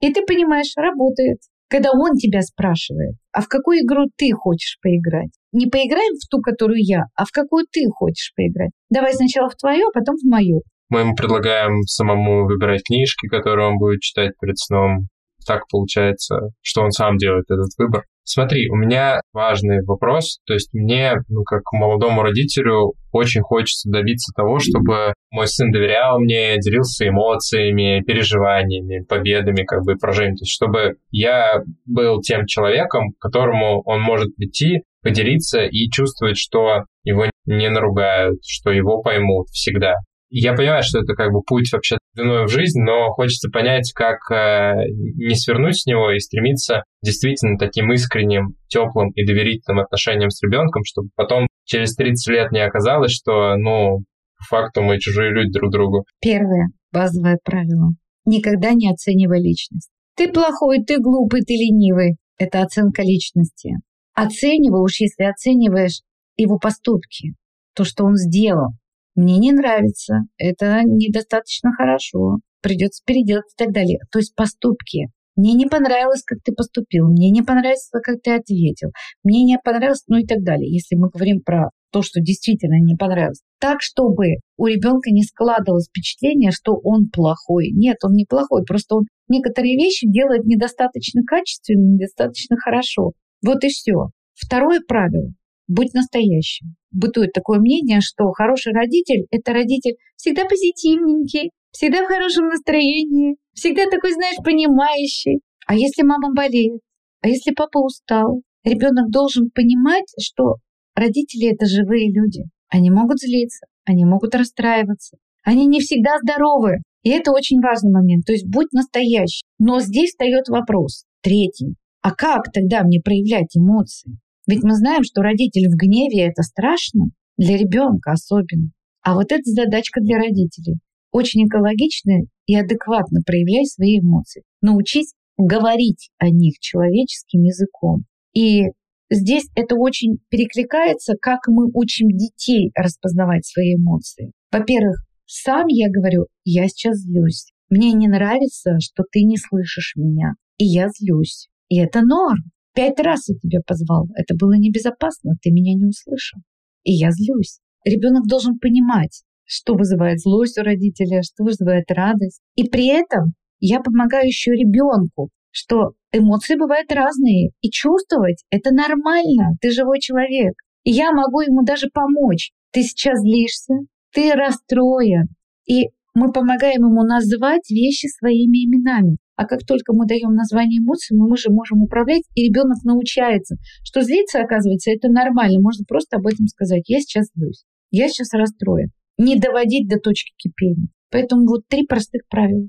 И 0.00 0.12
ты 0.12 0.22
понимаешь, 0.26 0.72
работает. 0.76 1.38
Когда 1.68 1.90
он 1.92 2.16
тебя 2.16 2.42
спрашивает, 2.42 3.16
а 3.32 3.40
в 3.40 3.48
какую 3.48 3.78
игру 3.80 4.04
ты 4.16 4.30
хочешь 4.32 4.78
поиграть? 4.82 5.30
Не 5.52 5.66
поиграем 5.66 6.14
в 6.14 6.28
ту, 6.28 6.40
которую 6.40 6.78
я, 6.80 7.04
а 7.16 7.24
в 7.24 7.30
какую 7.32 7.66
ты 7.70 7.86
хочешь 7.90 8.32
поиграть. 8.36 8.70
Давай 8.90 9.14
сначала 9.14 9.48
в 9.48 9.56
твою, 9.56 9.88
а 9.88 9.92
потом 9.92 10.16
в 10.16 10.28
мою. 10.28 10.62
Мы 10.90 11.00
ему 11.00 11.14
предлагаем 11.14 11.82
самому 11.82 12.46
выбирать 12.46 12.82
книжки, 12.84 13.26
которые 13.26 13.68
он 13.68 13.78
будет 13.78 14.00
читать 14.00 14.32
перед 14.40 14.58
сном. 14.58 15.08
Так 15.46 15.62
получается, 15.70 16.50
что 16.62 16.82
он 16.82 16.90
сам 16.90 17.16
делает 17.16 17.44
этот 17.50 17.70
выбор. 17.78 18.04
Смотри, 18.26 18.70
у 18.70 18.74
меня 18.74 19.20
важный 19.34 19.84
вопрос. 19.84 20.38
То 20.46 20.54
есть 20.54 20.72
мне, 20.72 21.12
ну, 21.28 21.42
как 21.44 21.60
молодому 21.72 22.22
родителю, 22.22 22.94
очень 23.12 23.42
хочется 23.42 23.90
добиться 23.90 24.32
того, 24.34 24.58
чтобы 24.58 25.12
мой 25.30 25.46
сын 25.46 25.70
доверял 25.70 26.18
мне, 26.18 26.56
делился 26.58 27.06
эмоциями, 27.06 28.02
переживаниями, 28.02 29.04
победами, 29.04 29.64
как 29.64 29.82
бы 29.84 29.96
поражениями. 29.96 30.36
То 30.36 30.42
есть 30.42 30.54
чтобы 30.54 30.96
я 31.10 31.62
был 31.84 32.22
тем 32.22 32.46
человеком, 32.46 33.10
к 33.12 33.20
которому 33.20 33.82
он 33.84 34.00
может 34.00 34.34
прийти, 34.36 34.82
поделиться 35.02 35.60
и 35.60 35.90
чувствовать, 35.90 36.38
что 36.38 36.84
его 37.04 37.26
не 37.44 37.68
наругают, 37.68 38.38
что 38.42 38.70
его 38.70 39.02
поймут 39.02 39.48
всегда. 39.48 39.96
Я 40.36 40.52
понимаю, 40.54 40.82
что 40.82 40.98
это 40.98 41.14
как 41.14 41.30
бы 41.30 41.42
путь 41.42 41.72
вообще 41.72 41.96
длиной 42.14 42.46
в 42.46 42.48
жизнь, 42.48 42.80
но 42.80 43.10
хочется 43.10 43.50
понять, 43.50 43.92
как 43.94 44.18
э, 44.32 44.84
не 45.14 45.36
свернуть 45.36 45.80
с 45.80 45.86
него 45.86 46.10
и 46.10 46.18
стремиться 46.18 46.82
действительно 47.04 47.56
таким 47.56 47.92
искренним, 47.92 48.56
теплым 48.66 49.10
и 49.10 49.24
доверительным 49.24 49.78
отношениям 49.78 50.30
с 50.30 50.42
ребенком, 50.42 50.82
чтобы 50.84 51.10
потом 51.14 51.46
через 51.64 51.94
30 51.94 52.32
лет 52.32 52.50
не 52.50 52.58
оказалось, 52.58 53.12
что, 53.12 53.54
ну, 53.54 54.00
по 54.36 54.44
факту 54.56 54.82
мы 54.82 54.98
чужие 54.98 55.30
люди 55.30 55.52
друг 55.52 55.70
другу. 55.70 56.04
Первое 56.20 56.70
базовое 56.90 57.38
правило. 57.44 57.90
Никогда 58.24 58.72
не 58.72 58.90
оценивай 58.90 59.40
личность. 59.40 59.90
Ты 60.16 60.32
плохой, 60.32 60.82
ты 60.84 60.98
глупый, 60.98 61.42
ты 61.42 61.54
ленивый. 61.54 62.16
Это 62.38 62.62
оценка 62.62 63.02
личности. 63.02 63.74
Оценивай 64.14 64.82
уж, 64.82 64.98
если 64.98 65.22
оцениваешь 65.30 66.00
его 66.36 66.58
поступки. 66.58 67.34
то, 67.76 67.84
что 67.84 68.04
он 68.04 68.16
сделал. 68.16 68.72
Мне 69.14 69.38
не 69.38 69.52
нравится, 69.52 70.22
это 70.38 70.82
недостаточно 70.84 71.72
хорошо, 71.72 72.38
придется 72.62 73.02
переделать 73.06 73.46
и 73.56 73.64
так 73.64 73.72
далее. 73.72 74.00
То 74.10 74.18
есть 74.18 74.34
поступки. 74.34 75.08
Мне 75.36 75.54
не 75.54 75.66
понравилось, 75.66 76.22
как 76.24 76.38
ты 76.44 76.52
поступил, 76.52 77.08
мне 77.08 77.30
не 77.30 77.42
понравилось, 77.42 77.90
как 77.90 78.22
ты 78.22 78.34
ответил, 78.34 78.90
мне 79.24 79.42
не 79.42 79.58
понравилось, 79.58 80.04
ну 80.06 80.18
и 80.18 80.24
так 80.24 80.42
далее. 80.42 80.72
Если 80.72 80.94
мы 80.94 81.08
говорим 81.08 81.40
про 81.40 81.70
то, 81.94 82.02
что 82.02 82.20
действительно 82.20 82.82
не 82.82 82.96
понравилось. 82.96 83.40
Так, 83.60 83.80
чтобы 83.80 84.38
у 84.56 84.66
ребенка 84.66 85.10
не 85.10 85.22
складывалось 85.22 85.86
впечатление, 85.86 86.50
что 86.50 86.72
он 86.82 87.08
плохой. 87.08 87.70
Нет, 87.70 87.98
он 88.02 88.14
не 88.14 88.24
плохой, 88.24 88.64
просто 88.64 88.96
он 88.96 89.04
некоторые 89.28 89.76
вещи 89.76 90.08
делает 90.08 90.44
недостаточно 90.44 91.22
качественно, 91.24 91.94
недостаточно 91.94 92.56
хорошо. 92.56 93.12
Вот 93.46 93.62
и 93.62 93.68
все. 93.68 94.10
Второе 94.34 94.80
правило– 94.86 95.30
быть 95.66 95.94
настоящим. 95.94 96.74
Бытует 96.90 97.32
такое 97.32 97.58
мнение, 97.58 98.00
что 98.00 98.30
хороший 98.32 98.72
родитель– 98.72 99.26
это 99.30 99.52
родитель 99.52 99.96
всегда 100.16 100.44
позитивненький, 100.44 101.50
всегда 101.70 102.04
в 102.04 102.06
хорошем 102.06 102.46
настроении, 102.46 103.36
всегда 103.52 103.84
такой, 103.86 104.12
знаешь, 104.12 104.36
понимающий. 104.44 105.40
А 105.66 105.74
если 105.74 106.02
мама 106.02 106.32
болеет? 106.34 106.80
А 107.20 107.28
если 107.28 107.52
папа 107.52 107.78
устал? 107.78 108.42
Ребенок 108.64 109.10
должен 109.10 109.50
понимать, 109.50 110.06
что 110.20 110.56
родители 110.94 111.52
это 111.52 111.66
живые 111.66 112.12
люди. 112.12 112.44
Они 112.68 112.90
могут 112.90 113.18
злиться, 113.18 113.66
они 113.84 114.04
могут 114.04 114.34
расстраиваться. 114.34 115.16
Они 115.42 115.66
не 115.66 115.80
всегда 115.80 116.18
здоровы. 116.22 116.78
И 117.02 117.10
это 117.10 117.32
очень 117.32 117.60
важный 117.60 117.92
момент. 117.92 118.24
То 118.24 118.32
есть 118.32 118.46
будь 118.46 118.72
настоящий. 118.72 119.42
Но 119.58 119.80
здесь 119.80 120.10
встает 120.10 120.48
вопрос. 120.48 121.04
Третий. 121.22 121.74
А 122.00 122.12
как 122.12 122.50
тогда 122.52 122.82
мне 122.82 123.00
проявлять 123.00 123.56
эмоции? 123.56 124.18
Ведь 124.46 124.62
мы 124.62 124.74
знаем, 124.74 125.02
что 125.04 125.22
родитель 125.22 125.68
в 125.68 125.76
гневе 125.76 126.26
это 126.28 126.42
страшно, 126.42 127.06
для 127.36 127.56
ребенка 127.56 128.12
особенно. 128.12 128.70
А 129.02 129.14
вот 129.14 129.32
это 129.32 129.42
задачка 129.44 130.00
для 130.00 130.16
родителей. 130.16 130.78
Очень 131.12 131.46
экологично 131.46 132.26
и 132.46 132.56
адекватно 132.56 133.20
проявляй 133.24 133.66
свои 133.66 134.00
эмоции. 134.00 134.42
Научись 134.60 135.14
говорить 135.36 136.10
о 136.18 136.28
них 136.30 136.58
человеческим 136.58 137.42
языком. 137.42 138.04
И 138.34 138.64
здесь 139.10 139.48
это 139.54 139.76
очень 139.76 140.18
перекликается, 140.28 141.14
как 141.20 141.46
мы 141.48 141.70
учим 141.72 142.08
детей 142.08 142.70
распознавать 142.74 143.46
свои 143.46 143.74
эмоции. 143.74 144.32
Во-первых, 144.50 145.04
сам 145.26 145.66
я 145.68 145.88
говорю, 145.90 146.26
я 146.44 146.68
сейчас 146.68 146.98
злюсь. 146.98 147.52
Мне 147.70 147.92
не 147.92 148.08
нравится, 148.08 148.78
что 148.80 149.04
ты 149.10 149.22
не 149.22 149.36
слышишь 149.36 149.94
меня. 149.96 150.34
И 150.58 150.64
я 150.64 150.88
злюсь. 150.88 151.48
И 151.68 151.78
это 151.78 152.02
норм. 152.02 152.50
Пять 152.74 152.98
раз 153.00 153.28
я 153.28 153.36
тебя 153.36 153.60
позвал. 153.66 154.08
Это 154.16 154.34
было 154.34 154.54
небезопасно. 154.54 155.34
Ты 155.42 155.50
меня 155.50 155.74
не 155.74 155.86
услышал. 155.86 156.40
И 156.82 156.92
я 156.92 157.10
злюсь. 157.10 157.60
Ребенок 157.84 158.26
должен 158.26 158.58
понимать, 158.58 159.22
что 159.44 159.74
вызывает 159.74 160.20
злость 160.20 160.58
у 160.58 160.62
родителя, 160.62 161.22
что 161.22 161.44
вызывает 161.44 161.90
радость. 161.90 162.40
И 162.56 162.68
при 162.68 162.88
этом 162.88 163.34
я 163.60 163.80
помогаю 163.80 164.26
еще 164.26 164.52
ребенку, 164.52 165.30
что 165.50 165.92
эмоции 166.12 166.56
бывают 166.56 166.90
разные. 166.92 167.50
И 167.60 167.70
чувствовать 167.70 168.42
это 168.50 168.74
нормально. 168.74 169.56
Ты 169.60 169.70
живой 169.70 170.00
человек. 170.00 170.54
И 170.82 170.90
я 170.90 171.12
могу 171.12 171.40
ему 171.42 171.62
даже 171.64 171.88
помочь. 171.92 172.50
Ты 172.72 172.82
сейчас 172.82 173.20
злишься, 173.20 173.74
ты 174.12 174.32
расстроен. 174.32 175.28
И 175.66 175.90
мы 176.14 176.32
помогаем 176.32 176.82
ему 176.82 177.04
назвать 177.04 177.70
вещи 177.70 178.06
своими 178.06 178.66
именами. 178.66 179.18
А 179.36 179.46
как 179.46 179.66
только 179.66 179.92
мы 179.92 180.06
даем 180.06 180.34
название 180.34 180.78
эмоций, 180.78 181.16
мы 181.16 181.36
же 181.36 181.50
можем 181.50 181.82
управлять, 181.82 182.22
и 182.34 182.46
ребенок 182.46 182.84
научается, 182.84 183.56
что 183.82 184.02
злиться, 184.02 184.40
оказывается, 184.40 184.92
это 184.92 185.08
нормально. 185.08 185.60
Можно 185.60 185.84
просто 185.86 186.16
об 186.16 186.26
этом 186.26 186.46
сказать. 186.46 186.84
Я 186.86 187.00
сейчас 187.00 187.26
злюсь. 187.34 187.64
Я 187.90 188.08
сейчас 188.08 188.32
расстроен. 188.32 188.90
Не 189.18 189.36
доводить 189.38 189.88
до 189.88 189.98
точки 189.98 190.32
кипения. 190.36 190.88
Поэтому 191.10 191.46
вот 191.46 191.62
три 191.68 191.84
простых 191.86 192.22
правила. 192.28 192.68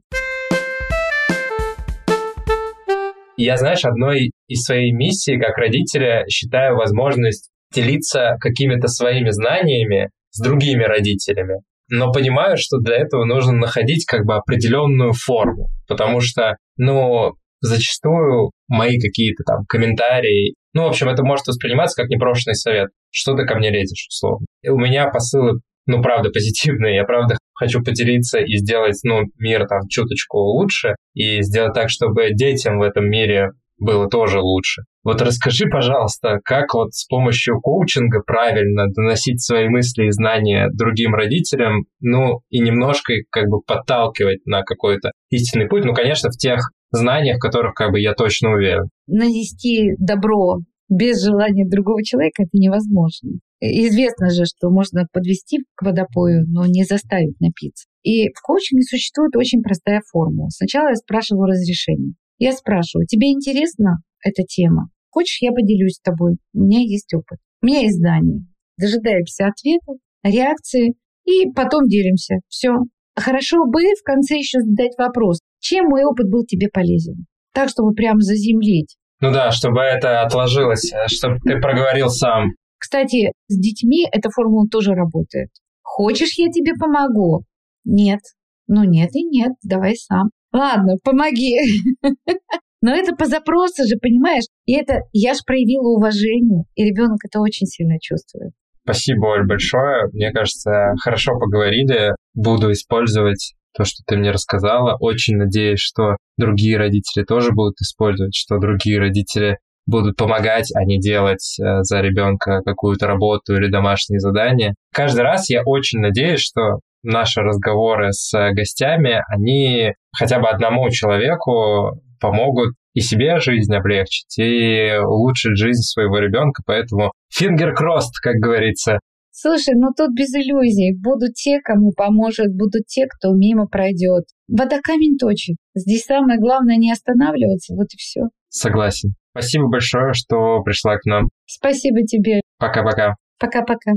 Я, 3.38 3.58
знаешь, 3.58 3.84
одной 3.84 4.32
из 4.48 4.62
своей 4.62 4.92
миссий 4.92 5.38
как 5.38 5.58
родителя 5.58 6.26
считаю 6.30 6.78
возможность 6.78 7.50
делиться 7.74 8.38
какими-то 8.40 8.88
своими 8.88 9.30
знаниями 9.30 10.10
с 10.32 10.42
другими 10.42 10.84
родителями. 10.84 11.62
Но 11.90 12.12
понимаю, 12.12 12.58
что 12.58 12.78
для 12.80 12.98
этого 12.98 13.26
нужно 13.26 13.54
находить 13.54 14.06
как 14.06 14.26
бы 14.26 14.36
определенную 14.36 15.14
форму, 15.14 15.70
потому 15.88 16.20
что, 16.20 16.58
ну, 16.78 17.34
зачастую 17.62 18.52
мои 18.68 19.00
какие-то 19.00 19.44
там 19.44 19.66
комментарии, 19.68 20.56
ну, 20.74 20.84
в 20.84 20.88
общем, 20.88 21.08
это 21.08 21.24
может 21.24 21.48
восприниматься 21.48 22.02
как 22.02 22.10
непрошенный 22.10 22.56
совет. 22.56 22.90
Что 23.10 23.34
ты 23.34 23.46
ко 23.46 23.56
мне 23.56 23.70
лезешь, 23.70 24.08
условно. 24.10 24.46
И 24.62 24.68
у 24.68 24.78
меня 24.78 25.08
посылы, 25.08 25.62
ну, 25.86 26.02
правда, 26.02 26.30
позитивные. 26.30 26.96
Я, 26.96 27.06
правда, 27.06 27.38
хочу 27.54 27.82
поделиться 27.82 28.40
и 28.40 28.58
сделать, 28.58 29.00
ну, 29.04 29.22
мир 29.40 29.68
там 29.68 29.88
чуточку 29.88 30.38
лучше, 30.38 30.96
и 31.14 31.42
сделать 31.42 31.74
так, 31.74 31.90
чтобы 31.90 32.32
детям 32.34 32.80
в 32.80 32.82
этом 32.82 33.10
мире 33.10 33.52
было 33.78 34.10
тоже 34.10 34.40
лучше. 34.40 34.84
Вот 35.04 35.22
расскажи, 35.22 35.66
пожалуйста, 35.68 36.40
как 36.44 36.74
вот 36.74 36.94
с 36.94 37.06
помощью 37.06 37.60
коучинга 37.62 38.22
правильно 38.26 38.88
доносить 38.88 39.42
свои 39.42 39.68
мысли 39.68 40.06
и 40.06 40.12
знания 40.12 40.70
другим 40.74 41.14
родителям, 41.14 41.86
ну 42.00 42.42
и 42.50 42.60
немножко 42.60 43.14
их 43.14 43.26
как 43.30 43.48
бы 43.48 43.62
подталкивать 43.62 44.46
на 44.46 44.64
какой-то 44.64 45.12
истинный 45.30 45.68
путь, 45.68 45.86
ну, 45.86 45.94
конечно, 45.94 46.30
в 46.30 46.38
тех 46.38 46.72
знаниях, 46.92 47.38
в 47.38 47.42
которых 47.42 47.74
как 47.74 47.92
бы 47.92 48.00
я 48.00 48.14
точно 48.14 48.54
уверен. 48.54 48.90
Нанести 49.08 49.92
добро 50.00 50.60
без 50.90 51.24
желания 51.24 51.68
другого 51.68 52.04
человека 52.04 52.44
это 52.44 52.52
невозможно. 52.54 53.40
Известно 53.60 54.30
же, 54.30 54.46
что 54.46 54.70
можно 54.70 55.08
подвести 55.12 55.60
к 55.76 55.84
водопою, 55.84 56.46
но 56.48 56.66
не 56.66 56.84
заставить 56.84 57.40
напиться. 57.40 57.88
И 58.04 58.30
в 58.30 58.42
коучинге 58.42 58.84
существует 58.84 59.36
очень 59.36 59.62
простая 59.62 60.02
формула. 60.12 60.50
Сначала 60.50 60.90
я 60.90 60.96
спрашиваю 60.96 61.48
разрешение. 61.48 62.14
Я 62.38 62.52
спрашиваю, 62.52 63.06
тебе 63.08 63.32
интересна 63.32 63.98
эта 64.24 64.44
тема? 64.44 64.90
Хочешь, 65.10 65.42
я 65.42 65.52
поделюсь 65.52 65.96
с 65.96 66.02
тобой? 66.02 66.38
У 66.54 66.60
меня 66.60 66.82
есть 66.82 67.14
опыт, 67.14 67.40
у 67.62 67.68
меня 67.68 67.82
есть 67.82 67.98
знания. 67.98 68.46
Дожидаемся 68.78 69.48
ответа, 69.48 69.94
реакции 70.24 70.96
и 71.24 71.50
потом 71.56 71.88
делимся. 71.88 72.36
Все. 72.50 72.72
Хорошо 73.16 73.66
бы 73.66 73.82
в 73.98 74.04
конце 74.04 74.38
еще 74.38 74.60
задать 74.60 74.92
вопрос, 74.98 75.40
чем 75.60 75.86
мой 75.86 76.04
опыт 76.04 76.30
был 76.30 76.44
тебе 76.44 76.68
полезен? 76.68 77.26
Так, 77.54 77.70
чтобы 77.70 77.94
прям 77.94 78.20
заземлить. 78.20 78.98
Ну 79.22 79.32
да, 79.32 79.52
чтобы 79.52 79.80
это 79.80 80.22
отложилось, 80.22 80.92
э, 80.92 81.08
чтобы 81.08 81.40
ты 81.40 81.60
проговорил 81.62 82.10
сам. 82.10 82.50
Кстати, 82.78 83.32
с 83.48 83.58
детьми 83.58 84.06
эта 84.12 84.30
формула 84.30 84.68
тоже 84.70 84.92
работает. 84.92 85.50
Хочешь, 85.82 86.38
я 86.38 86.50
тебе 86.50 86.74
помогу? 86.78 87.46
Нет. 87.86 88.20
Ну 88.68 88.84
нет 88.84 89.16
и 89.16 89.24
нет, 89.24 89.54
давай 89.64 89.96
сам. 89.96 90.30
Ладно, 90.56 90.94
помоги. 91.04 91.58
Но 92.82 92.96
это 92.96 93.14
по 93.16 93.26
запросу 93.26 93.84
же, 93.88 93.98
понимаешь? 94.02 94.46
И 94.66 94.74
это 94.74 95.02
я 95.12 95.34
же 95.34 95.40
проявила 95.46 95.90
уважение, 95.98 96.64
и 96.76 96.86
ребенок 96.86 97.18
это 97.26 97.42
очень 97.42 97.66
сильно 97.66 97.96
чувствует. 98.00 98.54
Спасибо, 98.84 99.26
Оль, 99.26 99.46
большое. 99.46 100.08
Мне 100.14 100.32
кажется, 100.32 100.94
хорошо 101.02 101.34
поговорили. 101.40 102.12
Буду 102.36 102.72
использовать 102.72 103.56
то, 103.76 103.84
что 103.84 104.04
ты 104.08 104.16
мне 104.16 104.32
рассказала. 104.32 104.96
Очень 105.00 105.38
надеюсь, 105.38 105.80
что 105.80 106.16
другие 106.38 106.78
родители 106.78 107.24
тоже 107.26 107.52
будут 107.52 107.76
использовать, 107.82 108.36
что 108.36 108.58
другие 108.60 109.00
родители 109.00 109.58
будут 109.88 110.16
помогать, 110.16 110.72
а 110.76 110.86
не 110.86 111.00
делать 111.00 111.58
э, 111.60 111.82
за 111.82 112.00
ребенка 112.02 112.62
какую-то 112.64 113.08
работу 113.08 113.56
или 113.56 113.70
домашние 113.70 114.20
задания. 114.20 114.74
Каждый 114.94 115.22
раз 115.22 115.50
я 115.50 115.64
очень 115.64 116.00
надеюсь, 116.00 116.40
что 116.40 116.80
наши 117.06 117.42
разговоры 117.42 118.12
с 118.12 118.32
гостями, 118.54 119.22
они 119.28 119.94
хотя 120.18 120.40
бы 120.40 120.50
одному 120.50 120.90
человеку 120.90 122.02
помогут 122.20 122.76
и 122.94 123.02
себе 123.02 123.40
жизнь 123.40 123.74
облегчить, 123.74 124.38
и 124.40 124.98
улучшить 124.98 125.58
жизнь 125.58 125.82
своего 125.82 126.18
ребенка. 126.20 126.64
Поэтому 126.66 127.12
crossed, 127.42 128.16
как 128.22 128.36
говорится. 128.36 129.00
Слушай, 129.32 129.74
ну 129.76 129.90
тут 129.96 130.12
без 130.16 130.34
иллюзий. 130.34 130.98
Будут 130.98 131.34
те, 131.34 131.60
кому 131.62 131.92
поможет, 131.92 132.56
будут 132.56 132.88
те, 132.88 133.06
кто 133.06 133.34
мимо 133.34 133.68
пройдет. 133.68 134.24
Вода 134.48 134.80
камень 134.82 135.18
точит. 135.18 135.58
Здесь 135.76 136.06
самое 136.06 136.40
главное 136.40 136.78
не 136.78 136.92
останавливаться, 136.92 137.76
вот 137.76 137.88
и 137.94 137.98
все. 137.98 138.22
Согласен. 138.48 139.14
Спасибо 139.32 139.68
большое, 139.68 140.14
что 140.14 140.62
пришла 140.64 140.96
к 140.96 141.04
нам. 141.06 141.28
Спасибо 141.46 142.04
тебе. 142.04 142.40
Пока-пока. 142.58 143.16
Пока-пока. 143.38 143.92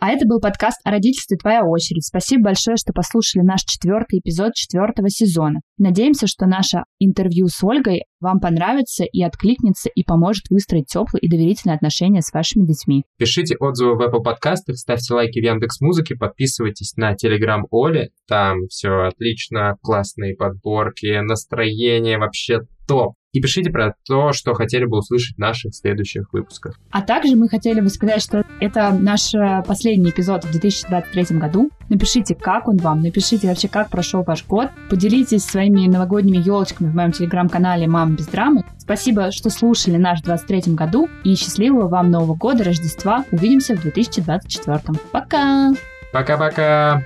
А 0.00 0.08
это 0.12 0.26
был 0.26 0.40
подкаст 0.40 0.80
о 0.82 0.92
родительстве 0.92 1.36
«Твоя 1.36 1.62
очередь». 1.62 2.06
Спасибо 2.06 2.44
большое, 2.44 2.78
что 2.78 2.94
послушали 2.94 3.42
наш 3.42 3.64
четвертый 3.64 4.20
эпизод 4.20 4.54
четвертого 4.54 5.10
сезона. 5.10 5.60
Надеемся, 5.80 6.26
что 6.26 6.44
наше 6.44 6.84
интервью 6.98 7.48
с 7.48 7.64
Ольгой 7.64 8.02
вам 8.20 8.38
понравится 8.38 9.04
и 9.04 9.22
откликнется, 9.22 9.88
и 9.88 10.04
поможет 10.04 10.50
выстроить 10.50 10.88
теплые 10.88 11.22
и 11.22 11.28
доверительные 11.30 11.74
отношения 11.74 12.20
с 12.20 12.34
вашими 12.34 12.66
детьми. 12.66 13.04
Пишите 13.16 13.56
отзывы 13.56 13.96
в 13.96 14.02
Apple 14.02 14.22
подкастах, 14.22 14.76
ставьте 14.76 15.14
лайки 15.14 15.40
в 15.40 15.42
Яндекс 15.42 15.80
Музыке, 15.80 16.16
подписывайтесь 16.16 16.98
на 16.98 17.14
Телеграм 17.14 17.64
Оли, 17.70 18.10
там 18.28 18.66
все 18.68 18.90
отлично, 19.06 19.78
классные 19.80 20.36
подборки, 20.36 21.18
настроение 21.22 22.18
вообще 22.18 22.60
топ. 22.86 23.14
И 23.32 23.40
пишите 23.40 23.70
про 23.70 23.94
то, 24.04 24.32
что 24.32 24.54
хотели 24.54 24.84
бы 24.84 24.98
услышать 24.98 25.36
в 25.36 25.38
наших 25.38 25.72
следующих 25.74 26.32
выпусках. 26.32 26.76
А 26.90 27.00
также 27.00 27.36
мы 27.36 27.48
хотели 27.48 27.80
бы 27.80 27.88
сказать, 27.88 28.20
что 28.20 28.44
это 28.60 28.90
наш 28.92 29.32
э, 29.34 29.62
последний 29.64 30.10
эпизод 30.10 30.44
в 30.44 30.50
2023 30.50 31.38
году. 31.38 31.70
Напишите, 31.88 32.34
как 32.34 32.66
он 32.66 32.78
вам, 32.78 33.02
напишите 33.02 33.46
вообще, 33.46 33.68
как 33.68 33.90
прошел 33.90 34.24
ваш 34.24 34.44
год. 34.44 34.70
Поделитесь 34.90 35.44
своими 35.44 35.69
новогодними 35.70 36.36
елочками 36.36 36.90
в 36.90 36.94
моем 36.94 37.12
телеграм-канале 37.12 37.86
«Мама 37.86 38.14
без 38.14 38.26
драмы». 38.26 38.64
Спасибо, 38.78 39.30
что 39.30 39.50
слушали 39.50 39.96
наш 39.96 40.20
в 40.20 40.24
2023 40.24 40.74
году. 40.74 41.08
И 41.24 41.34
счастливого 41.34 41.88
вам 41.88 42.10
Нового 42.10 42.34
года, 42.34 42.64
Рождества. 42.64 43.24
Увидимся 43.30 43.76
в 43.76 43.82
2024. 43.82 44.80
Пока! 45.12 45.72
Пока-пока! 46.12 47.02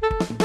Да-да. 0.00 0.41